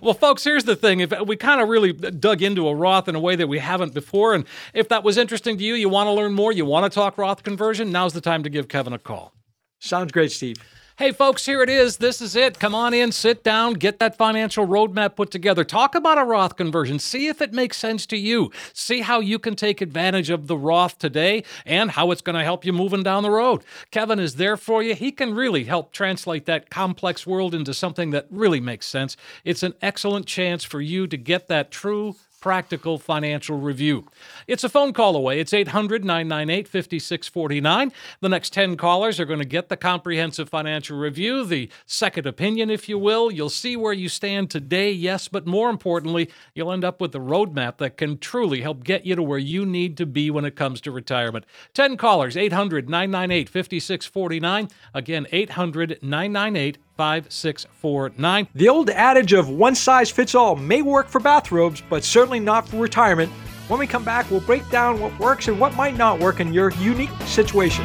Well, 0.00 0.14
folks, 0.14 0.42
here's 0.42 0.64
the 0.64 0.74
thing. 0.74 0.98
If 0.98 1.12
we 1.26 1.36
kind 1.36 1.60
of 1.60 1.68
really 1.68 1.92
dug 1.92 2.42
into 2.42 2.66
a 2.66 2.74
Roth 2.74 3.08
in 3.08 3.14
a 3.14 3.20
way 3.20 3.36
that 3.36 3.46
we 3.46 3.60
haven't 3.60 3.94
before, 3.94 4.34
and 4.34 4.44
if 4.74 4.88
that 4.88 5.04
was 5.04 5.16
interesting 5.16 5.58
to 5.58 5.64
you, 5.64 5.74
you 5.74 5.88
want 5.88 6.08
to 6.08 6.12
learn 6.12 6.32
more, 6.32 6.50
you 6.50 6.64
want 6.64 6.90
to 6.90 6.94
talk 6.94 7.18
Roth 7.18 7.44
conversion, 7.44 7.92
now's 7.92 8.14
the 8.14 8.20
time 8.20 8.42
to 8.42 8.50
give 8.50 8.66
Kevin 8.66 8.92
a 8.92 8.98
call. 8.98 9.32
Sounds 9.78 10.10
great, 10.10 10.32
Steve. 10.32 10.56
Hey, 11.02 11.10
folks, 11.10 11.44
here 11.44 11.64
it 11.64 11.68
is. 11.68 11.96
This 11.96 12.20
is 12.20 12.36
it. 12.36 12.60
Come 12.60 12.76
on 12.76 12.94
in, 12.94 13.10
sit 13.10 13.42
down, 13.42 13.72
get 13.72 13.98
that 13.98 14.16
financial 14.16 14.68
roadmap 14.68 15.16
put 15.16 15.32
together. 15.32 15.64
Talk 15.64 15.96
about 15.96 16.16
a 16.16 16.22
Roth 16.22 16.54
conversion. 16.54 17.00
See 17.00 17.26
if 17.26 17.42
it 17.42 17.52
makes 17.52 17.76
sense 17.76 18.06
to 18.06 18.16
you. 18.16 18.52
See 18.72 19.00
how 19.00 19.18
you 19.18 19.40
can 19.40 19.56
take 19.56 19.80
advantage 19.80 20.30
of 20.30 20.46
the 20.46 20.56
Roth 20.56 20.98
today 20.98 21.42
and 21.66 21.90
how 21.90 22.12
it's 22.12 22.22
going 22.22 22.38
to 22.38 22.44
help 22.44 22.64
you 22.64 22.72
moving 22.72 23.02
down 23.02 23.24
the 23.24 23.32
road. 23.32 23.64
Kevin 23.90 24.20
is 24.20 24.36
there 24.36 24.56
for 24.56 24.80
you. 24.80 24.94
He 24.94 25.10
can 25.10 25.34
really 25.34 25.64
help 25.64 25.90
translate 25.90 26.46
that 26.46 26.70
complex 26.70 27.26
world 27.26 27.52
into 27.52 27.74
something 27.74 28.10
that 28.10 28.28
really 28.30 28.60
makes 28.60 28.86
sense. 28.86 29.16
It's 29.44 29.64
an 29.64 29.74
excellent 29.82 30.26
chance 30.26 30.62
for 30.62 30.80
you 30.80 31.08
to 31.08 31.16
get 31.16 31.48
that 31.48 31.72
true 31.72 32.14
practical 32.42 32.98
financial 32.98 33.58
review. 33.58 34.04
It's 34.46 34.64
a 34.64 34.68
phone 34.68 34.92
call 34.92 35.16
away. 35.16 35.40
It's 35.40 35.54
800 35.54 36.04
998 36.04 36.68
5649. 36.68 37.92
The 38.20 38.28
next 38.28 38.52
10 38.52 38.76
callers 38.76 39.18
are 39.18 39.24
going 39.24 39.38
to 39.38 39.46
get 39.46 39.68
the 39.68 39.76
comprehensive 39.76 40.48
financial 40.50 40.98
review, 40.98 41.46
the 41.46 41.70
second 41.86 42.26
opinion, 42.26 42.68
if 42.68 42.88
you 42.88 42.98
will. 42.98 43.30
You'll 43.30 43.48
see 43.48 43.76
where 43.76 43.92
you 43.92 44.08
stand 44.08 44.50
today, 44.50 44.90
yes, 44.90 45.28
but 45.28 45.46
more 45.46 45.70
importantly, 45.70 46.28
you'll 46.54 46.72
end 46.72 46.84
up 46.84 47.00
with 47.00 47.14
a 47.14 47.20
roadmap 47.20 47.78
that 47.78 47.96
can 47.96 48.18
truly 48.18 48.60
help 48.60 48.82
get 48.82 49.06
you 49.06 49.14
to 49.14 49.22
where 49.22 49.38
you 49.38 49.64
need 49.64 49.96
to 49.96 50.04
be 50.04 50.28
when 50.28 50.44
it 50.44 50.56
comes 50.56 50.80
to 50.82 50.90
retirement. 50.90 51.46
10 51.74 51.96
callers, 51.96 52.36
800 52.36 52.90
998 52.90 53.48
5649. 53.48 54.68
Again, 54.92 55.26
800 55.30 56.00
998 56.02 56.78
5649. 56.96 58.48
The 58.54 58.68
old 58.68 58.90
adage 58.90 59.32
of 59.32 59.48
one 59.48 59.74
size 59.74 60.10
fits 60.10 60.34
all 60.34 60.56
may 60.56 60.82
work 60.82 61.08
for 61.08 61.20
bathrobes, 61.20 61.82
but 61.88 62.04
certainly 62.04 62.40
not 62.40 62.68
for 62.68 62.76
retirement. 62.76 63.30
When 63.68 63.78
we 63.78 63.86
come 63.86 64.04
back, 64.04 64.30
we'll 64.30 64.40
break 64.40 64.68
down 64.70 65.00
what 65.00 65.18
works 65.18 65.48
and 65.48 65.58
what 65.58 65.74
might 65.74 65.96
not 65.96 66.20
work 66.20 66.40
in 66.40 66.52
your 66.52 66.70
unique 66.72 67.10
situation. 67.26 67.84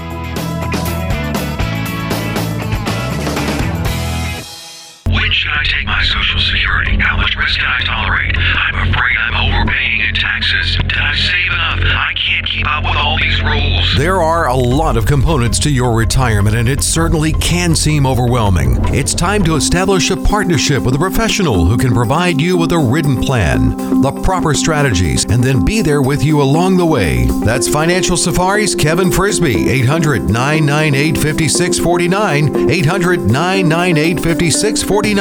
When 5.28 5.34
should 5.34 5.52
I 5.52 5.64
take 5.66 5.86
my 5.86 6.02
Social 6.04 6.40
Security? 6.40 6.98
How 7.02 7.18
much 7.18 7.36
risk 7.36 7.60
can 7.60 7.68
I 7.68 7.82
tolerate? 7.84 8.38
I'm 8.38 8.94
afraid 8.94 9.18
I'm 9.18 9.52
overpaying 9.52 10.00
in 10.00 10.16
taxes. 10.16 10.78
Did 10.78 10.98
I 10.98 11.14
save 11.16 11.52
enough? 11.52 11.80
I 11.84 12.14
can't 12.14 12.46
keep 12.46 12.66
up 12.66 12.86
with 12.86 12.96
all 12.96 13.20
these 13.20 13.44
rules. 13.44 13.98
There 13.98 14.22
are 14.22 14.48
a 14.48 14.56
lot 14.56 14.96
of 14.96 15.06
components 15.06 15.60
to 15.60 15.70
your 15.70 15.98
retirement, 15.98 16.56
and 16.56 16.70
it 16.70 16.82
certainly 16.82 17.34
can 17.34 17.76
seem 17.76 18.08
overwhelming. 18.08 18.78
It's 18.96 19.14
time 19.14 19.44
to 19.44 19.56
establish 19.56 20.12
a 20.12 20.16
partnership 20.16 20.84
with 20.84 20.96
a 20.96 20.98
professional 20.98 21.66
who 21.66 21.78
can 21.78 21.94
provide 21.94 22.40
you 22.40 22.56
with 22.56 22.72
a 22.72 22.80
written 22.80 23.22
plan, 23.22 24.02
the 24.02 24.14
proper 24.24 24.54
strategies, 24.54 25.26
and 25.26 25.44
then 25.44 25.66
be 25.66 25.82
there 25.82 26.02
with 26.02 26.24
you 26.24 26.42
along 26.42 26.78
the 26.78 26.86
way. 26.86 27.26
That's 27.44 27.68
Financial 27.68 28.16
Safari's 28.16 28.76
Kevin 28.76 29.12
Frisby, 29.12 29.70
800 29.72 30.30
998 30.30 31.18
5649. 31.18 32.70
800 32.70 33.30
998 33.30 34.16
5649. 34.22 35.17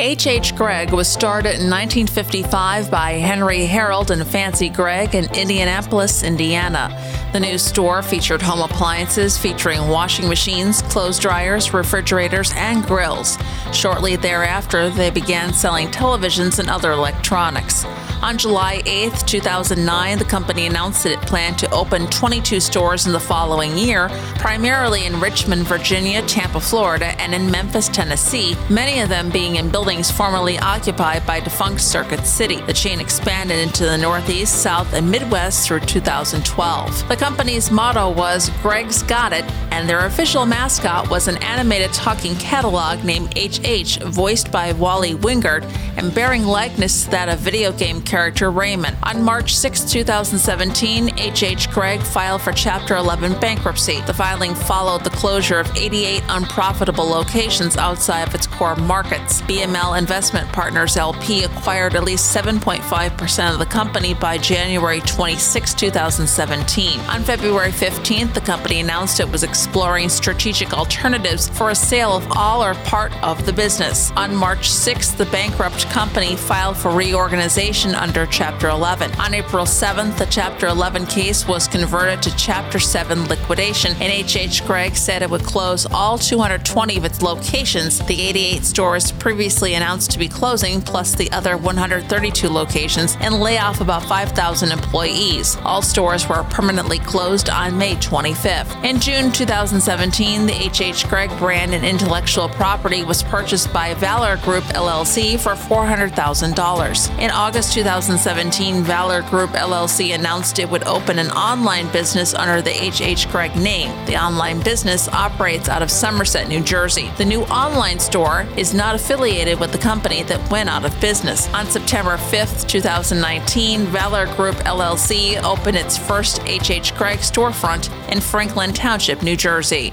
H.H. 0.00 0.26
H. 0.26 0.56
Gregg 0.56 0.90
was 0.90 1.06
started 1.06 1.60
in 1.60 1.70
1955 1.70 2.90
by 2.90 3.12
Henry 3.12 3.64
Harold 3.64 4.10
and 4.10 4.26
Fancy 4.26 4.68
Gregg 4.68 5.14
in 5.14 5.32
Indianapolis, 5.34 6.24
Indiana. 6.24 6.90
The 7.32 7.40
new 7.40 7.58
store 7.58 8.02
featured 8.02 8.40
home 8.40 8.60
appliances 8.60 9.36
featuring 9.36 9.86
washing 9.88 10.28
machines, 10.28 10.80
clothes 10.80 11.18
dryers, 11.18 11.74
refrigerators, 11.74 12.54
and 12.56 12.82
grills. 12.86 13.36
Shortly 13.72 14.16
thereafter, 14.16 14.88
they 14.88 15.10
began 15.10 15.52
selling 15.52 15.88
televisions 15.88 16.58
and 16.58 16.70
other 16.70 16.92
electronics. 16.92 17.84
On 18.20 18.36
July 18.36 18.82
8, 18.84 19.12
2009, 19.26 20.18
the 20.18 20.24
company 20.24 20.66
announced 20.66 21.04
that 21.04 21.12
it 21.12 21.20
planned 21.20 21.56
to 21.58 21.70
open 21.70 22.08
22 22.08 22.58
stores 22.58 23.06
in 23.06 23.12
the 23.12 23.20
following 23.20 23.78
year, 23.78 24.08
primarily 24.36 25.06
in 25.06 25.20
Richmond, 25.20 25.68
Virginia, 25.68 26.22
Tampa, 26.22 26.58
Florida, 26.58 27.20
and 27.20 27.32
in 27.32 27.48
Memphis, 27.48 27.88
Tennessee, 27.88 28.56
many 28.68 29.00
of 29.00 29.08
them 29.08 29.30
being 29.30 29.56
in 29.56 29.70
buildings 29.70 30.10
formerly 30.10 30.58
occupied 30.58 31.24
by 31.26 31.38
defunct 31.38 31.80
Circuit 31.80 32.26
City. 32.26 32.60
The 32.62 32.72
chain 32.72 32.98
expanded 33.00 33.60
into 33.60 33.84
the 33.84 33.96
Northeast, 33.96 34.62
South, 34.62 34.92
and 34.94 35.08
Midwest 35.08 35.68
through 35.68 35.80
2012. 35.80 37.08
The 37.08 37.16
company's 37.18 37.70
motto 37.70 38.10
was 38.10 38.50
Gregg's 38.62 39.02
Got 39.02 39.32
It, 39.32 39.44
and 39.72 39.88
their 39.88 40.06
official 40.06 40.46
mascot 40.46 41.10
was 41.10 41.26
an 41.26 41.36
animated 41.42 41.92
talking 41.92 42.36
catalog 42.36 43.04
named 43.04 43.36
HH, 43.36 44.02
voiced 44.04 44.52
by 44.52 44.72
Wally 44.72 45.14
Wingert, 45.14 45.64
and 45.96 46.14
bearing 46.14 46.44
likeness 46.44 47.04
to 47.04 47.10
that 47.10 47.28
of 47.28 47.40
video 47.40 47.72
game 47.72 48.00
character 48.00 48.52
Rayman. 48.52 48.96
On 49.02 49.22
March 49.22 49.56
6, 49.56 49.90
2017, 49.90 51.18
H.H. 51.18 51.70
Gregg 51.70 52.00
filed 52.00 52.40
for 52.40 52.52
Chapter 52.52 52.94
11 52.94 53.40
bankruptcy. 53.40 54.00
The 54.02 54.14
filing 54.14 54.54
followed 54.54 55.02
the 55.02 55.10
closure 55.10 55.58
of 55.58 55.76
88 55.76 56.22
unprofitable 56.28 57.06
locations 57.06 57.76
outside 57.76 58.28
of 58.28 58.34
its 58.34 58.46
core 58.46 58.76
markets. 58.76 59.42
BML 59.42 59.98
Investment 59.98 60.48
Partners 60.52 60.96
LP 60.96 61.44
acquired 61.44 61.96
at 61.96 62.04
least 62.04 62.34
7.5% 62.34 63.52
of 63.52 63.58
the 63.58 63.66
company 63.66 64.14
by 64.14 64.38
January 64.38 65.00
26, 65.00 65.74
2017. 65.74 67.07
On 67.08 67.22
February 67.22 67.70
15th, 67.70 68.34
the 68.34 68.40
company 68.42 68.80
announced 68.80 69.18
it 69.18 69.32
was 69.32 69.42
exploring 69.42 70.10
strategic 70.10 70.74
alternatives 70.74 71.48
for 71.48 71.70
a 71.70 71.74
sale 71.74 72.12
of 72.12 72.30
all 72.32 72.62
or 72.62 72.74
part 72.84 73.12
of 73.24 73.46
the 73.46 73.52
business. 73.52 74.10
On 74.10 74.34
March 74.34 74.68
6th, 74.68 75.16
the 75.16 75.24
bankrupt 75.26 75.88
company 75.88 76.36
filed 76.36 76.76
for 76.76 76.90
reorganization 76.90 77.94
under 77.94 78.26
Chapter 78.26 78.68
11. 78.68 79.10
On 79.18 79.32
April 79.32 79.64
7th, 79.64 80.18
the 80.18 80.26
Chapter 80.26 80.66
11 80.66 81.06
case 81.06 81.48
was 81.48 81.66
converted 81.66 82.22
to 82.22 82.36
Chapter 82.36 82.78
7 82.78 83.26
liquidation, 83.26 83.92
and 83.92 84.02
H.H. 84.02 84.66
Gregg 84.66 84.94
said 84.94 85.22
it 85.22 85.30
would 85.30 85.44
close 85.44 85.86
all 85.86 86.18
220 86.18 86.98
of 86.98 87.06
its 87.06 87.22
locations, 87.22 88.00
the 88.00 88.20
88 88.20 88.64
stores 88.64 89.12
previously 89.12 89.74
announced 89.74 90.10
to 90.10 90.18
be 90.18 90.28
closing, 90.28 90.82
plus 90.82 91.14
the 91.14 91.32
other 91.32 91.56
132 91.56 92.50
locations, 92.50 93.16
and 93.20 93.40
lay 93.40 93.56
off 93.56 93.80
about 93.80 94.04
5,000 94.04 94.70
employees. 94.70 95.56
All 95.64 95.80
stores 95.80 96.28
were 96.28 96.44
permanently 96.44 96.97
closed 96.98 97.50
on 97.50 97.76
May 97.76 97.94
25th. 97.96 98.84
In 98.84 99.00
June 99.00 99.32
2017, 99.32 100.46
the 100.46 100.52
H.H. 100.52 101.08
Gregg 101.08 101.30
brand 101.38 101.74
and 101.74 101.84
intellectual 101.84 102.48
property 102.48 103.04
was 103.04 103.22
purchased 103.22 103.72
by 103.72 103.94
Valor 103.94 104.36
Group 104.38 104.64
LLC 104.64 105.38
for 105.38 105.52
$400,000. 105.52 107.18
In 107.18 107.30
August 107.30 107.74
2017, 107.74 108.82
Valor 108.82 109.22
Group 109.22 109.50
LLC 109.50 110.14
announced 110.14 110.58
it 110.58 110.68
would 110.68 110.84
open 110.84 111.18
an 111.18 111.30
online 111.30 111.90
business 111.92 112.34
under 112.34 112.62
the 112.62 112.82
H.H. 112.82 113.28
Gregg 113.30 113.56
name. 113.56 113.90
The 114.06 114.16
online 114.16 114.60
business 114.60 115.08
operates 115.08 115.68
out 115.68 115.82
of 115.82 115.90
Somerset, 115.90 116.48
New 116.48 116.62
Jersey. 116.62 117.10
The 117.16 117.24
new 117.24 117.42
online 117.44 117.98
store 117.98 118.46
is 118.56 118.74
not 118.74 118.94
affiliated 118.94 119.60
with 119.60 119.72
the 119.72 119.78
company 119.78 120.22
that 120.24 120.50
went 120.50 120.68
out 120.68 120.84
of 120.84 121.00
business. 121.00 121.52
On 121.54 121.66
September 121.66 122.16
5th, 122.16 122.68
2019, 122.68 123.86
Valor 123.86 124.26
Group 124.36 124.56
LLC 124.56 125.42
opened 125.42 125.76
its 125.76 125.96
first 125.96 126.42
H.H. 126.46 126.87
Gregg 126.98 127.20
storefront 127.20 127.92
in 128.10 128.20
Franklin 128.20 128.72
Township, 128.72 129.22
New 129.22 129.36
Jersey. 129.36 129.92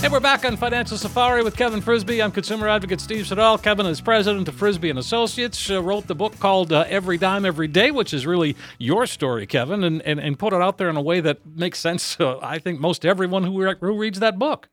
Hey, 0.00 0.08
we're 0.10 0.18
back 0.18 0.44
on 0.44 0.56
Financial 0.56 0.98
Safari 0.98 1.44
with 1.44 1.56
Kevin 1.56 1.80
Frisbie. 1.80 2.20
I'm 2.20 2.32
consumer 2.32 2.68
advocate 2.68 3.00
Steve 3.00 3.28
Siddall. 3.28 3.56
Kevin 3.56 3.86
is 3.86 4.00
president 4.00 4.48
of 4.48 4.56
Frisbie 4.56 4.90
and 4.90 4.98
Associates. 4.98 5.70
Uh, 5.70 5.80
wrote 5.80 6.08
the 6.08 6.14
book 6.16 6.36
called 6.40 6.72
uh, 6.72 6.84
Every 6.88 7.16
Dime 7.18 7.44
Every 7.44 7.68
Day, 7.68 7.92
which 7.92 8.12
is 8.12 8.26
really 8.26 8.56
your 8.78 9.06
story, 9.06 9.46
Kevin, 9.46 9.84
and, 9.84 10.02
and, 10.02 10.18
and 10.18 10.36
put 10.36 10.52
it 10.52 10.60
out 10.60 10.76
there 10.76 10.90
in 10.90 10.96
a 10.96 11.02
way 11.02 11.20
that 11.20 11.38
makes 11.46 11.78
sense. 11.78 12.20
Uh, 12.20 12.38
I 12.42 12.58
think 12.58 12.80
most 12.80 13.06
everyone 13.06 13.44
who, 13.44 13.62
re- 13.62 13.76
who 13.80 13.96
reads 13.96 14.18
that 14.18 14.40
book. 14.40 14.68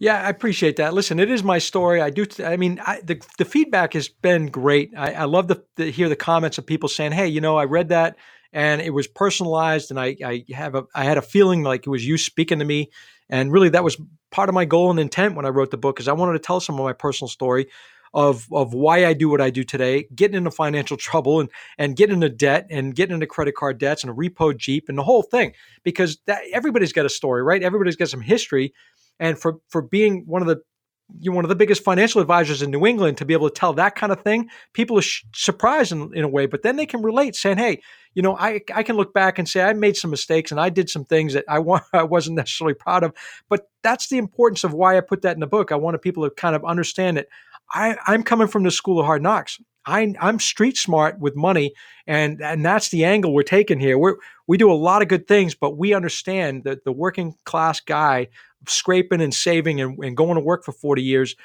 Yeah, 0.00 0.20
I 0.20 0.30
appreciate 0.30 0.76
that. 0.76 0.94
Listen, 0.94 1.20
it 1.20 1.30
is 1.30 1.44
my 1.44 1.58
story. 1.58 2.00
I 2.00 2.10
do. 2.10 2.26
I 2.42 2.56
mean, 2.56 2.80
I, 2.84 3.02
the 3.02 3.22
the 3.38 3.44
feedback 3.44 3.92
has 3.92 4.08
been 4.08 4.46
great. 4.46 4.92
I, 4.96 5.12
I 5.12 5.24
love 5.24 5.48
to, 5.48 5.62
to 5.76 5.90
hear 5.92 6.08
the 6.08 6.16
comments 6.16 6.58
of 6.58 6.66
people 6.66 6.88
saying, 6.88 7.12
"Hey, 7.12 7.28
you 7.28 7.40
know, 7.40 7.56
I 7.56 7.64
read 7.66 7.90
that." 7.90 8.16
and 8.52 8.80
it 8.80 8.90
was 8.90 9.06
personalized 9.06 9.90
and 9.90 10.00
I, 10.00 10.16
I 10.24 10.44
have 10.52 10.74
a 10.74 10.84
I 10.94 11.04
had 11.04 11.18
a 11.18 11.22
feeling 11.22 11.62
like 11.62 11.86
it 11.86 11.90
was 11.90 12.06
you 12.06 12.18
speaking 12.18 12.58
to 12.58 12.64
me 12.64 12.90
and 13.28 13.52
really 13.52 13.68
that 13.68 13.84
was 13.84 13.96
part 14.30 14.48
of 14.48 14.54
my 14.56 14.64
goal 14.64 14.90
and 14.90 14.98
intent 14.98 15.36
when 15.36 15.44
I 15.44 15.50
wrote 15.50 15.70
the 15.70 15.76
book 15.76 16.00
is 16.00 16.08
I 16.08 16.12
wanted 16.12 16.32
to 16.32 16.38
tell 16.40 16.60
some 16.60 16.78
of 16.78 16.84
my 16.84 16.92
personal 16.92 17.28
story 17.28 17.68
of 18.12 18.48
of 18.52 18.74
why 18.74 19.06
I 19.06 19.12
do 19.12 19.28
what 19.28 19.40
I 19.40 19.50
do 19.50 19.62
today, 19.62 20.06
getting 20.14 20.36
into 20.36 20.50
financial 20.50 20.96
trouble 20.96 21.40
and 21.40 21.48
and 21.78 21.94
getting 21.96 22.16
into 22.16 22.28
debt 22.28 22.66
and 22.70 22.94
getting 22.94 23.14
into 23.14 23.26
credit 23.26 23.54
card 23.54 23.78
debts 23.78 24.02
and 24.02 24.10
a 24.10 24.14
repo 24.14 24.56
Jeep 24.56 24.88
and 24.88 24.98
the 24.98 25.04
whole 25.04 25.22
thing 25.22 25.52
because 25.84 26.18
that 26.26 26.42
everybody's 26.52 26.92
got 26.92 27.06
a 27.06 27.10
story, 27.10 27.42
right? 27.42 27.62
Everybody's 27.62 27.96
got 27.96 28.08
some 28.08 28.20
history 28.20 28.72
and 29.20 29.38
for 29.38 29.60
for 29.68 29.82
being 29.82 30.24
one 30.26 30.42
of 30.42 30.48
the 30.48 30.60
you're 31.18 31.34
one 31.34 31.44
of 31.44 31.48
the 31.48 31.56
biggest 31.56 31.82
financial 31.82 32.20
advisors 32.20 32.62
in 32.62 32.70
New 32.70 32.86
England 32.86 33.18
to 33.18 33.24
be 33.24 33.34
able 33.34 33.48
to 33.48 33.54
tell 33.54 33.72
that 33.72 33.96
kind 33.96 34.12
of 34.12 34.20
thing. 34.20 34.48
People 34.74 34.98
are 34.98 35.02
sh- 35.02 35.24
surprised 35.34 35.92
in, 35.92 36.14
in, 36.14 36.24
a 36.24 36.28
way, 36.28 36.46
but 36.46 36.62
then 36.62 36.76
they 36.76 36.86
can 36.86 37.02
relate, 37.02 37.34
saying, 37.34 37.58
"Hey, 37.58 37.80
you 38.14 38.22
know, 38.22 38.36
I 38.36 38.60
I 38.74 38.82
can 38.82 38.96
look 38.96 39.12
back 39.12 39.38
and 39.38 39.48
say 39.48 39.62
I 39.62 39.72
made 39.72 39.96
some 39.96 40.10
mistakes 40.10 40.50
and 40.50 40.60
I 40.60 40.70
did 40.70 40.88
some 40.88 41.04
things 41.04 41.32
that 41.34 41.44
I 41.48 41.58
want 41.58 41.84
I 41.92 42.02
wasn't 42.04 42.36
necessarily 42.36 42.74
proud 42.74 43.02
of." 43.02 43.12
But 43.48 43.68
that's 43.82 44.08
the 44.08 44.18
importance 44.18 44.64
of 44.64 44.72
why 44.72 44.96
I 44.96 45.00
put 45.00 45.22
that 45.22 45.34
in 45.34 45.40
the 45.40 45.46
book. 45.46 45.72
I 45.72 45.76
wanted 45.76 46.02
people 46.02 46.24
to 46.24 46.30
kind 46.30 46.56
of 46.56 46.64
understand 46.64 47.16
that 47.16 47.28
I 47.72 47.96
I'm 48.06 48.22
coming 48.22 48.48
from 48.48 48.62
the 48.62 48.70
school 48.70 49.00
of 49.00 49.06
hard 49.06 49.22
knocks. 49.22 49.58
I, 49.86 50.14
I'm 50.20 50.38
street 50.38 50.76
smart 50.76 51.18
with 51.18 51.34
money, 51.34 51.72
and 52.06 52.40
and 52.42 52.64
that's 52.64 52.90
the 52.90 53.04
angle 53.04 53.32
we're 53.32 53.42
taking 53.42 53.80
here. 53.80 53.98
We 53.98 54.12
we 54.46 54.58
do 54.58 54.70
a 54.70 54.74
lot 54.74 55.02
of 55.02 55.08
good 55.08 55.26
things, 55.26 55.54
but 55.54 55.78
we 55.78 55.94
understand 55.94 56.64
that 56.64 56.84
the 56.84 56.92
working 56.92 57.34
class 57.44 57.80
guy 57.80 58.28
scraping 58.66 59.20
and 59.20 59.34
saving 59.34 59.80
and, 59.80 59.98
and 59.98 60.16
going 60.16 60.34
to 60.34 60.40
work 60.40 60.64
for 60.64 60.72
40 60.72 61.02
years 61.02 61.36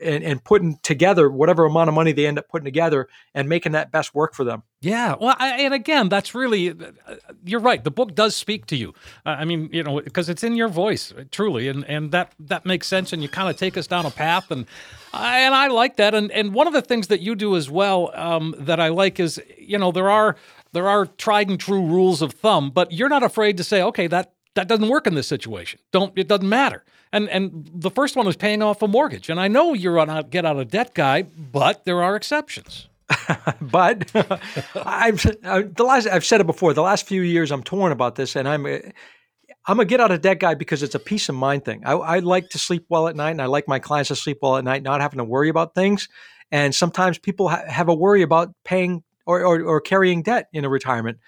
and, 0.00 0.24
and, 0.24 0.42
putting 0.42 0.78
together 0.78 1.30
whatever 1.30 1.64
amount 1.64 1.88
of 1.88 1.94
money 1.94 2.12
they 2.12 2.26
end 2.26 2.38
up 2.38 2.48
putting 2.48 2.64
together 2.64 3.08
and 3.34 3.48
making 3.48 3.72
that 3.72 3.92
best 3.92 4.14
work 4.14 4.34
for 4.34 4.44
them. 4.44 4.62
Yeah. 4.80 5.14
Well, 5.20 5.36
I, 5.38 5.62
and 5.62 5.74
again, 5.74 6.08
that's 6.08 6.34
really, 6.34 6.70
uh, 6.70 7.14
you're 7.44 7.60
right. 7.60 7.82
The 7.82 7.90
book 7.90 8.14
does 8.14 8.34
speak 8.34 8.66
to 8.66 8.76
you. 8.76 8.94
I 9.24 9.44
mean, 9.44 9.68
you 9.72 9.82
know, 9.82 10.00
because 10.00 10.28
it's 10.28 10.42
in 10.42 10.56
your 10.56 10.68
voice, 10.68 11.12
truly. 11.30 11.68
And, 11.68 11.84
and 11.84 12.10
that, 12.12 12.32
that 12.40 12.66
makes 12.66 12.86
sense. 12.86 13.12
And 13.12 13.22
you 13.22 13.28
kind 13.28 13.48
of 13.48 13.56
take 13.56 13.76
us 13.76 13.86
down 13.86 14.06
a 14.06 14.10
path. 14.10 14.50
And, 14.50 14.66
I, 15.12 15.40
and 15.40 15.54
I 15.54 15.68
like 15.68 15.96
that. 15.96 16.14
And, 16.14 16.32
and 16.32 16.54
one 16.54 16.66
of 16.66 16.72
the 16.72 16.82
things 16.82 17.08
that 17.08 17.20
you 17.20 17.34
do 17.34 17.54
as 17.56 17.70
well 17.70 18.10
um, 18.14 18.54
that 18.58 18.80
I 18.80 18.88
like 18.88 19.20
is, 19.20 19.40
you 19.58 19.78
know, 19.78 19.92
there 19.92 20.10
are, 20.10 20.36
there 20.72 20.88
are 20.88 21.06
tried 21.06 21.48
and 21.48 21.60
true 21.60 21.84
rules 21.84 22.22
of 22.22 22.32
thumb, 22.32 22.70
but 22.70 22.92
you're 22.92 23.10
not 23.10 23.22
afraid 23.22 23.58
to 23.58 23.64
say, 23.64 23.82
okay, 23.82 24.06
that 24.08 24.32
that 24.54 24.68
doesn't 24.68 24.88
work 24.88 25.06
in 25.06 25.14
this 25.14 25.26
situation. 25.26 25.80
Don't 25.92 26.12
it 26.16 26.28
doesn't 26.28 26.48
matter. 26.48 26.84
And 27.12 27.28
and 27.28 27.70
the 27.74 27.90
first 27.90 28.16
one 28.16 28.26
is 28.26 28.36
paying 28.36 28.62
off 28.62 28.82
a 28.82 28.88
mortgage. 28.88 29.28
And 29.28 29.40
I 29.40 29.48
know 29.48 29.74
you're 29.74 29.98
a 29.98 30.24
get 30.28 30.44
out 30.44 30.58
of 30.58 30.68
debt 30.68 30.94
guy, 30.94 31.22
but 31.22 31.84
there 31.84 32.02
are 32.02 32.16
exceptions. 32.16 32.88
but 33.60 34.10
I've 34.74 35.22
the 35.22 35.84
last 35.84 36.06
I've 36.06 36.24
said 36.24 36.40
it 36.40 36.46
before. 36.46 36.74
The 36.74 36.82
last 36.82 37.06
few 37.06 37.22
years, 37.22 37.50
I'm 37.50 37.62
torn 37.62 37.92
about 37.92 38.16
this, 38.16 38.36
and 38.36 38.48
I'm 38.48 38.66
I'm 39.66 39.80
a 39.80 39.84
get 39.84 40.00
out 40.00 40.10
of 40.10 40.20
debt 40.22 40.40
guy 40.40 40.54
because 40.54 40.82
it's 40.82 40.94
a 40.94 40.98
peace 40.98 41.28
of 41.28 41.34
mind 41.34 41.64
thing. 41.64 41.82
I, 41.84 41.92
I 41.92 42.18
like 42.18 42.48
to 42.50 42.58
sleep 42.58 42.86
well 42.88 43.08
at 43.08 43.16
night, 43.16 43.30
and 43.30 43.42
I 43.42 43.46
like 43.46 43.68
my 43.68 43.78
clients 43.78 44.08
to 44.08 44.16
sleep 44.16 44.38
well 44.42 44.56
at 44.56 44.64
night, 44.64 44.82
not 44.82 45.00
having 45.00 45.18
to 45.18 45.24
worry 45.24 45.48
about 45.48 45.74
things. 45.74 46.08
And 46.50 46.74
sometimes 46.74 47.18
people 47.18 47.48
ha- 47.48 47.64
have 47.66 47.88
a 47.88 47.94
worry 47.94 48.22
about 48.22 48.52
paying 48.64 49.02
or, 49.24 49.44
or, 49.44 49.62
or 49.62 49.80
carrying 49.80 50.22
debt 50.22 50.48
in 50.52 50.64
a 50.64 50.68
retirement. 50.68 51.18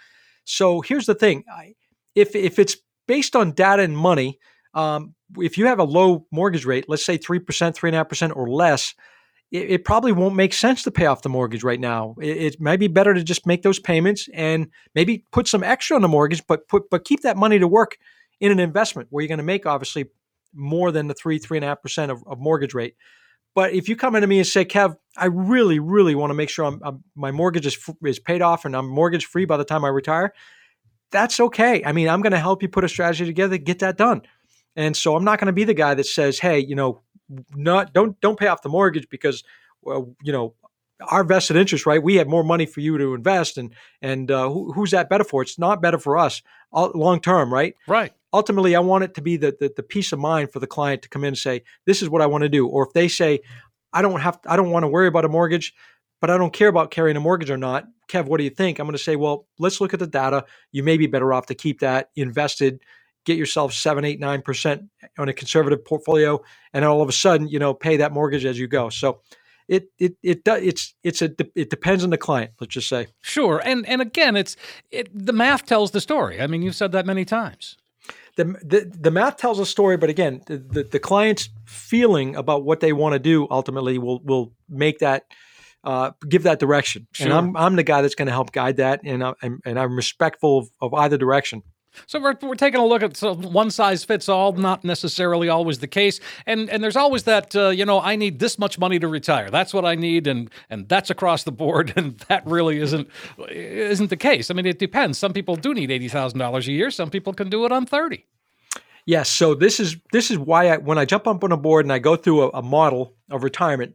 So 0.45 0.81
here's 0.81 1.07
the 1.07 1.15
thing: 1.15 1.45
I, 1.51 1.75
if 2.15 2.35
if 2.35 2.59
it's 2.59 2.77
based 3.07 3.37
on 3.37 3.53
data 3.53 3.83
and 3.83 3.97
money, 3.97 4.39
um, 4.75 5.15
if 5.39 5.59
you 5.59 5.67
have 5.67 5.79
a 5.79 5.85
low 5.85 6.27
mortgage 6.31 6.65
rate, 6.65 6.87
let's 6.89 7.05
say 7.05 7.19
3%, 7.19 7.41
3.5% 7.41 8.37
or 8.37 8.49
less, 8.49 8.95
it, 9.51 9.71
it, 9.71 9.85
probably 9.85 10.13
won't 10.13 10.35
make 10.35 10.53
sense 10.53 10.83
to 10.83 10.91
pay 10.91 11.07
off 11.07 11.23
the 11.23 11.29
mortgage 11.29 11.63
right 11.63 11.79
now. 11.79 12.17
It, 12.21 12.37
it 12.37 12.61
might 12.61 12.81
be 12.81 12.89
better 12.89 13.15
to 13.15 13.23
just 13.23 13.47
make 13.47 13.63
those 13.63 13.79
payments 13.79 14.29
and 14.35 14.69
maybe 14.95 15.25
put 15.33 15.47
some 15.47 15.63
extra 15.63 15.97
on 15.97 16.03
the 16.03 16.09
mortgage, 16.09 16.47
but 16.47 16.69
put 16.69 16.91
but 16.91 17.05
keep 17.05 17.21
that 17.21 17.37
money 17.37 17.59
to 17.59 17.69
work 17.69 17.97
in 18.41 18.51
an 18.51 18.59
investment 18.59 19.09
where 19.11 19.23
you're 19.23 19.29
going 19.29 19.39
to 19.39 19.45
make 19.45 19.67
obviously 19.67 20.07
more 20.53 20.91
than 20.91 21.07
the 21.09 21.15
three, 21.15 21.39
three 21.39 21.59
and 21.59 21.65
a 21.65 21.69
half 21.69 21.83
percent 21.83 22.11
of, 22.11 22.23
of 22.27 22.39
mortgage 22.39 22.75
rate. 22.75 22.95
But 23.55 23.73
if 23.73 23.89
you 23.89 23.95
come 23.95 24.17
into 24.17 24.27
me 24.27 24.39
and 24.39 24.47
say, 24.47 24.65
Kev, 24.65 24.97
I 25.17 25.27
really, 25.27 25.79
really 25.79 26.15
want 26.15 26.31
to 26.31 26.35
make 26.35 26.51
sure 26.51 26.65
I'm, 26.65 26.81
I'm, 26.85 27.05
my 27.15 27.31
mortgage 27.31 27.67
is, 27.67 27.79
is 28.05 28.19
paid 28.19 28.43
off 28.43 28.65
and 28.65 28.77
I'm 28.77 28.89
mortgage 28.89 29.27
free 29.27 29.45
by 29.45 29.57
the 29.57 29.65
time 29.65 29.85
I 29.85 29.89
retire, 29.89 30.35
that's 31.15 31.39
okay. 31.39 31.85
I 31.85 31.93
mean, 31.93 32.09
I'm 32.09 32.21
going 32.21 32.33
to 32.33 32.39
help 32.39 32.61
you 32.61 32.69
put 32.69 32.83
a 32.83 32.89
strategy 32.89 33.25
together, 33.25 33.57
get 33.57 33.79
that 33.79 33.97
done. 33.97 34.23
And 34.75 34.97
so 34.97 35.15
I'm 35.15 35.23
not 35.23 35.39
going 35.39 35.47
to 35.47 35.53
be 35.53 35.63
the 35.63 35.73
guy 35.73 35.95
that 35.95 36.07
says, 36.07 36.41
"Hey, 36.41 36.59
you 36.59 36.75
know, 36.75 37.01
not 37.55 37.95
don't 37.95 38.21
don't 38.21 38.39
pay 38.39 38.49
off 38.49 38.63
the 38.63 38.69
mortgage 38.69 39.09
because, 39.09 39.45
well, 39.81 40.15
you 40.23 40.33
know, 40.33 40.55
our 41.09 41.23
vested 41.23 41.57
interest, 41.57 41.87
right? 41.87 42.03
We 42.03 42.17
have 42.17 42.27
more 42.27 42.43
money 42.43 42.67
for 42.67 42.81
you 42.81 42.99
to 42.99 43.15
invest, 43.15 43.57
and 43.57 43.73
and 44.03 44.29
uh, 44.31 44.51
who, 44.51 44.73
who's 44.73 44.91
that 44.91 45.09
better 45.09 45.23
for? 45.23 45.43
It's 45.43 45.59
not 45.59 45.81
better 45.81 45.99
for 45.99 46.19
us 46.19 46.43
long 46.73 47.21
term, 47.21 47.55
right? 47.55 47.75
Right. 47.87 48.13
Ultimately, 48.33 48.75
I 48.75 48.81
want 48.81 49.05
it 49.05 49.15
to 49.15 49.23
be 49.23 49.37
the, 49.37 49.57
the 49.59 49.73
the 49.77 49.85
peace 49.85 50.13
of 50.13 50.19
mind 50.19 50.53
for 50.53 50.59
the 50.59 50.67
client 50.67 51.03
to 51.03 51.09
come 51.09 51.23
in 51.23 51.29
and 51.29 51.39
say, 51.39 51.63
"This 51.87 52.03
is 52.03 52.09
what 52.09 52.23
I 52.23 52.27
want 52.27 52.43
to 52.43 52.49
do," 52.49 52.67
or 52.67 52.85
if 52.85 52.93
they 52.93 53.07
say, 53.07 53.39
"I 53.93 54.03
don't 54.03 54.21
have, 54.21 54.41
I 54.47 54.57
don't 54.57 54.71
want 54.71 54.83
to 54.83 54.89
worry 54.89 55.07
about 55.07 55.25
a 55.25 55.29
mortgage," 55.29 55.73
but 56.25 56.31
I 56.31 56.39
don't 56.39 56.55
care 56.55 56.69
about 56.69 56.91
carrying 56.91 57.19
a 57.19 57.21
mortgage 57.21 57.51
or 57.51 57.59
not. 57.59 57.85
Kev, 58.09 58.25
what 58.25 58.39
do 58.39 58.45
you 58.45 58.51
think? 58.51 58.79
I'm 58.79 58.87
going 58.87 58.97
to 58.97 59.03
say, 59.03 59.15
well, 59.15 59.47
let's 59.59 59.79
look 59.79 59.93
at 59.93 60.01
the 60.01 60.07
data. 60.07 60.47
You 60.73 60.83
may 60.83 60.97
be 60.97 61.07
better 61.07 61.35
off 61.35 61.45
to 61.49 61.55
keep 61.55 61.81
that 61.81 62.09
invested, 62.17 62.81
get 63.27 63.37
yourself 63.37 63.75
seven, 63.75 64.07
eight, 64.07 64.21
nine 64.21 64.41
percent 64.41 64.85
on 65.19 65.29
a 65.29 65.35
conservative 65.35 65.85
portfolio, 65.85 66.41
and 66.73 66.83
all 66.83 67.03
of 67.03 67.11
a 67.11 67.13
sudden, 67.13 67.47
you 67.49 67.59
know, 67.59 67.75
pay 67.75 67.99
that 67.99 68.11
mortgage 68.11 68.47
as 68.47 68.59
you 68.59 68.67
go. 68.67 68.89
So 68.89 69.21
it 69.69 69.91
it 69.99 70.17
it 70.23 70.45
does 70.45 70.63
it's 70.63 70.95
it's 71.03 71.21
a 71.21 71.31
it 71.55 71.69
depends 71.69 72.03
on 72.05 72.09
the 72.09 72.17
client. 72.17 72.53
Let's 72.59 72.73
just 72.73 72.89
say. 72.89 73.09
Sure, 73.21 73.61
and 73.63 73.87
and 73.87 74.01
again, 74.01 74.35
it's 74.35 74.57
it 74.91 75.11
the 75.13 75.35
math 75.35 75.67
tells 75.67 75.91
the 75.91 76.01
story. 76.01 76.41
I 76.41 76.47
mean, 76.47 76.63
you've 76.63 76.75
said 76.75 76.93
that 76.93 77.05
many 77.05 77.27
times. 77.27 77.77
the, 78.37 78.45
the 78.45 78.91
the 78.99 79.11
math 79.11 79.37
tells 79.37 79.59
a 79.59 79.67
story, 79.67 79.99
but 79.99 80.09
again, 80.09 80.41
the, 80.47 80.57
the, 80.57 80.85
the 80.85 80.99
client's 80.99 81.51
feeling 81.67 82.35
about 82.35 82.65
what 82.65 82.81
they 82.81 82.95
want 82.95 83.13
to 83.13 83.19
do 83.19 83.47
ultimately 83.51 83.99
will 83.99 84.21
will 84.25 84.53
make 84.71 85.01
that 85.01 85.27
uh, 85.85 86.13
give 86.29 86.43
that 86.45 86.59
direction. 86.59 87.07
Sure. 87.13 87.27
And 87.27 87.35
I'm 87.35 87.57
I'm 87.57 87.77
the 87.77 87.83
guy 87.83 88.03
that's 88.03 88.15
going 88.15 88.27
to 88.27 88.33
help 88.33 88.53
guide 88.53 88.79
that, 88.79 89.01
and 89.05 89.23
I, 89.23 89.35
and, 89.43 89.61
and 89.65 89.79
I'm 89.79 89.97
respectful 89.97 90.59
of, 90.59 90.71
of 90.81 90.95
either 90.95 91.17
direction. 91.17 91.63
So 92.07 92.21
we're, 92.21 92.37
we're 92.43 92.55
taking 92.55 92.81
a 92.81 92.87
look 92.87 93.03
at 93.03 93.17
so 93.17 93.35
one 93.35 93.71
size 93.71 94.05
fits 94.05 94.29
all, 94.29 94.53
not 94.53 94.85
necessarily 94.85 95.49
always 95.49 95.79
the 95.79 95.87
case, 95.87 96.21
and 96.47 96.69
and 96.71 96.83
there's 96.83 96.97
always 96.97 97.25
that 97.25 97.55
uh, 97.55 97.69
you 97.69 97.85
know 97.85 98.01
I 98.01 98.17
need 98.17 98.39
this 98.39 98.59
much 98.59 98.79
money 98.79 98.99
to 98.99 99.09
retire. 99.09 99.51
That's 99.51 99.73
what 99.73 99.85
I 99.85 99.95
need, 99.95 100.27
and 100.27 100.51
and 100.71 100.89
that's 100.89 101.11
across 101.11 101.45
the 101.45 101.53
board, 101.53 101.93
and 101.97 102.19
that 102.29 102.47
really 102.47 102.79
isn't 102.81 103.09
isn't 103.49 104.11
the 104.11 104.17
case. 104.17 104.51
I 104.51 104.55
mean, 104.55 104.67
it 104.67 104.79
depends. 104.79 105.19
Some 105.19 105.33
people 105.33 105.57
do 105.57 105.75
need 105.75 105.91
eighty 105.91 106.09
thousand 106.09 106.39
dollars 106.39 106.69
a 106.69 106.73
year. 106.73 106.91
Some 106.91 107.11
people 107.11 107.33
can 107.33 107.49
do 107.49 107.65
it 107.65 107.73
on 107.73 107.87
thirty. 107.87 108.27
Yes. 109.07 109.29
So 109.29 109.55
this 109.55 109.81
is 109.81 109.97
this 110.13 110.31
is 110.31 110.39
why 110.39 110.71
I, 110.71 110.77
when 110.79 110.99
I 110.99 111.05
jump 111.05 111.27
up 111.27 111.45
on 111.45 111.53
a 111.53 111.57
board 111.57 111.85
and 111.85 111.93
I 111.93 111.99
go 111.99 112.17
through 112.17 112.45
a, 112.45 112.49
a 112.55 112.63
model 112.63 113.15
of 113.31 113.43
retirement, 113.43 113.95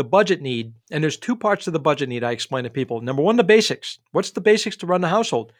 the 0.00 0.04
budget 0.04 0.40
need, 0.40 0.72
and 0.90 1.04
there's 1.04 1.18
two 1.18 1.36
parts 1.36 1.66
to 1.66 1.70
the 1.70 1.78
budget 1.78 2.08
need 2.08 2.24
I 2.24 2.30
explain 2.30 2.64
to 2.64 2.70
people. 2.70 3.02
Number 3.02 3.20
one, 3.20 3.36
the 3.36 3.44
basics. 3.44 3.98
What's 4.12 4.30
the 4.30 4.40
basics 4.40 4.78
to 4.78 4.86
run 4.86 5.02
the 5.02 5.08
household? 5.08 5.52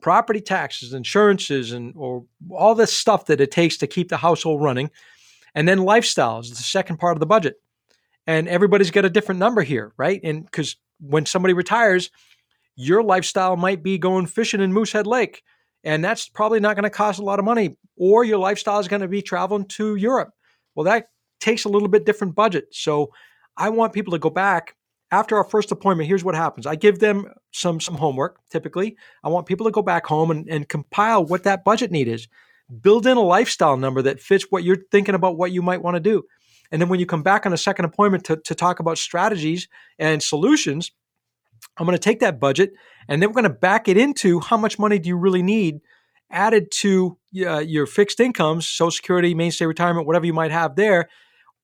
Property 0.00 0.40
taxes, 0.40 0.92
insurances, 0.92 1.72
and 1.72 1.92
or 1.96 2.24
all 2.52 2.76
this 2.76 2.92
stuff 2.92 3.26
that 3.26 3.40
it 3.40 3.50
takes 3.50 3.76
to 3.78 3.88
keep 3.88 4.08
the 4.08 4.16
household 4.16 4.62
running. 4.62 4.92
And 5.56 5.66
then 5.66 5.78
lifestyle 5.78 6.38
is 6.38 6.50
the 6.50 6.54
second 6.54 6.98
part 6.98 7.16
of 7.16 7.20
the 7.20 7.26
budget. 7.26 7.56
And 8.28 8.46
everybody's 8.46 8.92
got 8.92 9.04
a 9.04 9.10
different 9.10 9.40
number 9.40 9.62
here, 9.62 9.92
right? 9.96 10.20
And 10.22 10.44
because 10.44 10.76
when 11.00 11.26
somebody 11.26 11.52
retires, 11.52 12.12
your 12.76 13.02
lifestyle 13.02 13.56
might 13.56 13.82
be 13.82 13.98
going 13.98 14.26
fishing 14.26 14.60
in 14.60 14.72
Moosehead 14.72 15.08
Lake, 15.08 15.42
and 15.82 16.04
that's 16.04 16.28
probably 16.28 16.60
not 16.60 16.76
going 16.76 16.84
to 16.84 16.90
cost 16.90 17.18
a 17.18 17.24
lot 17.24 17.40
of 17.40 17.44
money. 17.44 17.76
Or 17.96 18.22
your 18.22 18.38
lifestyle 18.38 18.78
is 18.78 18.86
going 18.86 19.02
to 19.02 19.08
be 19.08 19.20
traveling 19.20 19.64
to 19.64 19.96
Europe. 19.96 20.30
Well, 20.76 20.84
that 20.84 21.08
takes 21.40 21.64
a 21.64 21.68
little 21.68 21.88
bit 21.88 22.06
different 22.06 22.36
budget. 22.36 22.68
So 22.70 23.10
I 23.60 23.68
want 23.68 23.92
people 23.92 24.12
to 24.12 24.18
go 24.18 24.30
back 24.30 24.74
after 25.12 25.36
our 25.36 25.44
first 25.44 25.70
appointment. 25.70 26.08
Here's 26.08 26.24
what 26.24 26.34
happens: 26.34 26.66
I 26.66 26.74
give 26.74 26.98
them 26.98 27.26
some 27.52 27.80
some 27.80 27.96
homework. 27.96 28.40
Typically, 28.50 28.96
I 29.22 29.28
want 29.28 29.46
people 29.46 29.66
to 29.66 29.72
go 29.72 29.82
back 29.82 30.06
home 30.06 30.30
and, 30.30 30.48
and 30.48 30.68
compile 30.68 31.24
what 31.24 31.44
that 31.44 31.64
budget 31.64 31.90
need 31.90 32.08
is. 32.08 32.26
Build 32.80 33.06
in 33.06 33.16
a 33.16 33.22
lifestyle 33.22 33.76
number 33.76 34.02
that 34.02 34.20
fits 34.20 34.46
what 34.50 34.64
you're 34.64 34.78
thinking 34.90 35.14
about 35.14 35.36
what 35.36 35.52
you 35.52 35.60
might 35.60 35.82
want 35.82 35.96
to 35.96 36.00
do. 36.00 36.22
And 36.72 36.80
then 36.80 36.88
when 36.88 37.00
you 37.00 37.06
come 37.06 37.22
back 37.22 37.46
on 37.46 37.52
a 37.52 37.56
second 37.56 37.84
appointment 37.84 38.24
to, 38.24 38.36
to 38.36 38.54
talk 38.54 38.78
about 38.78 38.96
strategies 38.96 39.68
and 39.98 40.22
solutions, 40.22 40.92
I'm 41.76 41.86
going 41.86 41.98
to 41.98 42.02
take 42.02 42.20
that 42.20 42.38
budget 42.38 42.72
and 43.08 43.20
then 43.20 43.28
we're 43.28 43.42
going 43.42 43.44
to 43.44 43.50
back 43.50 43.88
it 43.88 43.96
into 43.96 44.38
how 44.38 44.56
much 44.56 44.78
money 44.78 44.98
do 45.00 45.08
you 45.08 45.16
really 45.16 45.42
need 45.42 45.80
added 46.30 46.70
to 46.70 47.18
uh, 47.44 47.58
your 47.58 47.86
fixed 47.86 48.20
incomes, 48.20 48.68
Social 48.68 48.92
Security, 48.92 49.34
Maine 49.34 49.50
state 49.50 49.66
retirement, 49.66 50.06
whatever 50.06 50.26
you 50.26 50.32
might 50.32 50.52
have 50.52 50.76
there. 50.76 51.08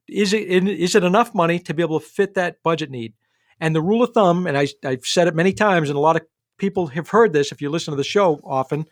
Is 0.08 0.32
it 0.32 0.48
is 0.48 0.94
it 0.94 1.04
enough 1.04 1.34
money 1.34 1.58
to 1.60 1.74
be 1.74 1.82
able 1.82 2.00
to 2.00 2.06
fit 2.06 2.34
that 2.34 2.62
budget 2.62 2.90
need? 2.90 3.14
And 3.60 3.74
the 3.74 3.82
rule 3.82 4.02
of 4.02 4.10
thumb, 4.12 4.46
and 4.46 4.56
I, 4.56 4.68
I've 4.84 5.06
said 5.06 5.28
it 5.28 5.34
many 5.34 5.52
times, 5.52 5.88
and 5.88 5.96
a 5.96 6.00
lot 6.00 6.16
of 6.16 6.22
people 6.58 6.88
have 6.88 7.08
heard 7.08 7.32
this 7.32 7.52
if 7.52 7.60
you 7.60 7.70
listen 7.70 7.92
to 7.92 7.96
the 7.96 8.04
show 8.04 8.40
often, 8.44 8.86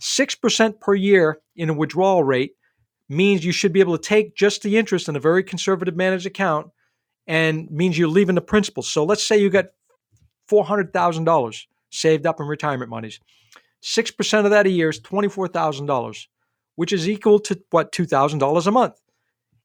6% 0.00 0.80
per 0.80 0.94
year 0.94 1.38
in 1.54 1.70
a 1.70 1.74
withdrawal 1.74 2.22
rate 2.22 2.52
means 3.08 3.44
you 3.44 3.52
should 3.52 3.72
be 3.72 3.80
able 3.80 3.96
to 3.96 4.02
take 4.02 4.34
just 4.34 4.62
the 4.62 4.76
interest 4.76 5.08
in 5.08 5.16
a 5.16 5.20
very 5.20 5.42
conservative 5.42 5.96
managed 5.96 6.26
account 6.26 6.68
and 7.26 7.70
means 7.70 7.98
you're 7.98 8.08
leaving 8.08 8.34
the 8.34 8.40
principal. 8.40 8.82
So 8.82 9.04
let's 9.04 9.26
say 9.26 9.38
you 9.38 9.50
got 9.50 9.66
$400,000 10.50 11.62
saved 11.90 12.26
up 12.26 12.40
in 12.40 12.46
retirement 12.46 12.90
monies. 12.90 13.20
6% 13.82 14.44
of 14.44 14.50
that 14.50 14.66
a 14.66 14.70
year 14.70 14.88
is 14.88 15.00
$24,000, 15.00 16.26
which 16.74 16.92
is 16.92 17.08
equal 17.08 17.38
to 17.40 17.60
what, 17.70 17.92
$2,000 17.92 18.66
a 18.66 18.70
month. 18.70 19.00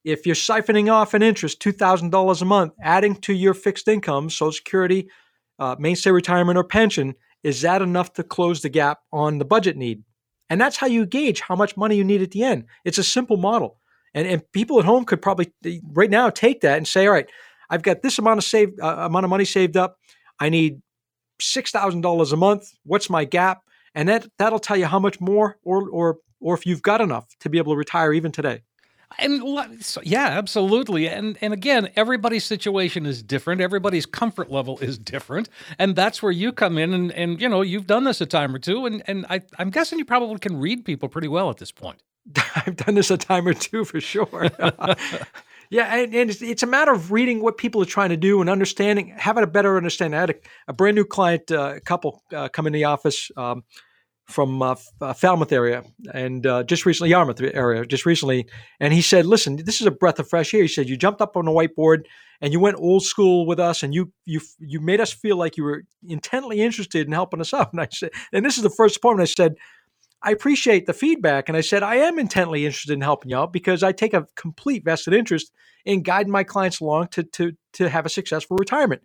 If 0.03 0.25
you're 0.25 0.35
siphoning 0.35 0.91
off 0.91 1.13
an 1.13 1.21
interest, 1.21 1.61
$2,000 1.61 2.41
a 2.41 2.45
month, 2.45 2.73
adding 2.81 3.15
to 3.17 3.33
your 3.33 3.53
fixed 3.53 3.87
income, 3.87 4.29
Social 4.29 4.51
Security, 4.51 5.09
uh, 5.59 5.75
Maine 5.77 5.95
state 5.95 6.11
retirement, 6.11 6.57
or 6.57 6.63
pension, 6.63 7.13
is 7.43 7.61
that 7.61 7.81
enough 7.81 8.13
to 8.13 8.23
close 8.23 8.61
the 8.61 8.69
gap 8.69 8.99
on 9.11 9.37
the 9.37 9.45
budget 9.45 9.77
need? 9.77 10.03
And 10.49 10.59
that's 10.59 10.77
how 10.77 10.87
you 10.87 11.05
gauge 11.05 11.41
how 11.41 11.55
much 11.55 11.77
money 11.77 11.95
you 11.95 12.03
need 12.03 12.21
at 12.21 12.31
the 12.31 12.43
end. 12.43 12.65
It's 12.83 12.97
a 12.97 13.03
simple 13.03 13.37
model. 13.37 13.79
And, 14.13 14.27
and 14.27 14.51
people 14.51 14.79
at 14.79 14.85
home 14.85 15.05
could 15.05 15.21
probably 15.21 15.53
right 15.93 16.09
now 16.09 16.29
take 16.29 16.61
that 16.61 16.77
and 16.77 16.87
say, 16.87 17.07
all 17.07 17.13
right, 17.13 17.29
I've 17.69 17.83
got 17.83 18.01
this 18.01 18.19
amount 18.19 18.39
of 18.39 18.43
saved 18.43 18.79
uh, 18.81 18.97
amount 18.99 19.23
of 19.23 19.29
money 19.29 19.45
saved 19.45 19.77
up. 19.77 19.97
I 20.39 20.49
need 20.49 20.81
six 21.39 21.71
thousand 21.71 22.01
dollars 22.01 22.33
a 22.33 22.37
month. 22.37 22.69
What's 22.83 23.09
my 23.09 23.23
gap? 23.23 23.61
And 23.95 24.09
that 24.09 24.27
that'll 24.37 24.59
tell 24.59 24.75
you 24.75 24.85
how 24.85 24.99
much 24.99 25.21
more, 25.21 25.57
or 25.63 25.89
or 25.89 26.17
or 26.41 26.53
if 26.53 26.65
you've 26.65 26.81
got 26.81 26.99
enough 26.99 27.27
to 27.39 27.49
be 27.49 27.57
able 27.57 27.73
to 27.73 27.77
retire 27.77 28.11
even 28.11 28.33
today. 28.33 28.63
And 29.20 29.41
yeah, 30.03 30.28
absolutely. 30.28 31.07
And 31.07 31.38
and 31.41 31.53
again, 31.53 31.89
everybody's 31.95 32.45
situation 32.45 33.05
is 33.05 33.22
different. 33.22 33.62
Everybody's 33.62 34.05
comfort 34.05 34.51
level 34.51 34.80
is 34.80 34.97
different, 34.97 35.49
and 35.78 35.95
that's 35.95 36.24
where 36.24 36.32
you 36.32 36.51
come 36.51 36.78
in. 36.78 36.93
And 36.93 37.12
and 37.12 37.41
you 37.41 37.49
know, 37.49 37.62
you've 37.62 37.88
done 37.88 38.03
this 38.05 38.22
a 38.22 38.26
time 38.26 38.55
or 38.55 38.59
two, 38.59 38.86
and 38.86 39.03
and 39.07 39.26
I, 39.30 39.41
I'm 39.59 39.70
guessing 39.70 39.99
you 39.99 40.05
probably 40.05 40.39
can 40.39 40.57
read 40.57 40.86
people 40.86 41.09
pretty 41.09 41.28
well 41.28 41.49
at 41.49 41.57
this 41.57 41.72
point. 41.72 42.01
I've 42.55 42.76
done 42.76 42.95
this 42.95 43.12
a 43.12 43.18
time 43.18 43.47
or 43.47 43.53
two 43.53 43.84
for 43.84 43.99
sure. 43.99 44.49
yeah, 45.70 45.95
and, 45.95 46.14
and 46.14 46.30
it's, 46.30 46.41
it's, 46.41 46.64
a 46.64 46.68
matter 46.68 46.91
of 46.91 47.12
reading 47.12 47.41
what 47.41 47.57
people 47.57 47.82
are 47.82 47.86
trying 47.86 48.09
to 48.09 48.18
do 48.18 48.41
and 48.41 48.49
understanding, 48.49 49.14
having 49.18 49.43
a 49.43 49.47
better 49.47 49.76
understanding. 49.76 50.18
I 50.18 50.22
had 50.22 50.30
a, 50.30 50.36
a 50.68 50.74
brand 50.74 50.95
new 50.95 51.05
client 51.05 51.51
uh, 51.51 51.80
couple 51.84 52.24
uh, 52.32 52.49
come 52.49 52.68
in 52.68 52.74
the 52.74 52.84
office. 52.84 53.32
Um, 53.36 53.64
from 54.32 54.61
uh, 54.61 54.75
uh, 55.01 55.13
Falmouth 55.13 55.51
area 55.51 55.84
and 56.13 56.45
uh, 56.45 56.63
just 56.63 56.86
recently 56.86 57.09
Yarmouth 57.09 57.41
area 57.41 57.86
just 57.86 58.05
recently. 58.05 58.47
And 58.79 58.93
he 58.93 59.01
said 59.01 59.25
listen 59.25 59.57
this 59.57 59.82
is 59.82 59.88
a 59.88 59.91
breath 59.91 60.19
of 60.19 60.29
fresh 60.29 60.53
air. 60.53 60.63
He 60.63 60.67
said 60.67 60.89
you 60.89 60.97
jumped 60.97 61.21
up 61.21 61.38
on 61.38 61.47
a 61.47 61.51
whiteboard 61.51 62.05
and 62.41 62.53
you 62.53 62.59
went 62.59 62.77
old 62.77 63.03
school 63.03 63.45
with 63.45 63.59
us 63.59 63.84
and 63.84 63.93
you 63.93 64.11
you 64.25 64.41
you 64.59 64.79
made 64.79 65.01
us 65.01 65.11
feel 65.11 65.38
like 65.38 65.57
you 65.57 65.63
were 65.63 65.84
intently 66.07 66.61
interested 66.61 67.05
in 67.05 67.13
helping 67.13 67.41
us 67.41 67.53
out. 67.53 67.71
And 67.71 67.82
I 67.82 67.88
said 67.91 68.11
and 68.34 68.45
this 68.45 68.57
is 68.57 68.63
the 68.63 68.69
first 68.69 68.97
appointment 68.97 69.29
I 69.29 69.32
said 69.32 69.55
I 70.23 70.32
appreciate 70.32 70.86
the 70.86 70.93
feedback. 70.93 71.49
And 71.49 71.57
I 71.57 71.61
said 71.61 71.84
I 71.84 71.95
am 71.95 72.19
intently 72.19 72.65
interested 72.65 72.93
in 72.93 73.01
helping 73.01 73.32
you 73.32 73.38
out 73.38 73.53
because 73.53 73.84
I 73.84 73.91
take 73.91 74.13
a 74.13 74.27
complete 74.36 74.86
vested 74.86 75.13
interest 75.13 75.51
in 75.86 76.03
guiding 76.03 76.32
my 76.32 76.43
clients 76.43 76.79
along 76.79 77.07
to 77.09 77.23
to 77.23 77.53
to 77.73 77.89
have 77.89 78.05
a 78.05 78.09
successful 78.09 78.57
retirement 78.57 79.01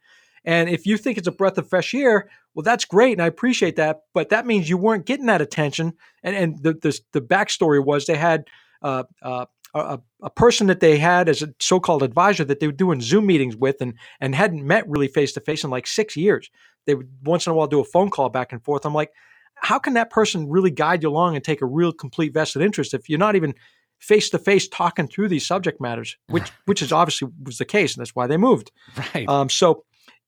and 0.47 0.71
if 0.71 0.87
you 0.87 0.97
think 0.97 1.19
it's 1.19 1.27
a 1.27 1.33
breath 1.33 1.59
of 1.59 1.69
fresh 1.69 1.93
air, 1.93 2.31
well, 2.55 2.63
that's 2.63 2.85
great, 2.85 3.13
and 3.13 3.23
I 3.23 3.27
appreciate 3.27 3.77
that. 3.77 4.03
But 4.15 4.29
that 4.29 4.47
means 4.47 4.71
you 4.71 4.79
weren't 4.79 5.05
getting 5.05 5.27
that 5.27 5.43
attention. 5.43 5.95
And 6.23 6.37
and 6.37 6.63
the 6.63 6.73
the, 6.75 6.99
the 7.13 7.21
backstory 7.21 7.85
was 7.85 8.07
they 8.07 8.17
had 8.17 8.45
uh, 8.81 9.03
uh, 9.23 9.47
a, 9.75 9.99
a 10.23 10.31
person 10.31 10.69
that 10.69 10.81
they 10.81 10.99
had 10.99 11.29
as 11.29 11.43
a 11.43 11.53
so-called 11.61 12.05
advisor 12.05 12.45
that 12.45 12.61
they 12.61 12.67
were 12.67 12.73
doing 12.73 13.01
Zoom 13.01 13.27
meetings 13.27 13.57
with, 13.57 13.81
and 13.81 13.95
and 14.21 14.35
hadn't 14.35 14.65
met 14.65 14.89
really 14.89 15.09
face 15.09 15.33
to 15.33 15.41
face 15.41 15.65
in 15.65 15.71
like 15.71 15.89
six 15.89 16.17
years. 16.17 16.49
They 16.87 16.95
would 16.95 17.11
once 17.25 17.47
in 17.47 17.53
a 17.53 17.55
while 17.55 17.67
do 17.67 17.81
a 17.81 17.85
phone 17.85 18.11
call 18.11 18.29
back 18.29 18.53
and 18.53 18.63
forth. 18.63 18.87
I'm 18.87 18.95
like, 18.95 19.11
how 19.57 19.81
can 19.81 19.95
that 19.95 20.11
person 20.11 20.49
really 20.49 20.71
guide 20.71 21.03
you 21.03 21.09
along 21.09 21.35
and 21.35 21.45
take 21.45 21.61
a 21.61 21.67
real 21.67 21.93
complete 21.93 22.33
vested 22.33 22.63
interest 22.63 22.95
if 22.95 23.09
you're 23.09 23.19
not 23.19 23.35
even 23.35 23.55
face 23.99 24.31
to 24.31 24.39
face 24.39 24.69
talking 24.69 25.09
through 25.09 25.29
these 25.29 25.47
subject 25.47 25.81
matters, 25.81 26.17
which 26.29 26.53
which 26.67 26.83
is 26.83 26.93
obviously 26.93 27.29
was 27.43 27.59
the 27.59 27.65
case, 27.65 27.97
and 27.97 28.01
that's 28.01 28.15
why 28.15 28.29
they 28.29 28.37
moved. 28.37 28.71
Right. 29.13 29.29
Um, 29.29 29.49
so 29.49 29.85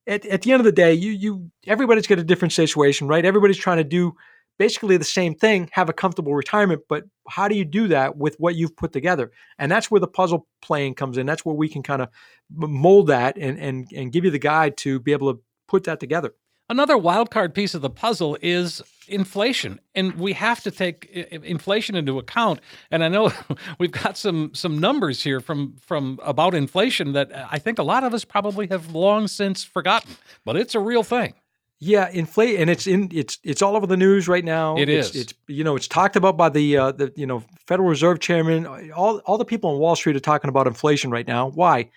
at, 0.09 0.27
at 0.27 0.43
the 0.43 0.53
end 0.53 0.61
of 0.61 0.65
the 0.65 0.73
day, 0.73 0.95
you 0.95 1.13
you 1.13 1.51
everybody's 1.67 2.07
got 2.07 2.19
a 2.19 2.25
different 2.25 2.53
situation, 2.53 3.07
right? 3.07 3.25
Everybody's 3.25 3.59
trying 3.59 3.77
to 3.77 3.85
do 3.85 4.15
basically 4.59 4.97
the 4.97 5.05
same 5.05 5.35
thing, 5.35 5.69
have 5.73 5.89
a 5.89 5.93
comfortable 5.93 6.35
retirement, 6.35 6.83
but 6.89 7.05
how 7.29 7.47
do 7.47 7.55
you 7.55 7.65
do 7.65 7.87
that 7.89 8.17
with 8.17 8.35
what 8.39 8.57
you've 8.57 8.77
put 8.77 8.93
together? 8.93 9.31
And 9.59 9.71
that's 9.71 9.91
where 9.91 10.01
the 10.01 10.09
puzzle 10.09 10.49
playing 10.63 10.95
comes 10.95 11.17
in. 11.17 11.27
That's 11.27 11.45
where 11.45 11.55
we 11.55 11.69
can 11.69 11.83
kind 11.83 12.03
of 12.03 12.09
mold 12.51 13.09
that 13.09 13.37
and 13.39 13.59
and 13.59 13.89
and 13.95 14.13
give 14.13 14.25
you 14.25 14.31
the 14.31 14.39
guide 14.39 14.77
to 14.79 14.99
be 14.99 15.13
able 15.13 15.33
to 15.35 15.41
put 15.69 15.85
that 15.85 16.01
together. 16.01 16.35
Another 16.71 16.99
wild 16.99 17.31
card 17.31 17.55
piece 17.55 17.75
of 17.75 17.81
the 17.81 17.91
puzzle 17.91 18.37
is 18.43 18.83
inflation, 19.09 19.81
and 19.95 20.15
we 20.17 20.35
have 20.35 20.63
to 20.63 20.71
take 20.71 21.07
inflation 21.07 21.95
into 21.97 22.19
account. 22.19 22.61
And 22.91 23.03
I 23.03 23.09
know 23.09 23.33
we've 23.79 23.91
got 23.91 24.19
some 24.19 24.55
some 24.55 24.79
numbers 24.79 25.23
here 25.23 25.41
from 25.41 25.77
from 25.81 26.21
about 26.23 26.55
inflation 26.55 27.13
that 27.13 27.31
I 27.51 27.59
think 27.59 27.79
a 27.79 27.83
lot 27.83 28.05
of 28.05 28.13
us 28.13 28.25
probably 28.25 28.67
have 28.69 28.95
long 28.95 29.29
since 29.29 29.65
forgotten, 29.65 30.17
but 30.45 30.57
it's 30.57 30.75
a 30.75 30.81
real 30.81 31.03
thing. 31.03 31.35
Yeah, 31.81 32.11
inflate, 32.11 32.59
and 32.59 32.69
it's 32.69 32.87
in 32.87 33.09
it's 33.15 33.39
it's 33.45 33.63
all 33.63 33.77
over 33.77 33.87
the 33.87 33.97
news 33.97 34.29
right 34.29 34.45
now. 34.45 34.77
It 34.77 34.89
it's, 34.89 35.11
is. 35.11 35.23
It's 35.23 35.35
you 35.47 35.63
know 35.65 35.77
it's 35.77 35.89
talked 35.89 36.17
about 36.17 36.37
by 36.37 36.49
the 36.49 36.77
uh, 36.77 36.93
the 36.93 37.13
you 37.17 37.27
know 37.27 37.45
Federal 37.67 37.89
Reserve 37.89 38.19
Chairman. 38.19 38.67
All 38.67 39.19
all 39.21 39.39
the 39.39 39.45
people 39.45 39.71
on 39.71 39.79
Wall 39.79 39.97
Street 39.97 40.17
are 40.17 40.21
talking 40.21 40.49
about 40.49 40.67
inflation 40.67 41.11
right 41.11 41.27
now. 41.27 41.49
Why? 41.49 41.89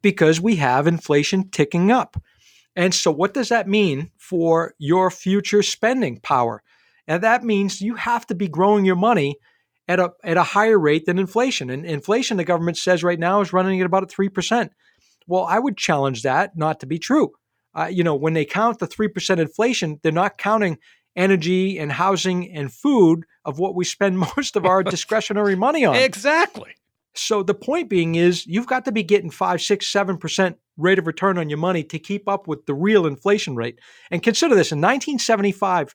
Because 0.00 0.40
we 0.40 0.56
have 0.56 0.86
inflation 0.86 1.50
ticking 1.50 1.92
up. 1.92 2.20
And 2.78 2.94
so, 2.94 3.10
what 3.10 3.34
does 3.34 3.48
that 3.48 3.68
mean 3.68 4.12
for 4.16 4.74
your 4.78 5.10
future 5.10 5.64
spending 5.64 6.20
power? 6.20 6.62
And 7.08 7.24
that 7.24 7.42
means 7.42 7.80
you 7.80 7.96
have 7.96 8.24
to 8.28 8.36
be 8.36 8.46
growing 8.46 8.84
your 8.84 8.94
money 8.94 9.34
at 9.88 9.98
a, 9.98 10.12
at 10.22 10.36
a 10.36 10.44
higher 10.44 10.78
rate 10.78 11.04
than 11.04 11.18
inflation. 11.18 11.70
And 11.70 11.84
inflation, 11.84 12.36
the 12.36 12.44
government 12.44 12.76
says 12.76 13.02
right 13.02 13.18
now, 13.18 13.40
is 13.40 13.52
running 13.52 13.80
at 13.80 13.86
about 13.86 14.08
3%. 14.08 14.70
Well, 15.26 15.42
I 15.42 15.58
would 15.58 15.76
challenge 15.76 16.22
that 16.22 16.56
not 16.56 16.78
to 16.80 16.86
be 16.86 17.00
true. 17.00 17.32
Uh, 17.74 17.86
you 17.90 18.04
know, 18.04 18.14
when 18.14 18.34
they 18.34 18.44
count 18.44 18.78
the 18.78 18.86
3% 18.86 19.38
inflation, 19.40 19.98
they're 20.04 20.12
not 20.12 20.38
counting 20.38 20.78
energy 21.16 21.80
and 21.80 21.90
housing 21.90 22.48
and 22.52 22.72
food 22.72 23.24
of 23.44 23.58
what 23.58 23.74
we 23.74 23.84
spend 23.84 24.18
most 24.36 24.54
of 24.54 24.64
our 24.64 24.82
discretionary 24.84 25.56
money 25.56 25.84
on. 25.84 25.96
Exactly. 25.96 26.76
So 27.18 27.42
the 27.42 27.54
point 27.54 27.88
being 27.88 28.14
is 28.14 28.46
you've 28.46 28.66
got 28.66 28.84
to 28.84 28.92
be 28.92 29.02
getting 29.02 29.30
five, 29.30 29.60
six, 29.60 29.86
seven 29.86 30.18
percent 30.18 30.56
rate 30.76 30.98
of 30.98 31.06
return 31.06 31.38
on 31.38 31.48
your 31.48 31.58
money 31.58 31.82
to 31.84 31.98
keep 31.98 32.28
up 32.28 32.46
with 32.46 32.66
the 32.66 32.74
real 32.74 33.06
inflation 33.06 33.56
rate. 33.56 33.80
And 34.10 34.22
consider 34.22 34.54
this 34.54 34.72
in 34.72 34.78
1975, 34.78 35.94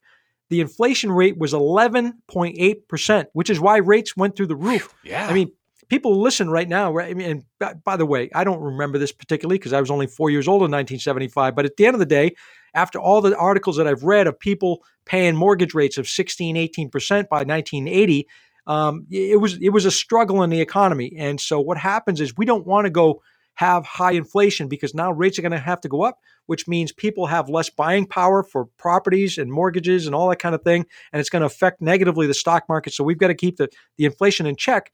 the 0.50 0.62
inflation 0.62 1.12
rate 1.12 1.38
was 1.38 1.54
11.8%, 1.54 3.26
which 3.34 3.50
is 3.50 3.60
why 3.60 3.78
rates 3.78 4.18
went 4.18 4.36
through 4.36 4.48
the 4.48 4.56
roof. 4.56 4.94
Yeah. 5.04 5.28
I 5.28 5.34
mean, 5.34 5.52
people 5.88 6.22
listen 6.22 6.50
right 6.50 6.68
now. 6.68 6.92
Right? 6.92 7.10
I 7.10 7.14
mean, 7.14 7.30
and 7.30 7.44
by, 7.60 7.74
by 7.74 7.98
the 7.98 8.06
way, 8.06 8.30
I 8.36 8.44
don't 8.44 8.62
remember 8.62 8.98
this 8.98 9.12
particularly 9.12 9.58
because 9.58 9.74
I 9.74 9.80
was 9.80 9.90
only 9.90 10.08
four 10.08 10.30
years 10.30 10.48
old 10.48 10.60
in 10.60 10.72
1975. 10.72 11.56
But 11.56 11.66
at 11.66 11.78
the 11.78 11.86
end 11.86 11.96
of 11.96 12.00
the 12.00 12.06
day, 12.06 12.36
after 12.74 13.00
all 13.00 13.22
the 13.22 13.38
articles 13.38 13.78
that 13.78 13.88
I've 13.88 14.04
read 14.04 14.28
of 14.28 14.40
people 14.40 14.84
paying 15.06 15.36
mortgage 15.36 15.74
rates 15.74 15.98
of 15.98 16.08
16, 16.08 16.56
18% 16.56 16.90
by 17.30 17.44
1980, 17.44 18.28
um, 18.68 19.06
it 19.10 19.40
was 19.40 19.58
it 19.62 19.70
was 19.70 19.86
a 19.86 19.92
struggle 19.92 20.44
in 20.44 20.50
the 20.50 20.62
economy. 20.62 21.14
And 21.18 21.40
so 21.40 21.60
what 21.60 21.78
happens 21.78 22.22
is 22.22 22.38
we 22.38 22.46
don't 22.46 22.66
want 22.66 22.86
to 22.86 22.92
go 22.92 23.22
have 23.56 23.86
high 23.86 24.14
inflation 24.14 24.68
because 24.68 24.96
now 24.96 25.12
rates 25.12 25.38
are 25.38 25.44
going 25.44 25.52
to 25.52 25.60
have 25.60 25.82
to 25.82 25.90
go 25.90 26.02
up, 26.02 26.20
which 26.48 26.68
means 26.68 26.92
people 26.92 27.28
have 27.28 27.50
less 27.50 27.70
buying 27.70 28.06
power 28.06 28.42
for 28.42 28.66
properties 28.78 29.38
and 29.38 29.52
mortgages 29.52 30.08
and 30.08 30.16
all 30.16 30.30
that 30.30 30.40
kind 30.40 30.56
of 30.56 30.64
thing, 30.64 30.86
and 31.12 31.20
it's 31.20 31.30
going 31.30 31.42
to 31.42 31.46
affect 31.46 31.82
negatively 31.82 32.26
the 32.26 32.34
stock 32.34 32.64
market. 32.68 32.94
So 32.94 33.04
we've 33.04 33.18
got 33.18 33.28
to 33.28 33.36
keep 33.36 33.58
the 33.58 33.70
the 33.98 34.06
inflation 34.06 34.46
in 34.46 34.56
check. 34.56 34.92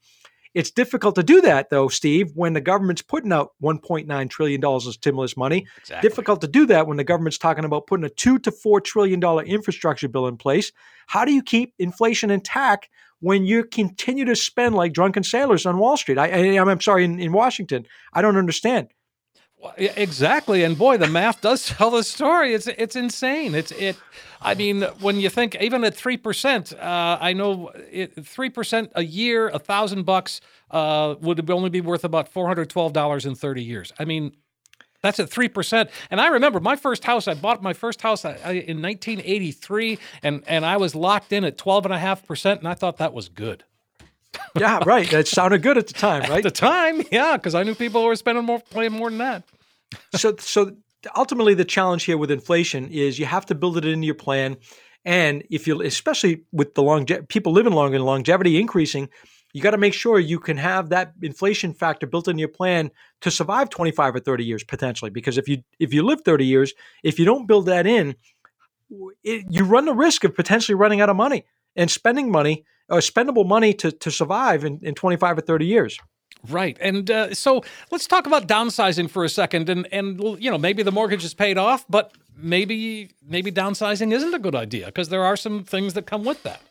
It's 0.55 0.71
difficult 0.71 1.13
to 1.15 1.23
do 1.23 1.41
that, 1.41 1.69
though, 1.69 1.89
Steve, 1.89 2.31
when 2.33 2.53
the 2.53 2.61
government's 2.61 3.03
putting 3.03 3.31
out 3.31 3.51
$1.9 3.61 4.29
trillion 4.31 4.65
of 4.65 4.81
stimulus 4.81 5.37
money. 5.37 5.67
Exactly. 5.77 6.09
Difficult 6.09 6.41
to 6.41 6.47
do 6.47 6.65
that 6.65 6.87
when 6.87 6.97
the 6.97 7.03
government's 7.03 7.37
talking 7.37 7.65
about 7.65 7.85
putting 7.85 8.03
a 8.03 8.09
two 8.09 8.39
to 8.39 8.51
four 8.51 8.81
trillion 8.81 9.19
dollar 9.19 9.43
infrastructure 9.43 10.07
bill 10.07 10.27
in 10.27 10.37
place. 10.37 10.71
How 11.05 11.23
do 11.23 11.33
you 11.33 11.43
keep 11.43 11.73
inflation 11.77 12.31
intact 12.31 12.89
when 13.21 13.45
you 13.45 13.63
continue 13.63 14.25
to 14.25 14.35
spend 14.35 14.75
like 14.75 14.93
drunken 14.93 15.23
sailors 15.23 15.65
on 15.65 15.77
Wall 15.77 15.97
Street? 15.97 16.17
I, 16.17 16.27
I, 16.27 16.61
I'm 16.61 16.81
sorry, 16.81 17.05
in, 17.05 17.19
in 17.19 17.31
Washington. 17.31 17.85
I 18.13 18.21
don't 18.21 18.37
understand. 18.37 18.89
Well, 19.57 19.73
Exactly, 19.77 20.63
and 20.63 20.77
boy, 20.77 20.97
the 20.97 21.07
math 21.07 21.41
does 21.41 21.65
tell 21.77 21.91
the 21.91 22.03
story. 22.03 22.53
It's 22.53 22.67
it's 22.67 22.95
insane. 22.95 23.55
It's 23.55 23.71
it. 23.71 23.97
I 24.41 24.53
mean, 24.53 24.83
when 25.01 25.17
you 25.17 25.29
think 25.29 25.55
even 25.59 25.83
at 25.83 25.93
three 25.95 26.15
percent, 26.15 26.71
uh, 26.73 27.17
I 27.19 27.33
know 27.33 27.71
three 28.23 28.49
percent 28.49 28.91
a 28.95 29.03
year, 29.03 29.49
a 29.49 29.59
thousand 29.59 30.03
bucks 30.03 30.39
uh, 30.71 31.15
would 31.19 31.49
only 31.49 31.69
be 31.69 31.81
worth 31.81 32.05
about 32.05 32.29
four 32.29 32.47
hundred 32.47 32.69
twelve 32.69 32.93
dollars 32.93 33.25
in 33.25 33.35
thirty 33.35 33.63
years. 33.63 33.91
I 33.99 34.05
mean, 34.05 34.31
that's 35.01 35.19
at 35.19 35.29
three 35.29 35.47
percent. 35.49 35.89
And 36.11 36.19
I 36.19 36.27
remember 36.27 36.59
my 36.59 36.75
first 36.75 37.03
house. 37.03 37.27
I 37.27 37.33
bought 37.33 37.61
my 37.63 37.73
first 37.73 38.01
house 38.01 38.25
in 38.25 38.81
1983, 38.81 39.97
and 40.23 40.43
and 40.47 40.65
I 40.65 40.77
was 40.77 40.95
locked 40.95 41.31
in 41.33 41.43
at 41.43 41.57
12 41.57 41.85
and 41.85 41.93
a 41.93 41.99
half 41.99 42.25
percent, 42.25 42.59
and 42.59 42.67
I 42.67 42.73
thought 42.73 42.97
that 42.97 43.13
was 43.13 43.29
good 43.29 43.63
Yeah, 44.57 44.79
right. 44.85 45.09
That 45.11 45.27
sounded 45.27 45.61
good 45.61 45.77
at 45.77 45.87
the 45.87 45.93
time, 45.93 46.21
right? 46.29 46.37
at 46.37 46.43
the 46.43 46.51
time. 46.51 47.01
Yeah, 47.11 47.37
because 47.37 47.55
I 47.55 47.63
knew 47.63 47.75
people 47.75 48.03
were 48.03 48.15
spending 48.15 48.45
more, 48.45 48.61
paying 48.71 48.91
more 48.91 49.09
than 49.09 49.19
that. 49.19 49.43
so 50.15 50.35
so 50.39 50.75
ultimately 51.15 51.53
the 51.53 51.65
challenge 51.65 52.03
here 52.03 52.17
with 52.17 52.29
inflation 52.31 52.87
is 52.89 53.17
you 53.19 53.25
have 53.25 53.45
to 53.45 53.55
build 53.55 53.77
it 53.77 53.85
into 53.85 54.05
your 54.05 54.15
plan 54.15 54.57
and 55.05 55.43
if 55.49 55.65
you 55.65 55.81
especially 55.81 56.43
with 56.51 56.75
the 56.75 56.83
long 56.83 57.05
people 57.29 57.53
living 57.53 57.71
longer 57.73 57.95
and 57.95 58.05
longevity 58.05 58.59
increasing 58.59 59.07
you 59.53 59.61
got 59.61 59.71
to 59.71 59.77
make 59.77 59.93
sure 59.93 60.19
you 60.19 60.39
can 60.39 60.57
have 60.57 60.89
that 60.89 61.13
inflation 61.21 61.73
factor 61.73 62.05
built 62.05 62.27
into 62.27 62.39
your 62.39 62.49
plan 62.49 62.91
to 63.21 63.31
survive 63.31 63.69
25 63.69 64.15
or 64.15 64.19
30 64.19 64.45
years 64.45 64.63
potentially 64.63 65.11
because 65.11 65.37
if 65.37 65.47
you 65.47 65.63
if 65.79 65.93
you 65.93 66.03
live 66.03 66.21
30 66.21 66.45
years 66.45 66.73
if 67.03 67.19
you 67.19 67.25
don't 67.25 67.47
build 67.47 67.65
that 67.65 67.87
in 67.87 68.15
it, 69.23 69.45
you 69.49 69.65
run 69.65 69.85
the 69.85 69.93
risk 69.93 70.23
of 70.23 70.35
potentially 70.35 70.75
running 70.75 71.01
out 71.01 71.09
of 71.09 71.15
money 71.15 71.45
and 71.75 71.91
spending 71.91 72.31
money 72.31 72.65
or 72.89 72.99
spendable 72.99 73.47
money 73.47 73.71
to, 73.71 73.91
to 73.91 74.09
survive 74.09 74.65
in, 74.65 74.79
in 74.81 74.95
25 74.95 75.37
or 75.37 75.41
30 75.41 75.65
years 75.65 75.99
Right, 76.47 76.77
and 76.79 77.11
uh, 77.11 77.33
so 77.33 77.63
let's 77.91 78.07
talk 78.07 78.25
about 78.25 78.47
downsizing 78.47 79.09
for 79.09 79.25
a 79.25 79.29
second, 79.29 79.67
and 79.67 79.85
and 79.91 80.21
you 80.41 80.49
know 80.49 80.57
maybe 80.57 80.83
the 80.83 80.91
mortgage 80.91 81.25
is 81.25 81.33
paid 81.33 81.57
off, 81.57 81.85
but 81.89 82.13
maybe 82.37 83.09
maybe 83.27 83.51
downsizing 83.51 84.13
isn't 84.13 84.33
a 84.33 84.39
good 84.39 84.55
idea 84.55 84.85
because 84.85 85.09
there 85.09 85.25
are 85.25 85.35
some 85.35 85.65
things 85.65 85.95
that 85.95 86.05
come 86.05 86.23
with 86.23 86.41
that. 86.43 86.61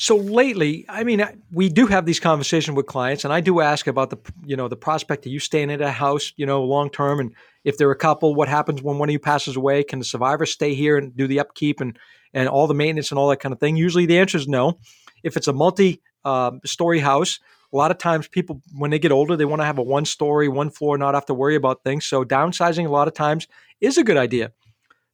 So 0.00 0.16
lately, 0.16 0.86
I 0.88 1.04
mean, 1.04 1.22
we 1.52 1.68
do 1.68 1.86
have 1.86 2.06
these 2.06 2.18
conversations 2.18 2.74
with 2.74 2.86
clients, 2.86 3.26
and 3.26 3.34
I 3.34 3.40
do 3.42 3.60
ask 3.60 3.86
about 3.86 4.08
the, 4.08 4.16
you 4.46 4.56
know, 4.56 4.66
the 4.66 4.74
prospect 4.74 5.26
of 5.26 5.32
you 5.32 5.38
staying 5.38 5.70
at 5.70 5.82
a 5.82 5.90
house, 5.90 6.32
you 6.36 6.46
know, 6.46 6.64
long 6.64 6.88
term, 6.88 7.20
and 7.20 7.34
if 7.64 7.76
they're 7.76 7.90
a 7.90 7.96
couple, 7.96 8.34
what 8.34 8.48
happens 8.48 8.82
when 8.82 8.96
one 8.96 9.10
of 9.10 9.12
you 9.12 9.18
passes 9.18 9.56
away? 9.56 9.84
Can 9.84 9.98
the 9.98 10.06
survivor 10.06 10.46
stay 10.46 10.72
here 10.72 10.96
and 10.96 11.14
do 11.14 11.26
the 11.26 11.38
upkeep 11.38 11.82
and 11.82 11.98
and 12.32 12.48
all 12.48 12.66
the 12.66 12.72
maintenance 12.72 13.10
and 13.10 13.18
all 13.18 13.28
that 13.28 13.40
kind 13.40 13.52
of 13.52 13.60
thing? 13.60 13.76
Usually, 13.76 14.06
the 14.06 14.18
answer 14.18 14.38
is 14.38 14.48
no. 14.48 14.78
If 15.22 15.36
it's 15.36 15.48
a 15.48 15.52
multi-story 15.52 16.98
um, 16.98 17.04
house, 17.04 17.38
a 17.70 17.76
lot 17.76 17.90
of 17.90 17.98
times 17.98 18.26
people, 18.26 18.62
when 18.74 18.90
they 18.90 18.98
get 18.98 19.12
older, 19.12 19.36
they 19.36 19.44
want 19.44 19.60
to 19.60 19.66
have 19.66 19.76
a 19.76 19.82
one-story, 19.82 20.48
one 20.48 20.70
floor, 20.70 20.96
not 20.96 21.12
have 21.12 21.26
to 21.26 21.34
worry 21.34 21.56
about 21.56 21.84
things. 21.84 22.06
So 22.06 22.24
downsizing, 22.24 22.86
a 22.86 22.90
lot 22.90 23.06
of 23.06 23.12
times, 23.12 23.48
is 23.82 23.98
a 23.98 24.02
good 24.02 24.16
idea. 24.16 24.52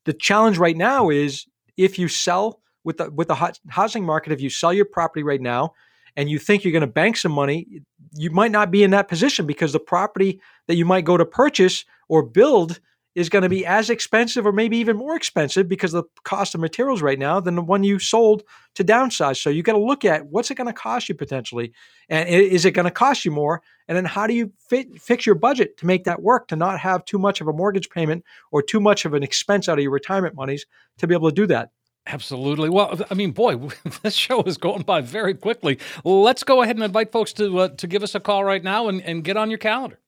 The 0.05 0.13
challenge 0.13 0.59
right 0.59 0.77
now 0.77 1.11
is 1.11 1.47
if 1.77 1.99
you 1.99 2.07
sell 2.07 2.61
with 2.87 2.99
the 2.99 3.11
with 3.11 3.29
the 3.29 3.59
housing 3.69 4.05
market, 4.05 4.33
if 4.33 4.41
you 4.41 4.49
sell 4.49 4.73
your 4.73 4.85
property 4.85 5.25
right 5.25 5.41
now 5.41 5.75
and 6.17 6.31
you 6.31 6.39
think 6.39 6.65
you're 6.65 6.73
going 6.73 6.81
to 6.83 6.87
bank 6.87 7.17
some 7.17 7.33
money, 7.33 7.83
you 8.13 8.31
might 8.31 8.53
not 8.53 8.71
be 8.71 8.85
in 8.85 8.93
that 8.93 9.09
position 9.09 9.45
because 9.45 9.73
the 9.73 9.81
property 9.81 10.41
that 10.69 10.77
you 10.77 10.87
might 10.87 11.05
go 11.05 11.17
to 11.17 11.27
purchase 11.27 11.85
or 12.09 12.23
build 12.23 12.81
is 13.17 13.29
going 13.31 13.43
to 13.43 13.49
be 13.49 13.65
as 13.65 13.89
expensive 13.89 14.47
or 14.47 14.53
maybe 14.53 14.77
even 14.77 14.95
more 14.95 15.17
expensive 15.17 15.67
because 15.67 15.95
of 15.95 16.05
the 16.05 16.21
cost 16.23 16.55
of 16.55 16.61
materials 16.61 17.01
right 17.01 17.19
now 17.19 17.41
than 17.41 17.57
the 17.57 17.63
one 17.63 17.83
you 17.83 17.99
sold 17.99 18.43
to 18.75 18.85
downsize. 18.85 19.43
So 19.43 19.49
you 19.49 19.63
got 19.63 19.73
to 19.73 19.79
look 19.79 20.05
at 20.05 20.27
what's 20.27 20.51
it 20.51 20.55
going 20.55 20.67
to 20.67 20.73
cost 20.73 21.09
you 21.09 21.15
potentially, 21.15 21.73
and 22.09 22.29
is 22.29 22.65
it 22.67 22.73
going 22.73 22.85
to 22.85 22.91
cost 22.91 23.25
you 23.25 23.33
more? 23.33 23.63
And 23.89 23.97
then 23.97 24.05
how 24.05 24.27
do 24.27 24.35
you 24.35 24.53
fit, 24.69 25.01
fix 25.01 25.27
your 25.27 25.35
budget 25.35 25.79
to 25.79 25.87
make 25.87 26.05
that 26.05 26.23
work 26.23 26.47
to 26.49 26.57
not 26.57 26.79
have 26.79 27.05
too 27.05 27.19
much 27.19 27.41
of 27.41 27.49
a 27.49 27.53
mortgage 27.53 27.89
payment 27.91 28.23
or 28.53 28.63
too 28.63 28.81
much 28.81 29.05
of 29.07 29.15
an 29.15 29.23
expense 29.23 29.69
out 29.69 29.79
of 29.79 29.83
your 29.83 29.93
retirement 29.93 30.35
monies 30.35 30.67
to 30.99 31.07
be 31.07 31.15
able 31.15 31.31
to 31.31 31.35
do 31.35 31.47
that? 31.47 31.71
Absolutely. 32.07 32.69
Well, 32.69 33.01
I 33.11 33.15
mean, 33.15 33.33
boy, 33.33 33.57
this 34.03 34.15
show 34.15 34.43
is 34.43 34.59
going 34.59 34.83
by 34.83 35.01
very 35.01 35.35
quickly. 35.35 35.79
Let's 36.05 36.45
go 36.45 36.63
ahead 36.63 36.77
and 36.77 36.85
invite 36.85 37.11
folks 37.11 37.33
to 37.35 37.59
uh, 37.59 37.69
to 37.69 37.87
give 37.87 38.03
us 38.03 38.15
a 38.15 38.21
call 38.21 38.45
right 38.45 38.63
now 38.63 38.89
and, 38.89 39.03
and 39.03 39.25
get 39.25 39.37
on 39.37 39.51
your 39.51 39.59
calendar. 39.59 39.99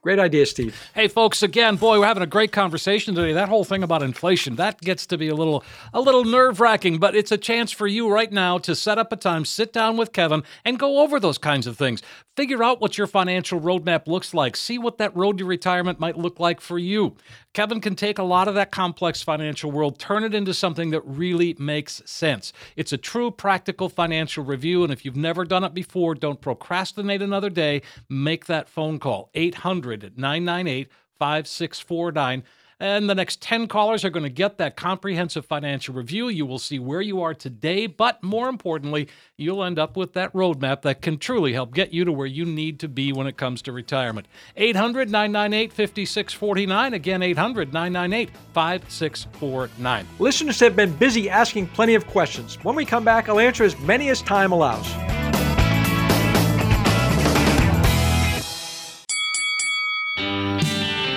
Great 0.00 0.20
idea, 0.20 0.46
Steve. 0.46 0.80
Hey, 0.94 1.08
folks! 1.08 1.42
Again, 1.42 1.74
boy, 1.74 1.98
we're 1.98 2.06
having 2.06 2.22
a 2.22 2.26
great 2.26 2.52
conversation 2.52 3.16
today. 3.16 3.32
That 3.32 3.48
whole 3.48 3.64
thing 3.64 3.82
about 3.82 4.04
inflation 4.04 4.54
that 4.54 4.80
gets 4.80 5.06
to 5.06 5.18
be 5.18 5.26
a 5.26 5.34
little, 5.34 5.64
a 5.92 6.00
little 6.00 6.24
nerve 6.24 6.60
wracking, 6.60 6.98
but 6.98 7.16
it's 7.16 7.32
a 7.32 7.36
chance 7.36 7.72
for 7.72 7.88
you 7.88 8.08
right 8.08 8.30
now 8.30 8.58
to 8.58 8.76
set 8.76 8.96
up 8.96 9.12
a 9.12 9.16
time, 9.16 9.44
sit 9.44 9.72
down 9.72 9.96
with 9.96 10.12
Kevin, 10.12 10.44
and 10.64 10.78
go 10.78 11.00
over 11.00 11.18
those 11.18 11.36
kinds 11.36 11.66
of 11.66 11.76
things. 11.76 12.00
Figure 12.36 12.62
out 12.62 12.80
what 12.80 12.96
your 12.96 13.08
financial 13.08 13.60
roadmap 13.60 14.06
looks 14.06 14.32
like. 14.32 14.54
See 14.56 14.78
what 14.78 14.98
that 14.98 15.16
road 15.16 15.38
to 15.38 15.44
retirement 15.44 15.98
might 15.98 16.16
look 16.16 16.38
like 16.38 16.60
for 16.60 16.78
you. 16.78 17.16
Kevin 17.54 17.80
can 17.80 17.96
take 17.96 18.18
a 18.18 18.22
lot 18.22 18.46
of 18.46 18.54
that 18.54 18.70
complex 18.70 19.22
financial 19.22 19.70
world, 19.70 19.98
turn 19.98 20.22
it 20.22 20.34
into 20.34 20.54
something 20.54 20.90
that 20.90 21.00
really 21.04 21.56
makes 21.58 22.02
sense. 22.04 22.52
It's 22.76 22.92
a 22.92 22.98
true 22.98 23.30
practical 23.30 23.88
financial 23.88 24.44
review, 24.44 24.84
and 24.84 24.92
if 24.92 25.04
you've 25.04 25.16
never 25.16 25.44
done 25.44 25.64
it 25.64 25.74
before, 25.74 26.14
don't 26.14 26.40
procrastinate 26.40 27.22
another 27.22 27.50
day. 27.50 27.82
Make 28.08 28.46
that 28.46 28.68
phone 28.68 28.98
call 28.98 29.30
800 29.34 30.16
998 30.16 30.88
5649. 31.18 32.44
And 32.80 33.10
the 33.10 33.14
next 33.14 33.42
10 33.42 33.66
callers 33.66 34.04
are 34.04 34.10
going 34.10 34.22
to 34.22 34.30
get 34.30 34.58
that 34.58 34.76
comprehensive 34.76 35.44
financial 35.44 35.94
review. 35.94 36.28
You 36.28 36.46
will 36.46 36.60
see 36.60 36.78
where 36.78 37.00
you 37.00 37.20
are 37.20 37.34
today, 37.34 37.86
but 37.88 38.22
more 38.22 38.48
importantly, 38.48 39.08
you'll 39.36 39.64
end 39.64 39.80
up 39.80 39.96
with 39.96 40.12
that 40.12 40.32
roadmap 40.32 40.82
that 40.82 41.02
can 41.02 41.18
truly 41.18 41.52
help 41.52 41.74
get 41.74 41.92
you 41.92 42.04
to 42.04 42.12
where 42.12 42.26
you 42.26 42.44
need 42.44 42.78
to 42.80 42.88
be 42.88 43.12
when 43.12 43.26
it 43.26 43.36
comes 43.36 43.62
to 43.62 43.72
retirement. 43.72 44.28
800 44.56 45.10
998 45.10 45.72
5649. 45.72 46.94
Again, 46.94 47.22
800 47.22 47.72
998 47.72 48.30
5649. 48.54 50.06
Listeners 50.20 50.60
have 50.60 50.76
been 50.76 50.92
busy 50.92 51.28
asking 51.28 51.66
plenty 51.68 51.96
of 51.96 52.06
questions. 52.06 52.62
When 52.62 52.76
we 52.76 52.84
come 52.84 53.04
back, 53.04 53.28
I'll 53.28 53.40
answer 53.40 53.64
as 53.64 53.78
many 53.80 54.08
as 54.08 54.22
time 54.22 54.52
allows. 54.52 55.17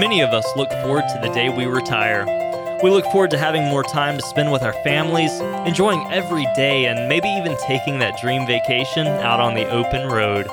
Many 0.00 0.22
of 0.22 0.30
us 0.30 0.46
look 0.56 0.70
forward 0.70 1.04
to 1.12 1.20
the 1.20 1.28
day 1.34 1.50
we 1.50 1.66
retire. 1.66 2.24
We 2.82 2.88
look 2.88 3.04
forward 3.12 3.32
to 3.32 3.38
having 3.38 3.64
more 3.64 3.82
time 3.82 4.16
to 4.16 4.22
spend 4.22 4.50
with 4.50 4.62
our 4.62 4.72
families, 4.82 5.30
enjoying 5.68 6.10
every 6.10 6.46
day, 6.56 6.86
and 6.86 7.06
maybe 7.06 7.28
even 7.28 7.54
taking 7.66 7.98
that 7.98 8.18
dream 8.18 8.46
vacation 8.46 9.06
out 9.06 9.40
on 9.40 9.52
the 9.52 9.68
open 9.68 10.08
road. 10.08 10.46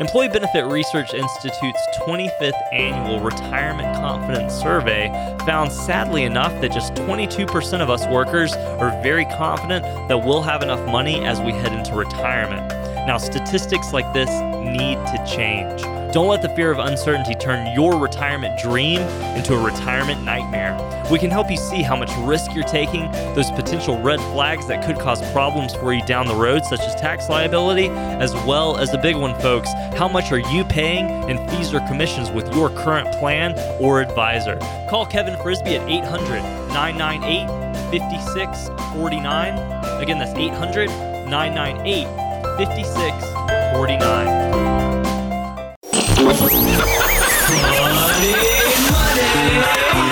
Employee 0.00 0.28
Benefit 0.28 0.64
Research 0.64 1.12
Institute's 1.12 1.86
25th 1.98 2.58
annual 2.72 3.20
Retirement 3.20 3.94
Confidence 3.96 4.54
Survey 4.54 5.08
found, 5.44 5.70
sadly 5.70 6.22
enough, 6.22 6.58
that 6.62 6.72
just 6.72 6.94
22% 6.94 7.82
of 7.82 7.90
us 7.90 8.06
workers 8.06 8.54
are 8.54 9.02
very 9.02 9.26
confident 9.26 9.84
that 10.08 10.16
we'll 10.16 10.40
have 10.40 10.62
enough 10.62 10.84
money 10.90 11.22
as 11.26 11.42
we 11.42 11.52
head 11.52 11.74
into 11.74 11.94
retirement. 11.94 12.83
Now, 13.06 13.18
statistics 13.18 13.92
like 13.92 14.10
this 14.14 14.30
need 14.78 14.94
to 14.94 15.24
change. 15.26 15.82
Don't 16.14 16.28
let 16.28 16.42
the 16.42 16.48
fear 16.50 16.70
of 16.70 16.78
uncertainty 16.78 17.34
turn 17.34 17.74
your 17.74 18.00
retirement 18.00 18.58
dream 18.58 19.00
into 19.36 19.52
a 19.52 19.60
retirement 19.60 20.22
nightmare. 20.22 20.78
We 21.10 21.18
can 21.18 21.28
help 21.28 21.50
you 21.50 21.56
see 21.56 21.82
how 21.82 21.96
much 21.96 22.10
risk 22.18 22.54
you're 22.54 22.64
taking, 22.64 23.10
those 23.34 23.50
potential 23.50 24.00
red 24.00 24.20
flags 24.20 24.66
that 24.68 24.86
could 24.86 24.98
cause 24.98 25.20
problems 25.32 25.74
for 25.74 25.92
you 25.92 26.02
down 26.06 26.26
the 26.26 26.34
road, 26.34 26.64
such 26.64 26.80
as 26.80 26.94
tax 26.94 27.28
liability, 27.28 27.88
as 27.88 28.32
well 28.46 28.78
as 28.78 28.90
the 28.90 28.98
big 28.98 29.16
one, 29.16 29.38
folks. 29.40 29.70
How 29.96 30.08
much 30.08 30.32
are 30.32 30.38
you 30.38 30.64
paying 30.64 31.10
in 31.28 31.36
fees 31.48 31.74
or 31.74 31.80
commissions 31.80 32.30
with 32.30 32.54
your 32.54 32.70
current 32.70 33.12
plan 33.16 33.58
or 33.82 34.00
advisor? 34.00 34.56
Call 34.88 35.04
Kevin 35.04 35.36
Frisbie 35.42 35.76
at 35.76 35.90
800 35.90 36.40
998 36.68 37.90
5649. 37.90 40.00
Again, 40.00 40.18
that's 40.18 40.38
800 40.38 40.88
998 41.28 42.23
5649. 42.56 44.26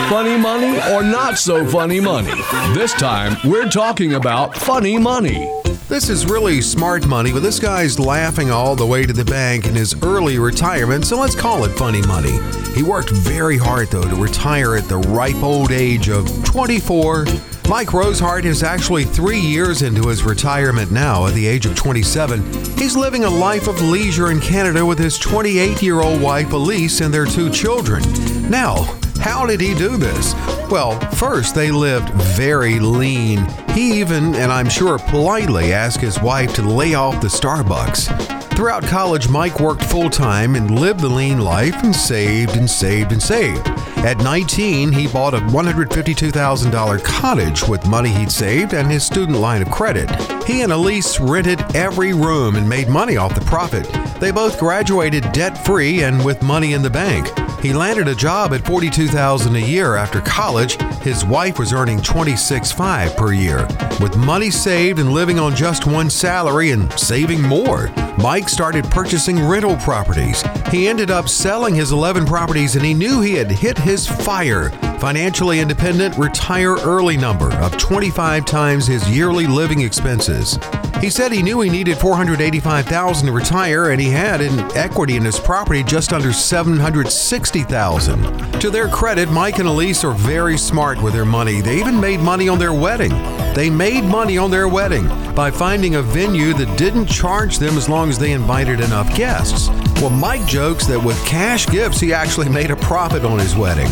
Funny 0.08 0.36
money 0.36 0.78
or 0.92 1.04
not 1.04 1.38
so 1.38 1.64
funny 1.64 2.00
money? 2.00 2.32
This 2.74 2.92
time, 2.94 3.36
we're 3.44 3.68
talking 3.68 4.14
about 4.14 4.56
funny 4.56 4.98
money. 4.98 5.48
This 5.88 6.08
is 6.08 6.26
really 6.26 6.60
smart 6.60 7.06
money, 7.06 7.32
but 7.32 7.42
this 7.42 7.60
guy's 7.60 8.00
laughing 8.00 8.50
all 8.50 8.74
the 8.74 8.86
way 8.86 9.06
to 9.06 9.12
the 9.12 9.24
bank 9.24 9.68
in 9.68 9.76
his 9.76 9.94
early 10.02 10.40
retirement, 10.40 11.04
so 11.04 11.20
let's 11.20 11.36
call 11.36 11.64
it 11.64 11.70
funny 11.70 12.02
money. 12.02 12.40
He 12.74 12.82
worked 12.82 13.10
very 13.10 13.56
hard, 13.56 13.88
though, 13.88 14.02
to 14.02 14.16
retire 14.16 14.74
at 14.74 14.88
the 14.88 14.98
ripe 14.98 15.42
old 15.44 15.70
age 15.70 16.08
of 16.08 16.26
24. 16.44 17.26
Mike 17.68 17.88
Rosehart 17.88 18.44
is 18.44 18.62
actually 18.62 19.04
three 19.04 19.38
years 19.38 19.82
into 19.82 20.08
his 20.08 20.24
retirement 20.24 20.90
now 20.90 21.26
at 21.26 21.34
the 21.34 21.46
age 21.46 21.64
of 21.64 21.74
27. 21.74 22.42
He's 22.76 22.96
living 22.96 23.24
a 23.24 23.30
life 23.30 23.68
of 23.68 23.80
leisure 23.80 24.30
in 24.30 24.40
Canada 24.40 24.84
with 24.84 24.98
his 24.98 25.16
28 25.18 25.80
year 25.80 26.00
old 26.00 26.20
wife 26.20 26.52
Elise 26.52 27.00
and 27.00 27.14
their 27.14 27.24
two 27.24 27.50
children. 27.50 28.02
Now, 28.50 28.98
how 29.20 29.46
did 29.46 29.60
he 29.60 29.74
do 29.74 29.96
this? 29.96 30.34
Well, 30.70 30.98
first, 31.12 31.54
they 31.54 31.70
lived 31.70 32.10
very 32.10 32.78
lean. 32.80 33.46
He 33.70 34.00
even, 34.00 34.34
and 34.34 34.50
I'm 34.52 34.68
sure 34.68 34.98
politely, 34.98 35.72
asked 35.72 36.00
his 36.00 36.20
wife 36.20 36.52
to 36.54 36.62
lay 36.62 36.94
off 36.94 37.22
the 37.22 37.28
Starbucks. 37.28 38.42
Throughout 38.56 38.82
college, 38.82 39.28
Mike 39.28 39.60
worked 39.60 39.84
full 39.84 40.10
time 40.10 40.56
and 40.56 40.78
lived 40.78 41.00
the 41.00 41.08
lean 41.08 41.40
life 41.40 41.76
and 41.82 41.94
saved 41.94 42.56
and 42.56 42.68
saved 42.68 43.12
and 43.12 43.22
saved. 43.22 43.66
At 44.04 44.18
19, 44.18 44.90
he 44.90 45.06
bought 45.06 45.32
a 45.32 45.38
$152,000 45.38 47.04
cottage 47.04 47.68
with 47.68 47.86
money 47.86 48.08
he'd 48.10 48.32
saved 48.32 48.74
and 48.74 48.90
his 48.90 49.04
student 49.04 49.38
line 49.38 49.62
of 49.62 49.70
credit. 49.70 50.10
He 50.44 50.62
and 50.62 50.72
Elise 50.72 51.20
rented 51.20 51.60
every 51.76 52.12
room 52.12 52.56
and 52.56 52.68
made 52.68 52.88
money 52.88 53.16
off 53.16 53.36
the 53.36 53.40
profit. 53.42 53.88
They 54.20 54.32
both 54.32 54.58
graduated 54.58 55.30
debt 55.30 55.64
free 55.64 56.02
and 56.02 56.24
with 56.24 56.42
money 56.42 56.72
in 56.72 56.82
the 56.82 56.90
bank. 56.90 57.28
He 57.62 57.72
landed 57.72 58.08
a 58.08 58.14
job 58.16 58.52
at 58.52 58.66
42,000 58.66 59.54
a 59.54 59.60
year 59.60 59.94
after 59.94 60.20
college. 60.20 60.74
His 61.02 61.24
wife 61.24 61.60
was 61.60 61.72
earning 61.72 61.98
26.5 62.00 63.16
per 63.16 63.32
year. 63.32 63.68
With 64.00 64.16
money 64.16 64.50
saved 64.50 64.98
and 64.98 65.12
living 65.12 65.38
on 65.38 65.54
just 65.54 65.86
one 65.86 66.10
salary 66.10 66.72
and 66.72 66.92
saving 66.98 67.40
more, 67.40 67.88
Mike 68.18 68.48
started 68.48 68.84
purchasing 68.86 69.40
rental 69.46 69.76
properties. 69.76 70.42
He 70.72 70.88
ended 70.88 71.12
up 71.12 71.28
selling 71.28 71.76
his 71.76 71.92
11 71.92 72.26
properties 72.26 72.74
and 72.74 72.84
he 72.84 72.94
knew 72.94 73.20
he 73.20 73.34
had 73.34 73.50
hit 73.52 73.78
his 73.78 74.08
fire. 74.08 74.70
Financially 75.02 75.58
independent, 75.58 76.16
retire 76.16 76.76
early 76.76 77.16
number 77.16 77.52
of 77.54 77.76
25 77.76 78.44
times 78.44 78.86
his 78.86 79.10
yearly 79.10 79.48
living 79.48 79.80
expenses. 79.80 80.60
He 81.00 81.10
said 81.10 81.32
he 81.32 81.42
knew 81.42 81.60
he 81.60 81.70
needed 81.70 81.98
485,000 81.98 83.26
to 83.26 83.32
retire 83.32 83.90
and 83.90 84.00
he 84.00 84.10
had 84.10 84.40
an 84.40 84.60
equity 84.76 85.16
in 85.16 85.24
his 85.24 85.40
property 85.40 85.82
just 85.82 86.12
under 86.12 86.32
760,000. 86.32 88.60
To 88.60 88.70
their 88.70 88.86
credit, 88.86 89.28
Mike 89.28 89.58
and 89.58 89.66
Elise 89.66 90.04
are 90.04 90.14
very 90.14 90.56
smart 90.56 91.02
with 91.02 91.14
their 91.14 91.24
money. 91.24 91.60
They 91.60 91.80
even 91.80 91.98
made 91.98 92.20
money 92.20 92.48
on 92.48 92.60
their 92.60 92.72
wedding. 92.72 93.10
They 93.54 93.70
made 93.70 94.04
money 94.04 94.38
on 94.38 94.52
their 94.52 94.68
wedding 94.68 95.08
by 95.34 95.50
finding 95.50 95.96
a 95.96 96.02
venue 96.02 96.54
that 96.54 96.78
didn't 96.78 97.06
charge 97.06 97.58
them 97.58 97.76
as 97.76 97.88
long 97.88 98.08
as 98.08 98.20
they 98.20 98.30
invited 98.30 98.78
enough 98.78 99.12
guests. 99.16 99.68
Well, 100.00 100.10
Mike 100.10 100.46
jokes 100.46 100.86
that 100.86 101.02
with 101.02 101.18
cash 101.26 101.66
gifts, 101.66 101.98
he 101.98 102.14
actually 102.14 102.50
made 102.50 102.70
a 102.70 102.76
profit 102.76 103.24
on 103.24 103.40
his 103.40 103.56
wedding. 103.56 103.90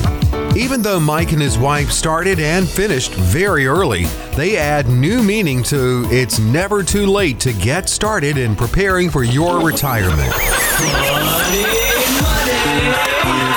Even 0.57 0.83
though 0.83 0.99
Mike 0.99 1.33
and 1.33 1.41
his 1.41 1.57
wife 1.57 1.93
started 1.93 2.41
and 2.41 2.69
finished 2.69 3.15
very 3.15 3.67
early, 3.67 4.05
they 4.35 4.57
add 4.57 4.89
new 4.89 5.23
meaning 5.23 5.63
to 5.65 6.07
it's 6.11 6.41
never 6.41 6.83
too 6.83 7.07
late 7.07 7.39
to 7.41 7.53
get 7.53 7.89
started 7.89 8.37
in 8.37 8.57
preparing 8.57 9.11
for 9.11 9.23
your 9.23 9.65
retirement. 9.65 10.33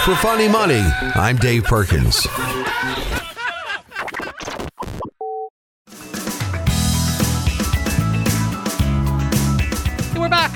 For 0.05 0.15
Funny 0.15 0.47
Money, 0.47 0.83
I'm 1.15 1.37
Dave 1.37 1.63
Perkins. 1.63 2.27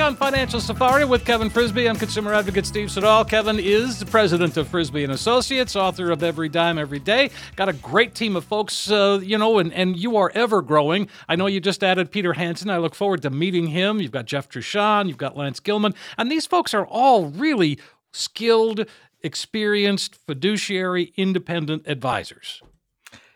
On 0.08 0.16
Financial 0.16 0.62
Safari 0.62 1.03
with 1.03 1.26
Kevin 1.26 1.49
Frisbie. 1.49 1.89
I'm 1.89 1.97
consumer 1.97 2.34
advocate 2.34 2.66
Steve 2.66 2.89
Siddall. 2.89 3.26
Kevin 3.26 3.60
is 3.60 3.99
the 3.99 4.05
president 4.05 4.55
of 4.55 4.70
Frisbie 4.70 5.03
and 5.03 5.12
Associates, 5.12 5.76
author 5.76 6.12
of 6.12 6.24
Every 6.24 6.47
Dime 6.47 6.78
Every 6.78 6.99
Day. 6.99 7.30
Got 7.58 7.68
a 7.68 7.74
great 7.74 8.16
team 8.16 8.38
of 8.38 8.45
folks, 8.45 8.89
uh, 8.89 9.20
you 9.22 9.38
know, 9.38 9.60
and, 9.60 9.74
and 9.74 9.97
you 9.97 10.16
are 10.16 10.32
ever 10.34 10.62
growing. 10.62 11.10
I 11.28 11.36
know 11.36 11.47
you 11.47 11.60
just 11.60 11.84
added 11.84 12.10
Peter 12.10 12.32
Hansen. 12.32 12.70
I 12.70 12.78
look 12.78 12.95
forward 12.95 13.22
to 13.24 13.30
meeting 13.30 13.68
him. 13.68 13.99
You've 13.99 14.14
got 14.14 14.28
Jeff 14.28 14.47
Trushon, 14.47 15.10
you've 15.10 15.18
got 15.18 15.36
Lance 15.36 15.60
Gilman, 15.60 15.93
and 16.18 16.32
these 16.32 16.45
folks 16.45 16.74
are 16.74 16.86
all 16.86 17.26
really 17.26 17.78
skilled, 18.14 18.86
experienced, 19.24 20.16
fiduciary, 20.26 21.12
independent 21.18 21.84
advisors. 21.86 22.62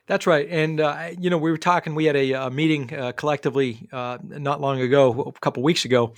That's 0.08 0.26
right. 0.26 0.48
And, 0.50 0.80
uh, 0.80 1.10
you 1.20 1.30
know, 1.30 1.38
we 1.38 1.52
were 1.52 1.58
talking, 1.58 1.96
we 1.96 2.06
had 2.06 2.16
a, 2.16 2.32
a 2.34 2.50
meeting 2.50 2.94
uh, 2.94 3.12
collectively 3.12 3.90
uh, 3.92 4.20
not 4.24 4.62
long 4.62 4.80
ago, 4.80 5.34
a 5.36 5.40
couple 5.40 5.64
weeks 5.64 5.86
ago, 5.86 6.14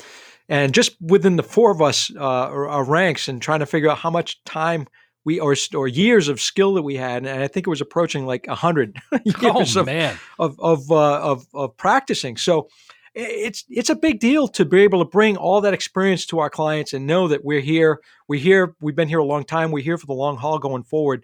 and 0.49 0.73
just 0.73 0.95
within 1.01 1.35
the 1.35 1.43
four 1.43 1.71
of 1.71 1.81
us, 1.81 2.11
uh, 2.15 2.19
our, 2.19 2.67
our 2.67 2.83
ranks, 2.83 3.27
and 3.27 3.41
trying 3.41 3.59
to 3.59 3.65
figure 3.65 3.89
out 3.89 3.97
how 3.97 4.09
much 4.09 4.43
time 4.43 4.87
we 5.25 5.39
or, 5.39 5.55
or 5.73 5.87
years 5.87 6.27
of 6.27 6.41
skill 6.41 6.73
that 6.73 6.81
we 6.83 6.95
had, 6.95 7.25
and 7.25 7.41
I 7.41 7.47
think 7.47 7.65
it 7.65 7.69
was 7.69 7.81
approaching 7.81 8.25
like 8.25 8.45
a 8.47 8.55
hundred 8.55 8.97
years 9.23 9.77
Oh, 9.77 9.79
of, 9.81 9.85
man. 9.85 10.17
of 10.39 10.59
of, 10.59 10.91
uh, 10.91 11.21
of 11.21 11.45
of 11.53 11.77
practicing. 11.77 12.35
So 12.37 12.67
it's 13.15 13.63
it's 13.69 13.89
a 13.89 13.95
big 13.95 14.19
deal 14.19 14.47
to 14.49 14.65
be 14.65 14.81
able 14.81 15.03
to 15.05 15.09
bring 15.09 15.37
all 15.37 15.61
that 15.61 15.73
experience 15.73 16.25
to 16.27 16.39
our 16.39 16.49
clients 16.49 16.93
and 16.93 17.05
know 17.07 17.27
that 17.29 17.45
we're 17.45 17.61
here. 17.61 18.01
We're 18.27 18.39
here. 18.39 18.75
We've 18.81 18.95
been 18.95 19.07
here 19.07 19.19
a 19.19 19.25
long 19.25 19.45
time. 19.45 19.71
We're 19.71 19.83
here 19.83 19.97
for 19.97 20.07
the 20.07 20.13
long 20.13 20.35
haul 20.37 20.59
going 20.59 20.83
forward. 20.83 21.23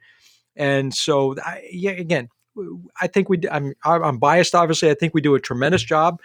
And 0.56 0.94
so, 0.94 1.36
I, 1.44 1.64
yeah, 1.72 1.92
again, 1.92 2.30
I 3.02 3.08
think 3.08 3.28
we. 3.30 3.40
I'm 3.52 3.74
I'm 3.84 4.18
biased, 4.18 4.56
obviously. 4.56 4.90
I 4.90 4.94
think 4.94 5.14
we 5.14 5.22
do 5.22 5.36
a 5.36 5.40
tremendous 5.40 5.84
job, 5.84 6.20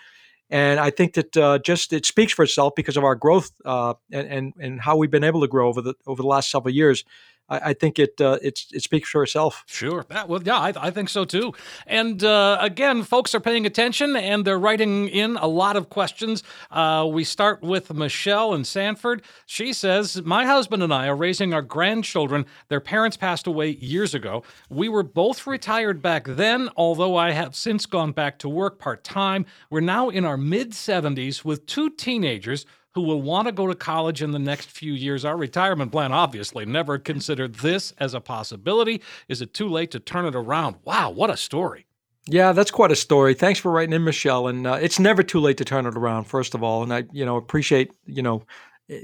and 0.55 0.79
I 0.79 0.91
think 0.91 1.15
that 1.15 1.37
uh, 1.37 1.59
just 1.59 1.93
it 1.93 2.07
speaks 2.07 2.33
for 2.33 2.45
itself 2.45 2.75
because 2.77 2.97
of 2.97 3.03
our 3.03 3.17
growth 3.17 3.51
uh, 3.65 3.95
and, 4.13 4.29
and 4.29 4.53
and 4.61 4.81
how 4.81 4.97
we've 4.97 5.11
been 5.11 5.25
able 5.25 5.41
to 5.41 5.49
grow 5.49 5.67
over 5.69 5.83
the 5.83 5.95
over 6.07 6.23
the 6.23 6.29
last 6.29 6.49
several 6.49 6.73
years. 6.73 7.05
I, 7.49 7.71
I 7.71 7.73
think 7.75 7.99
it 7.99 8.21
uh, 8.21 8.39
it's 8.43 8.69
it 8.73 8.83
speaks 8.83 9.11
for 9.11 9.23
itself. 9.23 9.65
Sure. 9.67 10.05
Well, 10.27 10.43
yeah, 10.43 10.59
I, 10.59 10.73
I 10.77 10.91
think 10.91 11.09
so 11.09 11.25
too. 11.25 11.53
And 11.87 12.23
uh, 12.25 12.59
again, 12.61 13.03
folks 13.03 13.35
are 13.35 13.41
paying 13.41 13.67
attention 13.67 14.17
and 14.17 14.45
they're 14.45 14.59
writing 14.59 15.09
in 15.09 15.37
a 15.37 15.47
lot 15.47 15.77
of 15.77 15.91
questions. 15.91 16.43
Uh, 16.71 17.09
we 17.11 17.25
start 17.25 17.63
with 17.63 17.93
Michelle 17.93 18.55
in 18.55 18.65
Sanford. 18.65 19.23
She 19.47 19.73
says, 19.73 20.23
My 20.23 20.47
husband 20.47 20.83
and 20.83 20.93
I 20.93 21.07
are 21.09 21.17
raising 21.17 21.53
our 21.53 21.63
grandchildren. 21.63 22.47
Their 22.69 22.81
parents 22.81 23.17
passed 23.17 23.47
away 23.47 23.71
years 23.71 24.15
ago. 24.15 24.43
We 24.69 24.89
were 24.89 25.03
both 25.03 25.47
retired 25.47 26.03
back 26.03 26.25
then, 26.27 26.71
although 26.77 27.17
I 27.17 27.33
have 27.33 27.55
since 27.55 27.87
gone 27.87 28.13
back 28.13 28.39
to 28.41 28.49
work 28.49 28.79
part 28.79 29.05
time. 29.05 29.47
We're 29.71 29.81
now 29.81 30.09
in 30.09 30.25
our 30.25 30.37
mid 30.37 30.73
70s 30.73 31.45
with 31.45 31.67
two 31.67 31.91
teenagers 31.91 32.67
who 32.95 33.03
will 33.03 33.21
want 33.21 33.47
to 33.47 33.53
go 33.53 33.67
to 33.67 33.75
college 33.75 34.23
in 34.23 34.31
the 34.31 34.39
next 34.39 34.71
few 34.71 34.93
years. 34.93 35.25
Our 35.25 35.37
retirement 35.37 35.91
plan 35.93 36.13
obviously 36.13 36.65
never 36.65 36.99
considered 36.99 37.57
this 37.57 37.93
as 37.99 38.15
a 38.15 38.21
possibility. 38.21 39.03
Is 39.29 39.43
it 39.43 39.53
too 39.53 39.69
late 39.69 39.91
to 39.93 40.01
turn 40.01 40.27
it 40.27 40.35
around? 40.35 40.77
Wow, 40.85 41.11
what 41.11 41.31
a 41.31 41.37
story. 41.37 41.87
Yeah, 42.27 42.53
that's 42.53 42.71
quite 42.71 42.93
a 42.93 42.97
story. 42.97 43.35
Thanks 43.35 43.59
for 43.59 43.71
writing 43.71 43.93
in, 43.93 44.05
Michelle. 44.05 44.47
And 44.47 44.67
uh, 44.67 44.79
it's 44.81 44.99
never 44.99 45.23
too 45.23 45.41
late 45.41 45.59
to 45.59 45.65
turn 45.65 45.87
it 45.87 45.97
around. 45.97 46.25
First 46.25 46.55
of 46.55 46.63
all, 46.63 46.83
and 46.83 46.95
I, 46.95 47.05
you 47.13 47.27
know, 47.27 47.37
appreciate 47.37 47.93
you 48.07 48.23
know 48.23 48.45
eh, 48.89 49.03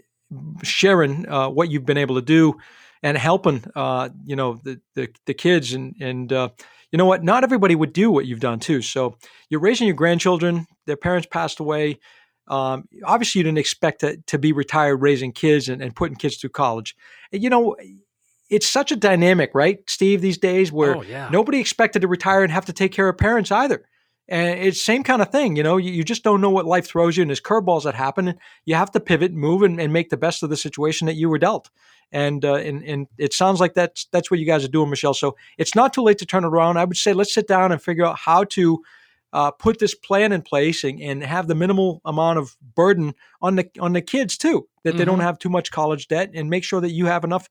sharing 0.63 1.29
uh, 1.29 1.51
what 1.51 1.71
you've 1.71 1.85
been 1.85 1.99
able 1.99 2.15
to 2.15 2.23
do 2.23 2.59
and 3.03 3.19
helping 3.19 3.65
uh, 3.75 4.09
you 4.25 4.37
know 4.37 4.55
the, 4.63 4.81
the 4.95 5.09
the 5.27 5.35
kids 5.35 5.75
and 5.75 5.95
and 6.01 6.33
uh, 6.33 6.49
you 6.93 6.97
know 6.97 7.05
what? 7.07 7.23
Not 7.23 7.45
everybody 7.45 7.75
would 7.75 7.93
do 7.93 8.11
what 8.11 8.27
you've 8.27 8.41
done 8.41 8.59
too. 8.59 8.81
So 8.81 9.17
you're 9.51 9.61
raising 9.61 9.87
your 9.87 9.97
grandchildren. 9.97 10.67
Their 10.87 10.97
parents 10.97 11.29
passed 11.31 11.61
away. 11.61 11.99
Um, 12.51 12.89
obviously, 13.05 13.39
you 13.39 13.45
didn't 13.45 13.59
expect 13.59 14.01
to, 14.01 14.17
to 14.27 14.39
be 14.39 14.53
retired 14.53 14.97
raising 14.97 15.33
kids 15.33 15.69
and, 15.69 15.81
and 15.81 15.95
putting 15.95 16.17
kids 16.17 16.37
through 16.37 16.51
college. 16.51 16.97
You 17.33 17.49
know, 17.49 17.77
it's 18.51 18.67
such 18.67 18.91
a 18.91 18.97
dynamic, 18.97 19.53
right, 19.55 19.79
Steve, 19.89 20.21
these 20.21 20.37
days 20.39 20.73
where 20.73 20.97
Oh, 20.97 21.03
yeah. 21.03 21.29
nobody 21.31 21.61
expected 21.61 22.03
to 22.03 22.09
retire 22.09 22.43
and 22.43 22.53
have 22.53 22.67
to 22.67 22.73
take 22.73 22.93
care 22.93 23.09
of 23.09 23.17
parents 23.17 23.53
either. 23.53 23.85
And 24.29 24.61
it's 24.61 24.81
same 24.81 25.03
kind 25.03 25.23
of 25.23 25.31
thing, 25.31 25.57
you 25.57 25.63
know. 25.63 25.77
You, 25.77 25.91
you 25.93 26.05
just 26.05 26.23
don't 26.23 26.41
know 26.41 26.51
what 26.51 26.65
life 26.67 26.87
throws 26.87 27.17
you, 27.17 27.23
and 27.23 27.31
there's 27.31 27.41
curveballs 27.41 27.83
that 27.85 27.95
happen. 27.95 28.29
And 28.29 28.39
you 28.65 28.77
have 28.77 28.91
to 28.93 29.01
pivot, 29.01 29.33
move, 29.33 29.63
and, 29.63 29.81
and 29.81 29.93
make 29.93 30.11
the 30.11 30.17
best 30.17 30.43
of 30.45 30.51
the 30.51 30.57
situation 30.57 31.07
that 31.07 31.15
you 31.15 31.29
were 31.29 31.39
dealt. 31.39 31.69
And 32.13 32.45
uh, 32.45 32.55
and 32.55 32.83
and 32.85 33.07
it 33.19 33.33
sounds 33.33 33.61
like 33.61 33.75
that's 33.75 34.07
that's 34.13 34.31
what 34.31 34.39
you 34.41 34.47
guys 34.47 34.65
are 34.65 34.69
doing, 34.69 34.91
Michelle. 34.91 35.15
So 35.15 35.37
it's 35.59 35.75
not 35.75 35.93
too 35.93 36.03
late 36.03 36.19
to 36.19 36.27
turn 36.27 36.45
around. 36.45 36.77
I 36.77 36.85
would 36.85 36.97
say 36.97 37.13
let's 37.13 37.35
sit 37.35 37.49
down 37.49 37.73
and 37.73 37.81
figure 37.83 38.05
out 38.05 38.19
how 38.19 38.45
to 38.45 38.83
uh, 39.33 39.51
put 39.51 39.79
this 39.79 39.95
plan 39.95 40.33
in 40.33 40.43
place 40.43 40.83
and, 40.85 41.01
and 41.01 41.23
have 41.23 41.47
the 41.49 41.55
minimal 41.55 42.01
amount 42.05 42.39
of 42.39 42.57
burden 42.75 43.15
on 43.41 43.57
the 43.57 43.69
on 43.81 43.93
the 43.93 44.03
kids 44.03 44.37
too, 44.37 44.67
that 44.85 44.97
they 44.97 45.05
don't 45.05 45.19
Mhm. 45.19 45.23
have 45.23 45.39
too 45.39 45.49
much 45.49 45.71
college 45.71 46.09
debt, 46.09 46.31
and 46.35 46.51
make 46.51 46.65
sure 46.65 46.81
that 46.81 46.91
you 46.91 47.07
have 47.07 47.25
enough 47.25 47.49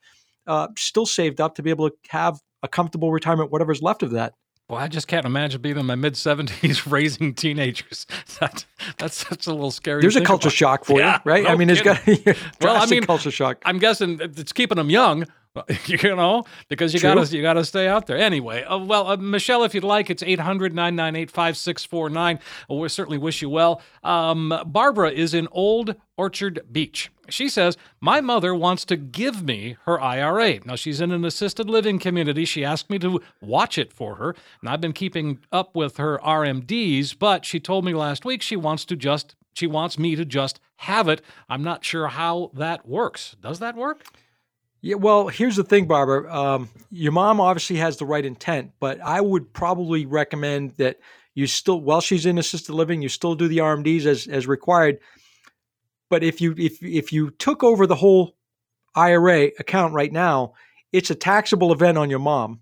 uh, 0.48 0.68
still 0.78 1.06
saved 1.06 1.40
up 1.40 1.56
to 1.56 1.62
be 1.64 1.70
able 1.70 1.90
to 1.90 1.96
have 2.10 2.40
a 2.64 2.68
comfortable 2.68 3.12
retirement, 3.12 3.52
whatever's 3.52 3.82
left 3.82 4.02
of 4.04 4.12
that. 4.12 4.34
Well, 4.68 4.80
I 4.80 4.88
just 4.88 5.08
can't 5.08 5.26
imagine 5.26 5.62
being 5.62 5.78
in 5.78 5.86
my 5.86 5.96
mid 5.96 6.14
70s 6.14 6.86
raising 6.92 7.34
teenagers. 7.34 8.06
That, 8.40 8.66
that's 8.98 9.28
such 9.28 9.48
a 9.48 9.52
little 9.52 9.72
scary. 9.72 10.00
There's 10.02 10.16
a 10.16 10.22
culture 10.22 10.48
about. 10.48 10.54
shock 10.54 10.86
for 10.86 10.98
Yeah, 11.00 11.16
you, 11.16 11.32
right? 11.32 11.44
no 11.44 11.50
I 11.50 11.56
mean, 11.56 11.70
it's 11.70 11.82
got 11.82 12.02
kidding. 12.04 12.36
well, 12.62 12.82
I 12.82 12.86
mean, 12.86 13.04
culture 13.04 13.32
shock. 13.32 13.62
I'm 13.66 13.78
guessing 13.80 14.20
it's 14.22 14.54
keeping 14.54 14.78
them 14.78 14.90
young, 14.90 15.26
you 15.86 16.16
know, 16.16 16.44
because 16.68 16.94
you 16.94 17.00
gotta 17.00 17.26
you 17.36 17.42
gotta 17.42 17.66
stay 17.66 17.88
out 17.88 18.06
there 18.08 18.18
anyway. 18.18 18.64
Uh, 18.64 18.78
well, 18.78 19.08
uh, 19.08 19.18
Michelle, 19.18 19.64
if 19.64 19.74
you'd 19.74 19.84
like, 19.84 20.10
it's 20.10 20.24
800-998-5649. 20.24 22.40
We 22.70 22.90
certainly 22.90 23.18
wish 23.18 23.42
you 23.42 23.50
well. 23.50 23.82
Um, 24.04 24.54
Barbara 24.68 25.12
is 25.12 25.34
in 25.34 25.48
Old 25.52 25.96
Orchard 26.18 26.62
Beach. 26.72 27.12
She 27.30 27.50
says, 27.50 27.78
My 28.00 28.22
mother 28.22 28.54
wants 28.54 28.86
to 28.86 28.96
give 28.96 29.44
me 29.44 29.78
her 29.86 30.00
IRA. 30.00 30.60
Now, 30.66 30.76
she's 30.76 31.02
in 31.02 31.12
an 31.12 31.26
assisted 31.26 31.68
living 31.70 32.00
community. 32.00 32.46
She 32.46 32.64
asked 32.64 32.90
me 32.90 33.00
to 33.00 33.22
watch 33.42 33.78
it 33.78 33.92
for 33.94 34.16
her, 34.16 34.36
and 34.62 34.70
I've 34.70 34.82
been 34.82 34.94
keeping 34.94 35.40
up 35.52 35.76
with 35.76 35.98
her 35.98 36.20
RMDs, 36.20 37.18
but 37.18 37.46
she 37.46 37.60
told 37.60 37.86
me 37.86 37.94
last 37.94 38.26
week 38.26 38.42
she 38.42 38.56
wants 38.56 38.86
to 38.86 38.96
just. 38.96 39.36
She 39.54 39.68
wants 39.68 40.00
me 40.00 40.16
to 40.16 40.24
just 40.24 40.62
have 40.78 41.10
it. 41.10 41.22
I'm 41.50 41.64
not 41.64 41.84
sure 41.84 42.08
how 42.08 42.52
that 42.54 42.88
works. 42.88 43.36
Does 43.42 43.60
that 43.60 43.76
work? 43.76 44.06
Yeah, 44.82 44.96
well, 44.96 45.28
here's 45.28 45.58
the 45.58 45.64
thing, 45.64 45.88
Barbara. 45.88 46.34
Um, 46.34 46.70
your 46.90 47.12
mom 47.12 47.42
obviously 47.42 47.78
has 47.78 47.98
the 47.98 48.06
right 48.06 48.24
intent, 48.24 48.72
but 48.80 49.02
I 49.02 49.20
would 49.20 49.54
probably 49.54 50.06
recommend 50.06 50.72
that 50.78 51.00
you 51.36 51.48
still, 51.48 51.82
while 51.82 52.02
she's 52.02 52.26
in 52.26 52.38
assisted 52.38 52.74
living, 52.74 53.02
you 53.02 53.10
still 53.10 53.36
do 53.36 53.48
the 53.48 53.58
RMDs 53.58 54.06
as 54.06 54.28
as 54.28 54.48
required. 54.48 55.00
But 56.10 56.24
if 56.24 56.40
you 56.42 56.56
if 56.58 56.82
if 56.82 57.12
you 57.12 57.32
took 57.32 57.64
over 57.64 57.86
the 57.86 57.96
whole 57.96 58.36
IRA 58.96 59.52
account 59.60 59.94
right 59.94 60.12
now, 60.12 60.54
it's 60.94 61.12
a 61.12 61.16
taxable 61.16 61.74
event 61.74 61.98
on 61.98 62.10
your 62.10 62.20
mom, 62.20 62.62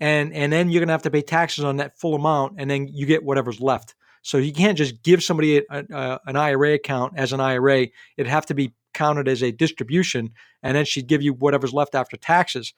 and 0.00 0.32
and 0.32 0.52
then 0.52 0.70
you're 0.70 0.80
gonna 0.80 0.92
have 0.92 1.02
to 1.02 1.10
pay 1.10 1.22
taxes 1.22 1.64
on 1.64 1.76
that 1.76 1.98
full 1.98 2.14
amount, 2.14 2.54
and 2.58 2.68
then 2.68 2.88
you 2.88 3.06
get 3.06 3.24
whatever's 3.24 3.60
left. 3.60 3.94
So 4.22 4.38
you 4.38 4.52
can't 4.52 4.78
just 4.78 5.02
give 5.02 5.22
somebody 5.22 5.58
a, 5.58 5.64
a, 5.70 6.20
an 6.26 6.36
IRA 6.36 6.74
account 6.74 7.12
as 7.16 7.32
an 7.32 7.40
IRA. 7.40 7.88
It'd 8.16 8.30
have 8.30 8.46
to 8.46 8.54
be 8.54 8.74
counted 8.94 9.28
as 9.28 9.42
a 9.42 9.52
distribution, 9.52 10.30
and 10.62 10.76
then 10.76 10.84
she'd 10.84 11.06
give 11.06 11.22
you 11.22 11.34
whatever's 11.34 11.72
left 11.72 11.94
after 11.94 12.16
taxes. 12.16 12.72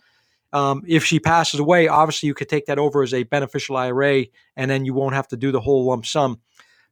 Um, 0.52 0.82
if 0.86 1.04
she 1.04 1.20
passes 1.20 1.60
away, 1.60 1.88
obviously 1.88 2.28
you 2.28 2.34
could 2.34 2.48
take 2.48 2.66
that 2.66 2.78
over 2.78 3.02
as 3.02 3.12
a 3.12 3.24
beneficial 3.24 3.76
IRA, 3.76 4.26
and 4.56 4.70
then 4.70 4.84
you 4.84 4.94
won't 4.94 5.14
have 5.14 5.28
to 5.28 5.36
do 5.36 5.52
the 5.52 5.60
whole 5.60 5.86
lump 5.86 6.06
sum. 6.06 6.40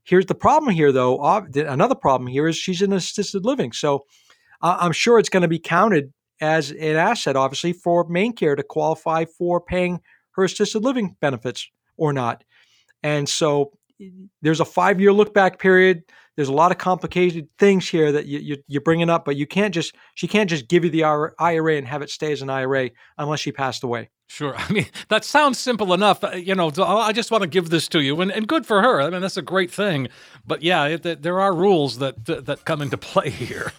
Here's 0.05 0.27
the 0.27 0.35
problem 0.35 0.75
here, 0.75 0.93
though. 0.93 1.19
Another 1.55 1.95
problem 1.95 2.29
here 2.29 2.47
is 2.47 2.57
she's 2.57 2.83
in 2.83 2.93
assisted 2.93 3.45
living, 3.45 3.73
so 3.73 4.05
I'm 4.61 4.93
sure 4.93 5.19
it's 5.19 5.31
going 5.31 5.43
to 5.43 5.49
be 5.49 5.59
counted 5.59 6.13
as 6.41 6.71
an 6.71 6.97
asset, 6.97 7.37
obviously, 7.37 7.73
for 7.73 8.07
MaineCare 8.09 8.57
to 8.57 8.63
qualify 8.63 9.25
for 9.25 9.61
paying 9.61 10.01
her 10.33 10.45
assisted 10.45 10.81
living 10.81 11.17
benefits 11.21 11.71
or 11.97 12.13
not. 12.13 12.45
And 13.03 13.29
so 13.29 13.73
there's 14.43 14.61
a 14.61 14.65
five 14.65 15.01
year 15.01 15.13
look 15.13 15.33
back 15.33 15.59
period. 15.59 16.03
There's 16.37 16.49
a 16.49 16.53
lot 16.53 16.73
of 16.73 16.79
complicated 16.79 17.49
things 17.59 17.89
here 17.89 18.11
that 18.13 18.27
you, 18.27 18.39
you, 18.39 18.57
you're 18.67 18.83
bringing 18.83 19.11
up, 19.11 19.25
but 19.25 19.37
you 19.37 19.47
can't 19.47 19.73
just 19.73 19.95
she 20.15 20.27
can't 20.27 20.51
just 20.51 20.69
give 20.69 20.85
you 20.85 20.91
the 20.91 21.05
IRA 21.05 21.77
and 21.77 21.87
have 21.87 22.03
it 22.03 22.11
stay 22.11 22.33
as 22.33 22.43
an 22.43 22.51
IRA 22.51 22.91
unless 23.19 23.41
she 23.41 23.53
passed 23.53 23.85
away. 23.85 24.11
Sure. 24.27 24.55
I 24.59 24.73
mean, 24.73 24.87
that 25.09 25.25
sounds 25.25 25.59
simple 25.59 25.93
enough. 25.95 26.25
Uh, 26.25 26.31
You 26.33 26.55
know, 26.55 26.71
I 26.79 27.13
just 27.13 27.31
want 27.31 27.43
to 27.43 27.49
give 27.49 27.71
this 27.71 27.89
to 27.89 28.01
you, 28.01 28.21
and, 28.21 28.33
and 28.33 28.49
good 28.49 28.67
for 28.67 28.83
her. 28.83 29.01
I 29.01 29.11
mean, 29.11 29.21
that's 29.21 29.37
a 29.37 29.43
great 29.43 29.71
thing. 29.71 30.09
But 30.47 30.63
yeah, 30.63 30.87
it, 30.87 31.23
there 31.23 31.41
are 31.41 31.55
rules 31.55 31.99
that 31.99 32.25
that 32.27 32.65
come 32.65 32.83
into 32.83 32.97
play 33.13 33.31
here. 33.31 33.73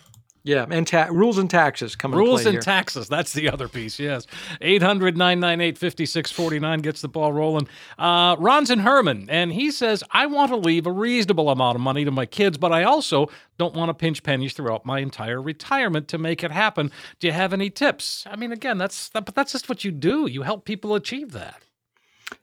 Yeah, 0.48 0.68
and 0.70 0.86
ta- 0.86 1.08
rules 1.10 1.40
and 1.40 1.50
taxes 1.50 1.96
come 1.96 2.14
into 2.14 2.24
Rules 2.24 2.46
and 2.46 2.54
here. 2.54 2.62
taxes. 2.62 3.08
That's 3.08 3.34
the 3.34 3.50
other 3.50 3.68
piece. 3.68 4.00
Yes. 4.00 4.28
800 4.62 5.18
998 5.18 5.76
5649 5.76 6.80
gets 6.82 7.02
the 7.02 7.08
ball 7.08 7.34
rolling. 7.34 7.68
Uh, 7.98 8.36
Ron's 8.38 8.70
in 8.70 8.78
Hermon, 8.78 9.26
and 9.28 9.52
he 9.52 9.72
says, 9.72 10.04
I 10.12 10.28
want 10.28 10.52
to 10.52 10.56
leave 10.56 10.86
a 10.86 10.92
reasonable 10.92 11.50
amount 11.50 11.78
of 11.78 11.82
money 11.82 12.06
to 12.06 12.12
my 12.12 12.28
kids, 12.28 12.60
but 12.60 12.72
I 12.72 12.84
also 12.84 13.28
don't 13.58 13.74
want 13.74 13.90
to 13.90 13.96
pinch 13.96 14.22
pennies 14.22 14.54
throughout 14.54 14.86
my 14.86 15.00
entire 15.00 15.42
retirement 15.42 16.08
to 16.10 16.20
make 16.20 16.44
it 16.44 16.52
happen. 16.52 16.92
Do 17.20 17.26
you 17.26 17.34
have 17.34 17.52
any 17.52 17.72
tips? 17.72 18.24
I 18.30 18.36
mean, 18.36 18.52
again, 18.52 18.78
that's 18.78 19.10
that, 19.10 19.26
but 19.26 19.34
that's 19.34 19.52
just 19.52 19.68
what 19.68 19.84
you 19.84 19.90
do. 19.90 20.28
You 20.28 20.44
help 20.44 20.64
people 20.64 20.94
achieve 20.94 21.32
that. 21.32 21.64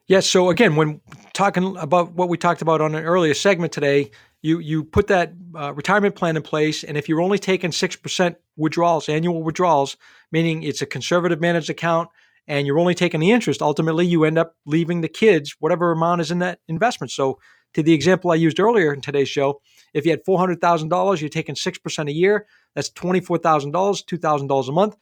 Yes. 0.09 0.27
So 0.27 0.51
again, 0.51 0.75
when 0.75 1.01
talking 1.35 1.77
about 1.77 2.15
what 2.15 2.29
we 2.29 2.37
talked 2.37 2.63
about 2.63 2.81
on 2.81 2.97
an 2.97 3.05
earlier 3.05 3.35
segment 3.35 3.73
today, 3.73 4.11
you 4.43 4.59
you 4.59 4.85
put 4.85 5.07
that 5.07 5.33
uh, 5.55 5.73
retirement 5.73 6.15
plan 6.17 6.37
in 6.37 6.43
place, 6.43 6.85
and 6.85 6.97
if 6.97 7.09
you're 7.09 7.21
only 7.21 7.39
taking 7.39 7.73
six 7.73 7.97
percent 7.97 8.37
withdrawals, 8.57 9.09
annual 9.09 9.43
withdrawals, 9.43 9.97
meaning 10.31 10.63
it's 10.63 10.83
a 10.83 10.87
conservative 10.87 11.41
managed 11.41 11.71
account, 11.71 12.09
and 12.47 12.67
you're 12.67 12.79
only 12.79 12.95
taking 12.95 13.21
the 13.21 13.31
interest, 13.31 13.63
ultimately 13.63 14.05
you 14.05 14.25
end 14.25 14.39
up 14.39 14.57
leaving 14.67 15.01
the 15.01 15.09
kids 15.09 15.57
whatever 15.61 15.93
amount 15.93 16.21
is 16.21 16.31
in 16.31 16.41
that 16.41 16.59
investment. 16.69 17.11
So 17.11 17.39
to 17.75 17.83
the 17.83 17.95
example 17.95 18.31
I 18.31 18.35
used 18.35 18.61
earlier 18.61 18.93
in 18.93 19.01
today's 19.01 19.29
show, 19.29 19.63
if 19.95 20.05
you 20.05 20.11
had 20.11 20.25
four 20.25 20.39
hundred 20.39 20.61
thousand 20.61 20.89
dollars, 20.89 21.23
you're 21.23 21.31
taking 21.31 21.55
six 21.55 21.79
percent 21.79 22.09
a 22.09 22.13
year. 22.13 22.47
That's 22.75 22.91
twenty 22.91 23.21
four 23.21 23.39
thousand 23.39 23.71
dollars, 23.71 24.03
two 24.03 24.19
thousand 24.19 24.49
dollars 24.49 24.69
a 24.69 24.73
month. 24.73 24.97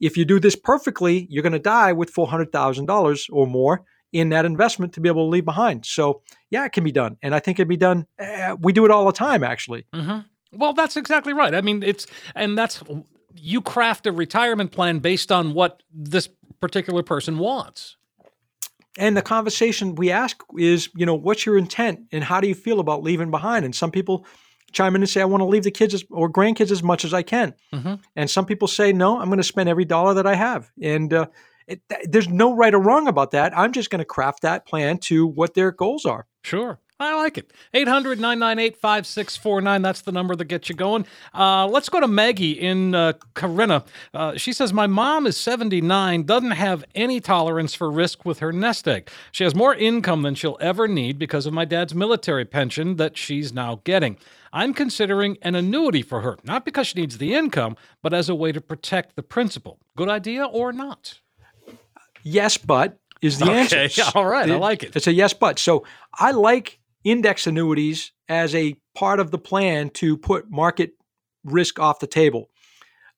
If 0.00 0.16
you 0.16 0.24
do 0.24 0.38
this 0.38 0.56
perfectly, 0.56 1.26
you're 1.30 1.42
going 1.42 1.52
to 1.52 1.58
die 1.58 1.92
with 1.92 2.10
four 2.10 2.26
hundred 2.26 2.52
thousand 2.52 2.86
dollars 2.86 3.28
or 3.32 3.46
more 3.46 3.84
in 4.14 4.28
that 4.30 4.44
investment 4.46 4.92
to 4.94 5.00
be 5.00 5.08
able 5.08 5.26
to 5.26 5.30
leave 5.30 5.44
behind. 5.44 5.84
So 5.84 6.22
yeah, 6.48 6.64
it 6.64 6.72
can 6.72 6.84
be 6.84 6.92
done, 6.92 7.18
and 7.20 7.34
I 7.34 7.40
think 7.40 7.58
it'd 7.58 7.68
be 7.68 7.76
done. 7.76 8.06
Uh, 8.18 8.56
we 8.60 8.72
do 8.72 8.84
it 8.86 8.90
all 8.90 9.04
the 9.04 9.12
time, 9.12 9.42
actually. 9.44 9.84
hmm 9.92 10.20
Well, 10.52 10.72
that's 10.72 10.96
exactly 10.96 11.32
right. 11.32 11.54
I 11.54 11.60
mean, 11.60 11.82
it's 11.82 12.06
and 12.34 12.56
that's 12.56 12.82
you 13.36 13.60
craft 13.60 14.06
a 14.06 14.12
retirement 14.12 14.70
plan 14.70 15.00
based 15.00 15.32
on 15.32 15.52
what 15.52 15.82
this 15.92 16.28
particular 16.60 17.02
person 17.02 17.38
wants. 17.38 17.96
And 18.96 19.16
the 19.16 19.22
conversation 19.22 19.96
we 19.96 20.12
ask 20.12 20.40
is, 20.56 20.88
you 20.94 21.04
know, 21.04 21.16
what's 21.16 21.44
your 21.44 21.58
intent 21.58 22.02
and 22.12 22.22
how 22.22 22.40
do 22.40 22.46
you 22.46 22.54
feel 22.54 22.78
about 22.78 23.02
leaving 23.02 23.32
behind? 23.32 23.64
And 23.64 23.74
some 23.74 23.90
people 23.90 24.24
chime 24.70 24.94
in 24.94 25.02
and 25.02 25.08
say, 25.10 25.20
I 25.20 25.24
want 25.24 25.40
to 25.40 25.46
leave 25.46 25.64
the 25.64 25.72
kids 25.72 25.94
as, 25.94 26.04
or 26.10 26.30
grandkids 26.30 26.70
as 26.70 26.82
much 26.82 27.04
as 27.04 27.12
I 27.12 27.22
can. 27.22 27.54
Mhm. 27.72 27.98
And 28.14 28.30
some 28.30 28.46
people 28.46 28.68
say, 28.68 28.92
no, 28.92 29.18
I'm 29.18 29.26
going 29.26 29.38
to 29.38 29.42
spend 29.42 29.68
every 29.68 29.84
dollar 29.84 30.14
that 30.14 30.26
I 30.28 30.36
have. 30.36 30.70
And 30.80 31.12
uh, 31.12 31.26
it, 31.66 31.80
th- 31.88 32.06
there's 32.08 32.28
no 32.28 32.54
right 32.54 32.74
or 32.74 32.80
wrong 32.80 33.08
about 33.08 33.30
that. 33.32 33.56
I'm 33.56 33.72
just 33.72 33.90
going 33.90 34.00
to 34.00 34.04
craft 34.04 34.42
that 34.42 34.66
plan 34.66 34.98
to 34.98 35.26
what 35.26 35.54
their 35.54 35.70
goals 35.70 36.04
are. 36.04 36.26
Sure. 36.42 36.78
I 37.00 37.16
like 37.16 37.36
it. 37.38 37.52
800 37.72 38.20
998 38.20 38.76
5649. 38.76 39.82
That's 39.82 40.02
the 40.02 40.12
number 40.12 40.36
that 40.36 40.44
gets 40.44 40.68
you 40.68 40.76
going. 40.76 41.04
Uh, 41.34 41.66
let's 41.66 41.88
go 41.88 41.98
to 41.98 42.06
Maggie 42.06 42.52
in 42.52 42.94
uh, 42.94 43.14
Corinna. 43.34 43.84
Uh, 44.12 44.36
she 44.36 44.52
says, 44.52 44.72
My 44.72 44.86
mom 44.86 45.26
is 45.26 45.36
79, 45.36 46.22
doesn't 46.22 46.52
have 46.52 46.84
any 46.94 47.20
tolerance 47.20 47.74
for 47.74 47.90
risk 47.90 48.24
with 48.24 48.38
her 48.38 48.52
nest 48.52 48.86
egg. 48.86 49.10
She 49.32 49.42
has 49.42 49.56
more 49.56 49.74
income 49.74 50.22
than 50.22 50.36
she'll 50.36 50.58
ever 50.60 50.86
need 50.86 51.18
because 51.18 51.46
of 51.46 51.52
my 51.52 51.64
dad's 51.64 51.96
military 51.96 52.44
pension 52.44 52.94
that 52.96 53.18
she's 53.18 53.52
now 53.52 53.80
getting. 53.82 54.16
I'm 54.52 54.72
considering 54.72 55.36
an 55.42 55.56
annuity 55.56 56.02
for 56.02 56.20
her, 56.20 56.38
not 56.44 56.64
because 56.64 56.86
she 56.86 57.00
needs 57.00 57.18
the 57.18 57.34
income, 57.34 57.76
but 58.02 58.14
as 58.14 58.28
a 58.28 58.36
way 58.36 58.52
to 58.52 58.60
protect 58.60 59.16
the 59.16 59.22
principal. 59.24 59.80
Good 59.96 60.08
idea 60.08 60.44
or 60.44 60.72
not? 60.72 61.18
Yes, 62.24 62.56
but 62.56 62.98
is 63.22 63.38
the 63.38 63.50
Okay, 63.50 63.84
answer. 63.84 64.02
all 64.14 64.26
right, 64.26 64.50
I 64.50 64.56
like 64.56 64.82
it. 64.82 64.96
It's 64.96 65.06
a 65.06 65.12
yes, 65.12 65.32
but. 65.32 65.58
So 65.58 65.86
I 66.12 66.32
like 66.32 66.80
index 67.04 67.46
annuities 67.46 68.12
as 68.28 68.54
a 68.54 68.74
part 68.94 69.20
of 69.20 69.30
the 69.30 69.38
plan 69.38 69.90
to 69.90 70.16
put 70.16 70.50
market 70.50 70.92
risk 71.44 71.78
off 71.78 72.00
the 72.00 72.06
table. 72.06 72.50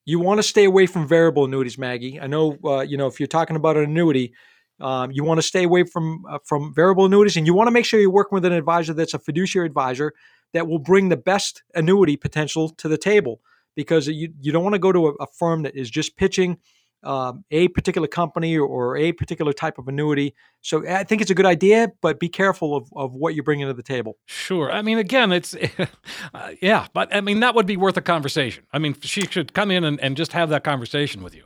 You 0.05 0.21
want 0.21 0.39
to 0.39 0.43
stay 0.43 0.65
away 0.65 0.87
from 0.87 1.09
variable 1.09 1.45
annuities, 1.45 1.79
Maggie. 1.79 2.21
I 2.21 2.27
know, 2.27 2.59
uh, 2.65 2.81
you 2.81 2.97
know, 2.97 3.07
if 3.07 3.19
you're 3.19 3.27
talking 3.27 3.57
about 3.57 3.77
an 3.77 3.85
annuity, 3.85 4.35
um, 4.81 5.11
you 5.11 5.25
want 5.25 5.39
to 5.39 5.43
stay 5.43 5.65
away 5.65 5.85
from 5.85 6.25
uh, 6.29 6.39
from 6.45 6.75
variable 6.75 7.07
annuities, 7.07 7.37
and 7.37 7.47
you 7.47 7.55
want 7.55 7.69
to 7.69 7.73
make 7.73 7.85
sure 7.85 7.99
you're 7.99 8.11
working 8.11 8.37
with 8.37 8.45
an 8.45 8.53
advisor 8.53 8.93
that's 8.93 9.15
a 9.15 9.19
fiduciary 9.19 9.67
advisor 9.67 10.13
that 10.53 10.69
will 10.69 10.79
bring 10.79 11.09
the 11.09 11.17
best 11.17 11.63
annuity 11.75 12.17
potential 12.17 12.69
to 12.71 12.89
the 12.89 12.99
table. 12.99 13.41
Because 13.75 14.07
you 14.09 14.33
you 14.41 14.53
don't 14.53 14.63
want 14.63 14.75
to 14.75 14.79
go 14.79 14.93
to 14.93 15.09
a, 15.09 15.13
a 15.15 15.27
firm 15.39 15.63
that 15.63 15.75
is 15.75 15.91
just 15.91 16.17
pitching 16.17 16.59
um, 17.07 17.45
a 17.51 17.69
particular 17.69 18.09
company 18.09 18.57
or, 18.59 18.97
a 18.97 19.13
particular 19.13 19.53
type 19.53 19.79
of 19.79 19.89
annuity. 19.89 20.35
So 20.63 20.87
I 20.87 21.05
think 21.05 21.23
it's 21.23 21.31
a 21.31 21.35
good 21.35 21.47
idea, 21.47 21.93
but 22.01 22.19
be 22.19 22.29
careful 22.29 22.75
of, 22.75 22.89
of 22.95 23.15
what 23.15 23.35
you're 23.35 23.45
bringing 23.45 23.67
to 23.67 23.75
the 23.75 23.83
table. 23.83 24.19
Sure. 24.27 24.71
I 24.71 24.83
mean, 24.83 24.99
again, 24.99 25.33
it's, 25.33 25.55
uh, 26.35 26.53
yeah, 26.61 26.87
but 26.93 27.15
I 27.15 27.21
mean, 27.21 27.41
that 27.41 27.55
would 27.55 27.67
be 27.67 27.77
worth 27.77 27.97
a 27.97 28.03
conversation. 28.03 28.65
I 28.73 28.79
mean, 28.79 28.97
she 29.01 29.23
should 29.23 29.53
come 29.55 29.71
in 29.71 29.85
and, 29.85 30.01
and 30.01 30.17
just 30.17 30.33
have 30.33 30.49
that 30.51 30.65
conversation 30.65 31.23
with 31.23 31.35
you. 31.35 31.45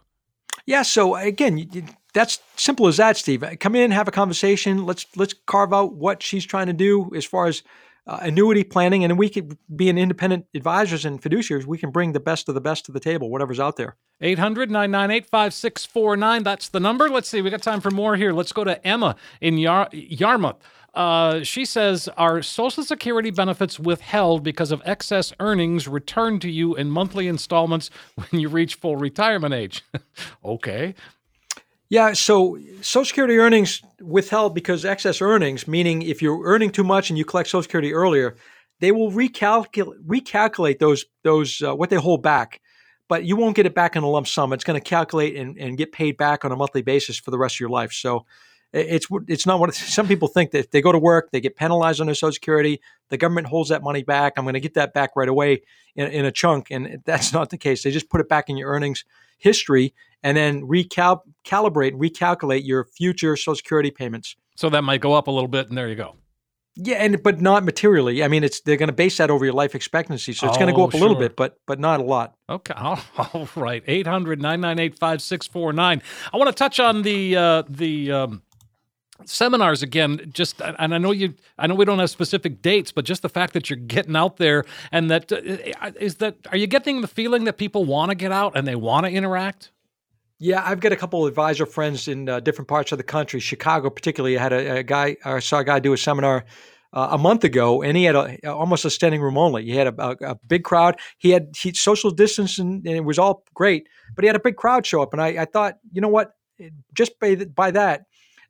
Yeah. 0.66 0.82
So 0.82 1.16
again, 1.16 1.88
that's 2.14 2.38
simple 2.56 2.86
as 2.86 2.98
that, 2.98 3.16
Steve. 3.16 3.44
Come 3.60 3.74
in, 3.74 3.90
have 3.90 4.08
a 4.08 4.12
conversation. 4.12 4.86
Let's 4.86 5.06
let's 5.16 5.34
carve 5.46 5.72
out 5.72 5.94
what 5.94 6.22
she's 6.22 6.44
trying 6.44 6.66
to 6.66 6.72
do 6.72 7.10
as 7.14 7.24
far 7.24 7.46
as 7.46 7.62
uh, 8.10 8.18
annuity 8.22 8.64
planning, 8.64 9.04
and 9.04 9.16
we 9.16 9.28
could 9.28 9.56
be 9.74 9.88
an 9.88 9.96
independent 9.96 10.44
advisors 10.52 11.04
and 11.04 11.22
fiduciaries. 11.22 11.64
We 11.64 11.78
can 11.78 11.90
bring 11.90 12.10
the 12.10 12.18
best 12.18 12.48
of 12.48 12.56
the 12.56 12.60
best 12.60 12.84
to 12.86 12.92
the 12.92 12.98
table, 12.98 13.30
whatever's 13.30 13.60
out 13.60 13.76
there. 13.76 13.96
800 14.20 14.68
998 14.68 15.26
5649. 15.26 16.42
That's 16.42 16.68
the 16.68 16.80
number. 16.80 17.08
Let's 17.08 17.28
see. 17.28 17.40
We 17.40 17.50
got 17.50 17.62
time 17.62 17.80
for 17.80 17.92
more 17.92 18.16
here. 18.16 18.32
Let's 18.32 18.52
go 18.52 18.64
to 18.64 18.84
Emma 18.84 19.14
in 19.40 19.58
Yar- 19.58 19.88
Yarmouth. 19.92 20.56
Uh, 20.92 21.44
she 21.44 21.64
says, 21.64 22.08
Are 22.16 22.42
Social 22.42 22.82
Security 22.82 23.30
benefits 23.30 23.78
withheld 23.78 24.42
because 24.42 24.72
of 24.72 24.82
excess 24.84 25.32
earnings 25.38 25.86
returned 25.86 26.42
to 26.42 26.50
you 26.50 26.74
in 26.74 26.90
monthly 26.90 27.28
installments 27.28 27.90
when 28.16 28.40
you 28.40 28.48
reach 28.48 28.74
full 28.74 28.96
retirement 28.96 29.54
age? 29.54 29.84
okay. 30.44 30.96
Yeah, 31.90 32.12
so 32.12 32.56
Social 32.82 33.04
Security 33.04 33.36
earnings 33.38 33.82
withheld 34.00 34.54
because 34.54 34.84
excess 34.84 35.20
earnings, 35.20 35.66
meaning 35.66 36.02
if 36.02 36.22
you're 36.22 36.40
earning 36.44 36.70
too 36.70 36.84
much 36.84 37.10
and 37.10 37.18
you 37.18 37.24
collect 37.24 37.48
Social 37.48 37.62
Security 37.62 37.92
earlier, 37.92 38.36
they 38.78 38.92
will 38.92 39.10
recalculate 39.10 40.00
recalculate 40.06 40.78
those 40.78 41.04
those 41.24 41.60
uh, 41.60 41.74
what 41.74 41.90
they 41.90 41.96
hold 41.96 42.22
back, 42.22 42.60
but 43.08 43.24
you 43.24 43.34
won't 43.34 43.56
get 43.56 43.66
it 43.66 43.74
back 43.74 43.96
in 43.96 44.04
a 44.04 44.08
lump 44.08 44.28
sum. 44.28 44.52
It's 44.52 44.62
going 44.62 44.80
to 44.80 44.88
calculate 44.88 45.34
and, 45.34 45.58
and 45.58 45.76
get 45.76 45.90
paid 45.90 46.16
back 46.16 46.44
on 46.44 46.52
a 46.52 46.56
monthly 46.56 46.82
basis 46.82 47.18
for 47.18 47.32
the 47.32 47.38
rest 47.38 47.56
of 47.56 47.60
your 47.60 47.70
life. 47.70 47.92
So 47.92 48.24
it's 48.72 49.08
it's 49.26 49.44
not 49.44 49.58
what 49.58 49.74
some 49.96 50.06
people 50.06 50.28
think 50.28 50.52
that 50.52 50.70
they 50.70 50.80
go 50.80 50.92
to 50.92 50.98
work, 50.98 51.32
they 51.32 51.40
get 51.40 51.56
penalized 51.56 52.00
on 52.00 52.06
their 52.06 52.14
Social 52.14 52.32
Security. 52.32 52.80
The 53.08 53.18
government 53.18 53.48
holds 53.48 53.70
that 53.70 53.82
money 53.82 54.04
back. 54.04 54.34
I'm 54.36 54.44
going 54.44 54.54
to 54.54 54.60
get 54.60 54.74
that 54.74 54.94
back 54.94 55.16
right 55.16 55.28
away 55.28 55.62
in, 55.96 56.06
in 56.06 56.24
a 56.24 56.30
chunk, 56.30 56.68
and 56.70 57.02
that's 57.04 57.32
not 57.32 57.50
the 57.50 57.58
case. 57.58 57.82
They 57.82 57.90
just 57.90 58.10
put 58.10 58.20
it 58.20 58.28
back 58.28 58.48
in 58.48 58.56
your 58.56 58.70
earnings 58.70 59.04
history 59.38 59.92
and 60.22 60.36
then 60.36 60.62
recalibrate 60.62 61.92
and 61.92 62.00
recalculate 62.00 62.64
your 62.64 62.84
future 62.84 63.36
Social 63.36 63.56
Security 63.56 63.90
payments. 63.90 64.36
So 64.56 64.70
that 64.70 64.82
might 64.82 65.00
go 65.00 65.14
up 65.14 65.26
a 65.26 65.30
little 65.30 65.48
bit, 65.48 65.68
and 65.68 65.78
there 65.78 65.88
you 65.88 65.96
go. 65.96 66.16
Yeah, 66.76 66.96
and 66.96 67.22
but 67.22 67.40
not 67.40 67.64
materially. 67.64 68.22
I 68.22 68.28
mean, 68.28 68.44
it's 68.44 68.60
they're 68.60 68.76
going 68.76 68.88
to 68.88 68.94
base 68.94 69.16
that 69.16 69.30
over 69.30 69.44
your 69.44 69.54
life 69.54 69.74
expectancy, 69.74 70.32
so 70.32 70.46
it's 70.46 70.56
oh, 70.56 70.60
going 70.60 70.72
to 70.72 70.76
go 70.76 70.84
up 70.84 70.92
sure. 70.92 71.00
a 71.00 71.02
little 71.02 71.16
bit, 71.16 71.34
but 71.36 71.58
but 71.66 71.80
not 71.80 72.00
a 72.00 72.02
lot. 72.02 72.34
Okay, 72.48 72.74
all 72.76 73.00
right. 73.56 73.84
800-998-5649. 73.86 76.02
I 76.32 76.36
want 76.36 76.48
to 76.48 76.54
touch 76.54 76.78
on 76.78 77.02
the 77.02 77.36
uh, 77.36 77.62
the 77.68 78.12
um, 78.12 78.42
seminars 79.24 79.82
again 79.82 80.30
just 80.32 80.60
and 80.62 80.94
i 80.94 80.98
know 80.98 81.10
you 81.10 81.34
i 81.58 81.66
know 81.66 81.74
we 81.74 81.84
don't 81.84 81.98
have 81.98 82.08
specific 82.08 82.62
dates 82.62 82.90
but 82.90 83.04
just 83.04 83.22
the 83.22 83.28
fact 83.28 83.52
that 83.52 83.68
you're 83.68 83.78
getting 83.78 84.16
out 84.16 84.38
there 84.38 84.64
and 84.92 85.10
that 85.10 85.30
uh, 85.30 85.90
is 86.00 86.16
that 86.16 86.36
are 86.50 86.56
you 86.56 86.66
getting 86.66 87.00
the 87.00 87.08
feeling 87.08 87.44
that 87.44 87.58
people 87.58 87.84
want 87.84 88.10
to 88.10 88.14
get 88.14 88.32
out 88.32 88.56
and 88.56 88.66
they 88.66 88.74
want 88.74 89.04
to 89.04 89.12
interact 89.12 89.70
yeah 90.40 90.60
i've 90.64 90.80
got 90.80 90.90
a 90.90 90.96
couple 90.96 91.24
of 91.24 91.28
advisor 91.28 91.64
friends 91.64 92.08
in 92.08 92.28
uh, 92.28 92.40
different 92.40 92.66
parts 92.66 92.90
of 92.90 92.98
the 92.98 93.04
country 93.04 93.38
chicago 93.38 93.88
particularly 93.88 94.36
i 94.36 94.42
had 94.42 94.52
a, 94.52 94.78
a 94.78 94.82
guy 94.82 95.16
i 95.24 95.38
saw 95.38 95.60
a 95.60 95.64
guy 95.64 95.78
do 95.78 95.92
a 95.92 95.96
seminar 95.96 96.44
uh, 96.92 97.08
a 97.12 97.18
month 97.18 97.44
ago, 97.44 97.82
and 97.82 97.96
he 97.96 98.04
had 98.04 98.16
a, 98.16 98.50
almost 98.50 98.84
a 98.84 98.90
standing 98.90 99.20
room 99.20 99.38
only. 99.38 99.64
He 99.64 99.76
had 99.76 99.86
a, 99.86 100.16
a, 100.28 100.34
big 100.46 100.64
crowd. 100.64 100.98
He 101.18 101.30
had 101.30 101.54
he 101.56 101.72
social 101.72 102.10
distance, 102.10 102.58
and, 102.58 102.86
it 102.86 103.04
was 103.04 103.18
all 103.18 103.44
great. 103.54 103.88
But 104.14 104.24
he 104.24 104.26
had 104.26 104.36
a 104.36 104.40
big 104.40 104.56
crowd 104.56 104.84
show 104.86 105.00
up, 105.02 105.12
and 105.12 105.22
I, 105.22 105.42
I 105.42 105.44
thought, 105.44 105.76
you 105.92 106.00
know 106.00 106.08
what? 106.08 106.32
Just 106.92 107.18
by, 107.20 107.36
by 107.36 107.70
that, 107.70 108.02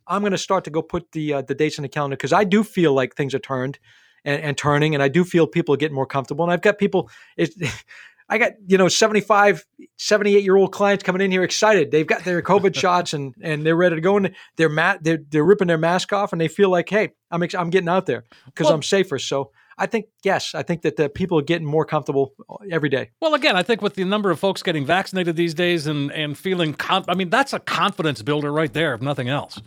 I'm 0.07 0.22
going 0.22 0.32
to 0.32 0.38
start 0.38 0.64
to 0.64 0.70
go 0.70 0.82
put 0.82 1.12
the 1.12 1.34
uh, 1.34 1.43
the 1.43 1.55
dates 1.55 1.78
in 1.78 1.82
the 1.82 1.88
calendar 1.88 2.16
because 2.16 2.32
I 2.32 2.45
do 2.45 2.64
feel 2.64 2.93
like 2.93 3.14
things 3.14 3.34
are 3.34 3.38
turned 3.38 3.78
and, 4.24 4.43
and, 4.43 4.59
turning, 4.59 4.95
and 4.95 5.03
I 5.03 5.09
do 5.09 5.22
feel 5.22 5.47
people 5.47 5.76
getting 5.76 5.95
more 5.95 6.07
comfortable. 6.07 6.45
And 6.45 6.53
I've 6.53 6.62
got 6.62 6.78
people. 6.78 7.11
It, 7.36 7.55
I 8.31 8.39
got 8.39 8.53
you 8.66 8.78
know 8.78 8.89
75, 8.89 9.66
78 9.99 10.45
year 10.45 10.57
old 10.57 10.72
clients 10.72 11.03
coming 11.03 11.20
in 11.20 11.31
here 11.31 11.43
excited. 11.43 11.91
They've 11.91 12.07
got 12.07 12.24
their 12.24 12.41
COVID 12.41 12.74
shots 12.81 13.12
and 13.12 13.35
and 13.43 13.66
they're 13.66 13.76
ready 13.76 13.97
to 13.97 14.01
go. 14.01 14.16
And 14.16 14.35
they're 14.57 14.68
mat 14.68 15.01
they're 15.03 15.18
they're 15.28 15.45
ripping 15.45 15.68
their 15.68 15.78
mask 15.78 16.12
off 16.12 16.33
and 16.33 16.41
they 16.41 16.49
feel 16.49 16.70
like, 16.70 16.89
hey, 16.89 17.11
I'm 17.31 17.43
ex- 17.43 17.55
I'm 17.55 17.70
getting 17.70 17.89
out 17.89 18.07
there 18.07 18.24
because 18.47 18.66
well, 18.66 18.74
I'm 18.74 18.83
safer. 18.83 19.18
So 19.18 19.51
I 19.76 19.87
think 19.87 20.07
yes, 20.22 20.55
I 20.55 20.62
think 20.62 20.83
that 20.83 20.97
the 20.97 21.09
people 21.09 21.39
are 21.39 21.43
getting 21.43 21.66
more 21.66 21.85
comfortable 21.85 22.35
uh, 22.49 22.57
every 22.70 22.89
day. 22.89 23.11
Well, 23.20 23.35
again, 23.35 23.57
I 23.57 23.62
think 23.64 23.83
with 23.83 23.95
the 23.95 24.05
number 24.05 24.31
of 24.31 24.39
folks 24.39 24.62
getting 24.62 24.87
vaccinated 24.87 25.35
these 25.35 25.55
days 25.55 25.89
and 25.89 26.12
and 26.12 26.39
feeling, 26.39 26.74
con- 26.74 27.05
I 27.09 27.14
mean, 27.14 27.31
that's 27.31 27.53
a 27.53 27.59
confidence 27.59 28.22
builder 28.22 28.53
right 28.53 28.72
there, 28.72 28.95
if 28.95 29.03
nothing 29.03 29.28
else. 29.28 29.61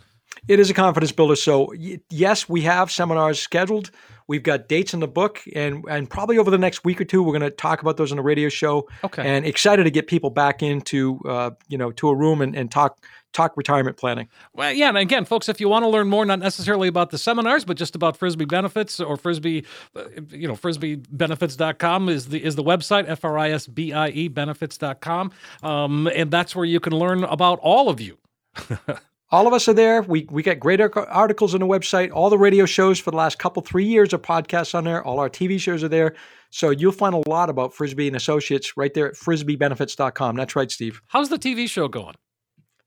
It 0.48 0.58
is 0.58 0.70
a 0.70 0.74
confidence 0.74 1.12
builder. 1.12 1.36
So 1.36 1.72
yes, 2.10 2.48
we 2.48 2.62
have 2.62 2.90
seminars 2.90 3.40
scheduled. 3.40 3.90
We've 4.26 4.42
got 4.42 4.68
dates 4.68 4.94
in 4.94 5.00
the 5.00 5.08
book, 5.08 5.42
and 5.54 5.84
and 5.88 6.08
probably 6.08 6.38
over 6.38 6.50
the 6.50 6.58
next 6.58 6.84
week 6.84 7.00
or 7.00 7.04
two, 7.04 7.22
we're 7.22 7.38
going 7.38 7.42
to 7.42 7.50
talk 7.50 7.82
about 7.82 7.96
those 7.96 8.10
on 8.10 8.16
the 8.16 8.22
radio 8.22 8.48
show. 8.48 8.88
Okay. 9.02 9.26
And 9.26 9.44
excited 9.44 9.84
to 9.84 9.90
get 9.90 10.06
people 10.06 10.30
back 10.30 10.62
into 10.62 11.20
uh, 11.28 11.50
you 11.68 11.76
know 11.76 11.92
to 11.92 12.08
a 12.08 12.14
room 12.14 12.40
and, 12.40 12.54
and 12.56 12.70
talk 12.70 13.04
talk 13.34 13.56
retirement 13.56 13.96
planning. 13.96 14.28
Well, 14.54 14.72
yeah, 14.72 14.88
and 14.88 14.96
again, 14.96 15.24
folks, 15.24 15.48
if 15.48 15.60
you 15.60 15.68
want 15.68 15.82
to 15.82 15.88
learn 15.88 16.08
more, 16.08 16.24
not 16.24 16.38
necessarily 16.38 16.88
about 16.88 17.10
the 17.10 17.18
seminars, 17.18 17.64
but 17.64 17.76
just 17.76 17.94
about 17.94 18.16
Frisbie 18.16 18.46
benefits 18.46 19.00
or 19.00 19.16
Frisbie, 19.16 19.66
uh, 19.94 20.04
you 20.30 20.48
know, 20.48 20.54
frisbiebenefits.com 20.54 22.08
is 22.08 22.28
the 22.28 22.42
is 22.42 22.56
the 22.56 22.64
website 22.64 23.04
f 23.08 23.24
r 23.24 23.36
i 23.36 23.50
s 23.50 23.66
b 23.66 23.92
i 23.92 24.08
e 24.08 24.28
benefits.com, 24.28 25.32
um, 25.62 26.06
and 26.06 26.30
that's 26.30 26.56
where 26.56 26.64
you 26.64 26.80
can 26.80 26.94
learn 26.94 27.24
about 27.24 27.58
all 27.60 27.88
of 27.90 28.00
you. 28.00 28.16
all 29.34 29.48
of 29.48 29.52
us 29.52 29.66
are 29.66 29.74
there. 29.74 30.02
We 30.02 30.28
we 30.30 30.44
get 30.44 30.60
great 30.60 30.80
articles 30.80 31.54
on 31.54 31.60
the 31.60 31.66
website. 31.66 32.12
All 32.12 32.30
the 32.30 32.38
radio 32.38 32.66
shows 32.66 33.00
for 33.00 33.10
the 33.10 33.16
last 33.16 33.40
couple 33.40 33.62
three 33.62 33.84
years 33.84 34.14
are 34.14 34.18
podcasts 34.18 34.76
on 34.76 34.84
there. 34.84 35.02
All 35.02 35.18
our 35.18 35.28
TV 35.28 35.58
shows 35.58 35.82
are 35.82 35.88
there. 35.88 36.14
So 36.50 36.70
you'll 36.70 36.92
find 36.92 37.16
a 37.16 37.28
lot 37.28 37.50
about 37.50 37.74
Frisbie 37.74 38.06
and 38.06 38.14
Associates 38.14 38.76
right 38.76 38.94
there 38.94 39.08
at 39.08 39.14
frisbiebenefits.com. 39.14 40.36
That's 40.36 40.54
right, 40.54 40.70
Steve. 40.70 41.02
How's 41.08 41.30
the 41.30 41.38
TV 41.38 41.68
show 41.68 41.88
going? 41.88 42.14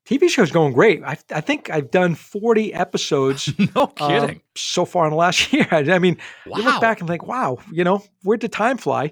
TV 0.08 0.30
show's 0.30 0.52
going 0.52 0.72
great. 0.72 1.04
I, 1.04 1.18
I 1.34 1.42
think 1.42 1.70
I've 1.70 1.92
done 1.92 2.16
40 2.16 2.74
episodes. 2.74 3.52
no 3.76 3.92
uh, 4.00 4.08
kidding. 4.08 4.38
Uh, 4.38 4.42
so 4.56 4.86
far 4.86 5.04
in 5.04 5.12
the 5.12 5.18
last 5.18 5.52
year. 5.52 5.68
I 5.70 6.00
mean, 6.00 6.16
wow. 6.46 6.58
you 6.58 6.64
look 6.64 6.80
back 6.80 7.02
and 7.02 7.10
think, 7.10 7.28
wow, 7.28 7.58
you 7.74 7.84
know, 7.84 8.02
where'd 8.24 8.40
the 8.40 8.48
time 8.48 8.78
fly? 8.78 9.12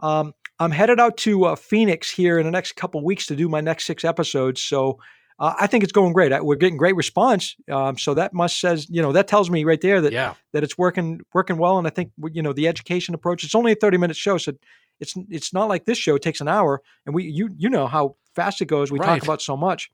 Um, 0.00 0.34
I'm 0.58 0.70
headed 0.70 1.00
out 1.00 1.16
to 1.18 1.46
uh, 1.46 1.56
Phoenix 1.56 2.10
here 2.10 2.38
in 2.38 2.44
the 2.44 2.52
next 2.52 2.76
couple 2.76 3.02
weeks 3.02 3.24
to 3.26 3.36
do 3.36 3.48
my 3.48 3.62
next 3.62 3.86
six 3.86 4.04
episodes. 4.04 4.60
So 4.60 4.98
uh, 5.38 5.54
I 5.58 5.66
think 5.66 5.82
it's 5.82 5.92
going 5.92 6.12
great. 6.12 6.32
We're 6.44 6.54
getting 6.54 6.76
great 6.76 6.96
response. 6.96 7.56
Um, 7.70 7.98
so 7.98 8.14
that 8.14 8.32
must 8.32 8.60
says, 8.60 8.86
you 8.88 9.02
know, 9.02 9.12
that 9.12 9.26
tells 9.26 9.50
me 9.50 9.64
right 9.64 9.80
there 9.80 10.00
that 10.00 10.12
yeah. 10.12 10.34
that 10.52 10.62
it's 10.62 10.78
working 10.78 11.20
working 11.32 11.56
well. 11.58 11.78
And 11.78 11.86
I 11.86 11.90
think 11.90 12.12
you 12.32 12.42
know 12.42 12.52
the 12.52 12.68
education 12.68 13.14
approach. 13.14 13.42
It's 13.42 13.54
only 13.54 13.72
a 13.72 13.76
thirty 13.76 13.96
minute 13.96 14.16
show, 14.16 14.38
so 14.38 14.52
it's 15.00 15.14
it's 15.28 15.52
not 15.52 15.68
like 15.68 15.86
this 15.86 15.98
show 15.98 16.14
it 16.14 16.22
takes 16.22 16.40
an 16.40 16.48
hour. 16.48 16.82
And 17.04 17.14
we 17.14 17.24
you 17.24 17.50
you 17.56 17.68
know 17.68 17.86
how 17.86 18.16
fast 18.34 18.62
it 18.62 18.66
goes. 18.66 18.92
We 18.92 19.00
right. 19.00 19.06
talk 19.06 19.24
about 19.24 19.42
so 19.42 19.56
much, 19.56 19.90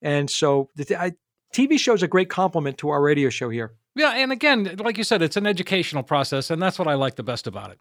and 0.00 0.30
so 0.30 0.70
the, 0.76 0.96
I, 0.98 1.12
TV 1.54 1.78
show 1.78 1.92
is 1.92 2.02
a 2.02 2.08
great 2.08 2.30
complement 2.30 2.78
to 2.78 2.88
our 2.88 3.02
radio 3.02 3.28
show 3.28 3.50
here. 3.50 3.74
Yeah, 3.96 4.12
and 4.12 4.32
again, 4.32 4.76
like 4.78 4.96
you 4.96 5.04
said, 5.04 5.20
it's 5.20 5.36
an 5.36 5.46
educational 5.46 6.04
process, 6.04 6.50
and 6.50 6.62
that's 6.62 6.78
what 6.78 6.88
I 6.88 6.94
like 6.94 7.16
the 7.16 7.22
best 7.22 7.46
about 7.46 7.70
it 7.70 7.78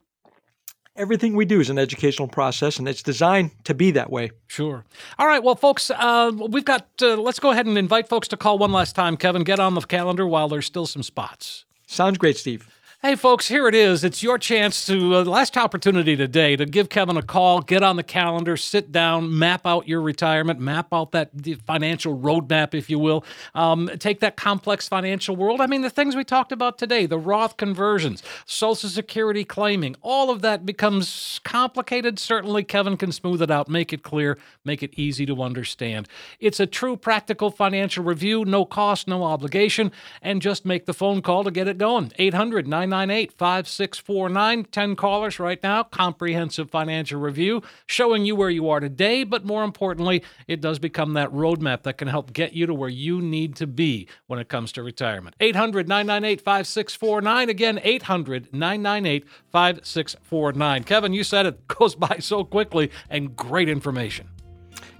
everything 0.99 1.35
we 1.35 1.45
do 1.45 1.59
is 1.59 1.69
an 1.69 1.79
educational 1.79 2.27
process 2.27 2.77
and 2.77 2.87
it's 2.87 3.01
designed 3.01 3.51
to 3.63 3.73
be 3.73 3.91
that 3.91 4.11
way. 4.11 4.31
Sure. 4.47 4.83
All 5.17 5.27
right. 5.27 5.41
Well, 5.41 5.55
folks, 5.55 5.89
uh, 5.89 6.31
we've 6.49 6.65
got, 6.65 6.87
uh, 7.01 7.15
let's 7.15 7.39
go 7.39 7.51
ahead 7.51 7.65
and 7.65 7.77
invite 7.77 8.09
folks 8.09 8.27
to 8.27 8.37
call 8.37 8.57
one 8.57 8.71
last 8.71 8.95
time. 8.95 9.15
Kevin, 9.15 9.43
get 9.43 9.59
on 9.59 9.73
the 9.73 9.81
calendar 9.81 10.27
while 10.27 10.49
there's 10.49 10.65
still 10.65 10.85
some 10.85 11.01
spots. 11.01 11.65
Sounds 11.87 12.17
great, 12.17 12.37
Steve. 12.37 12.67
Hey, 13.01 13.15
folks, 13.15 13.47
here 13.47 13.65
it 13.69 13.75
is. 13.75 14.03
It's 14.03 14.21
your 14.21 14.37
chance 14.37 14.85
to, 14.87 15.15
uh, 15.15 15.23
last 15.23 15.55
opportunity 15.55 16.17
today 16.17 16.57
to 16.57 16.65
give 16.65 16.89
Kevin 16.89 17.15
a 17.15 17.21
call, 17.21 17.61
get 17.61 17.81
on 17.81 17.95
the 17.95 18.03
calendar, 18.03 18.57
sit 18.57 18.91
down, 18.91 19.39
map 19.39 19.65
out 19.65 19.87
your 19.87 20.01
retirement, 20.01 20.59
map 20.59 20.87
out 20.91 21.13
that 21.13 21.29
financial 21.65 22.19
roadmap, 22.19 22.73
if 22.73 22.89
you 22.89 22.99
will. 22.99 23.23
Um, 23.55 23.89
take 23.99 24.19
that 24.19 24.35
complex 24.35 24.89
financial 24.89 25.37
world. 25.37 25.61
I 25.61 25.67
mean, 25.67 25.81
the 25.81 25.89
things 25.89 26.13
we 26.13 26.25
talked 26.25 26.51
about 26.51 26.77
today, 26.77 27.05
the 27.05 27.17
Roth 27.17 27.55
conversions, 27.55 28.21
Social 28.45 28.89
Security 28.89 29.45
claiming, 29.45 29.95
all 30.01 30.29
of 30.29 30.41
that 30.41 30.65
becomes 30.65 31.39
complicated. 31.45 32.19
Certainly, 32.19 32.65
Kevin 32.65 32.97
can 32.97 33.13
smooth 33.13 33.41
it 33.41 33.49
out, 33.49 33.69
make 33.69 33.93
it 33.93 34.03
clear, 34.03 34.37
make 34.65 34.83
it 34.83 34.93
easy 34.99 35.25
to 35.25 35.41
understand. 35.41 36.09
It's 36.41 36.59
a 36.59 36.65
true 36.65 36.97
practical 36.97 37.49
financial 37.49 38.03
review, 38.03 38.43
no 38.43 38.65
cost, 38.65 39.07
no 39.07 39.23
obligation, 39.23 39.93
and 40.21 40.41
just 40.41 40.65
make 40.65 40.85
the 40.85 40.93
phone 40.93 41.21
call 41.21 41.45
to 41.45 41.51
get 41.51 41.69
it 41.69 41.77
going. 41.77 42.11
800 42.17 42.67
998 42.89 43.31
5649. 43.33 44.63
10 44.65 44.95
callers 44.95 45.39
right 45.39 45.61
now. 45.61 45.83
Comprehensive 45.83 46.69
financial 46.69 47.19
review 47.19 47.61
showing 47.85 48.25
you 48.25 48.35
where 48.35 48.49
you 48.49 48.69
are 48.69 48.79
today, 48.79 49.23
but 49.23 49.45
more 49.45 49.63
importantly, 49.63 50.23
it 50.47 50.61
does 50.61 50.79
become 50.79 51.13
that 51.13 51.31
roadmap 51.31 51.83
that 51.83 51.97
can 51.97 52.07
help 52.07 52.33
get 52.33 52.53
you 52.53 52.65
to 52.65 52.73
where 52.73 52.89
you 52.89 53.21
need 53.21 53.55
to 53.55 53.67
be 53.67 54.07
when 54.27 54.39
it 54.39 54.49
comes 54.49 54.71
to 54.73 54.83
retirement. 54.83 55.35
800 55.39 55.87
998 55.87 56.41
5649. 56.41 57.49
Again, 57.49 57.79
800 57.83 58.53
998 58.53 59.25
5649. 59.51 60.83
Kevin, 60.83 61.13
you 61.13 61.23
said 61.23 61.45
it 61.45 61.67
goes 61.67 61.95
by 61.95 62.17
so 62.19 62.43
quickly 62.43 62.91
and 63.09 63.35
great 63.35 63.69
information. 63.69 64.29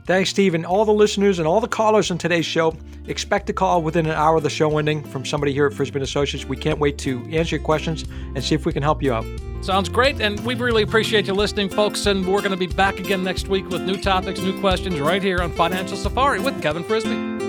Thanks, 0.10 0.32
Steve, 0.32 0.56
and 0.56 0.66
all 0.66 0.86
the 0.86 0.92
listeners 0.92 1.38
and 1.38 1.48
all 1.48 1.62
the 1.62 1.68
callers 1.68 2.10
on 2.10 2.18
today's 2.18 2.44
show. 2.44 2.76
Expect 3.06 3.48
a 3.52 3.54
call 3.54 3.84
within 3.84 4.08
an 4.08 4.14
hour 4.14 4.38
of 4.38 4.42
the 4.42 4.50
show 4.50 4.80
ending 4.80 5.04
from 5.04 5.24
somebody 5.24 5.54
here 5.54 5.68
at 5.68 5.74
Frisbie 5.74 6.02
Associates. 6.02 6.46
We 6.46 6.58
can't 6.58 6.80
wait 6.80 6.98
to 6.98 7.24
answer 7.26 7.58
your 7.58 7.64
questions 7.64 8.06
and 8.34 8.44
see 8.44 8.56
if 8.56 8.66
we 8.66 8.74
can 8.74 8.82
help 8.82 9.04
you 9.04 9.14
out. 9.14 9.24
Sounds 9.62 9.88
great, 9.88 10.20
and 10.20 10.40
we 10.40 10.56
really 10.56 10.82
appreciate 10.82 11.28
you 11.28 11.36
listening, 11.36 11.70
folks. 11.70 12.08
And 12.08 12.28
we're 12.28 12.40
going 12.40 12.50
to 12.50 12.58
be 12.58 12.66
back 12.66 13.00
again 13.00 13.24
next 13.24 13.50
week 13.50 13.70
with 13.70 13.84
new 13.84 13.98
topics, 13.98 14.40
new 14.40 14.60
questions, 14.60 15.00
right 15.00 15.22
here 15.22 15.44
on 15.44 15.52
Financial 15.52 15.96
Safari 15.96 16.40
with 16.40 16.60
Kevin 16.60 16.84
Frisbie. 16.84 17.49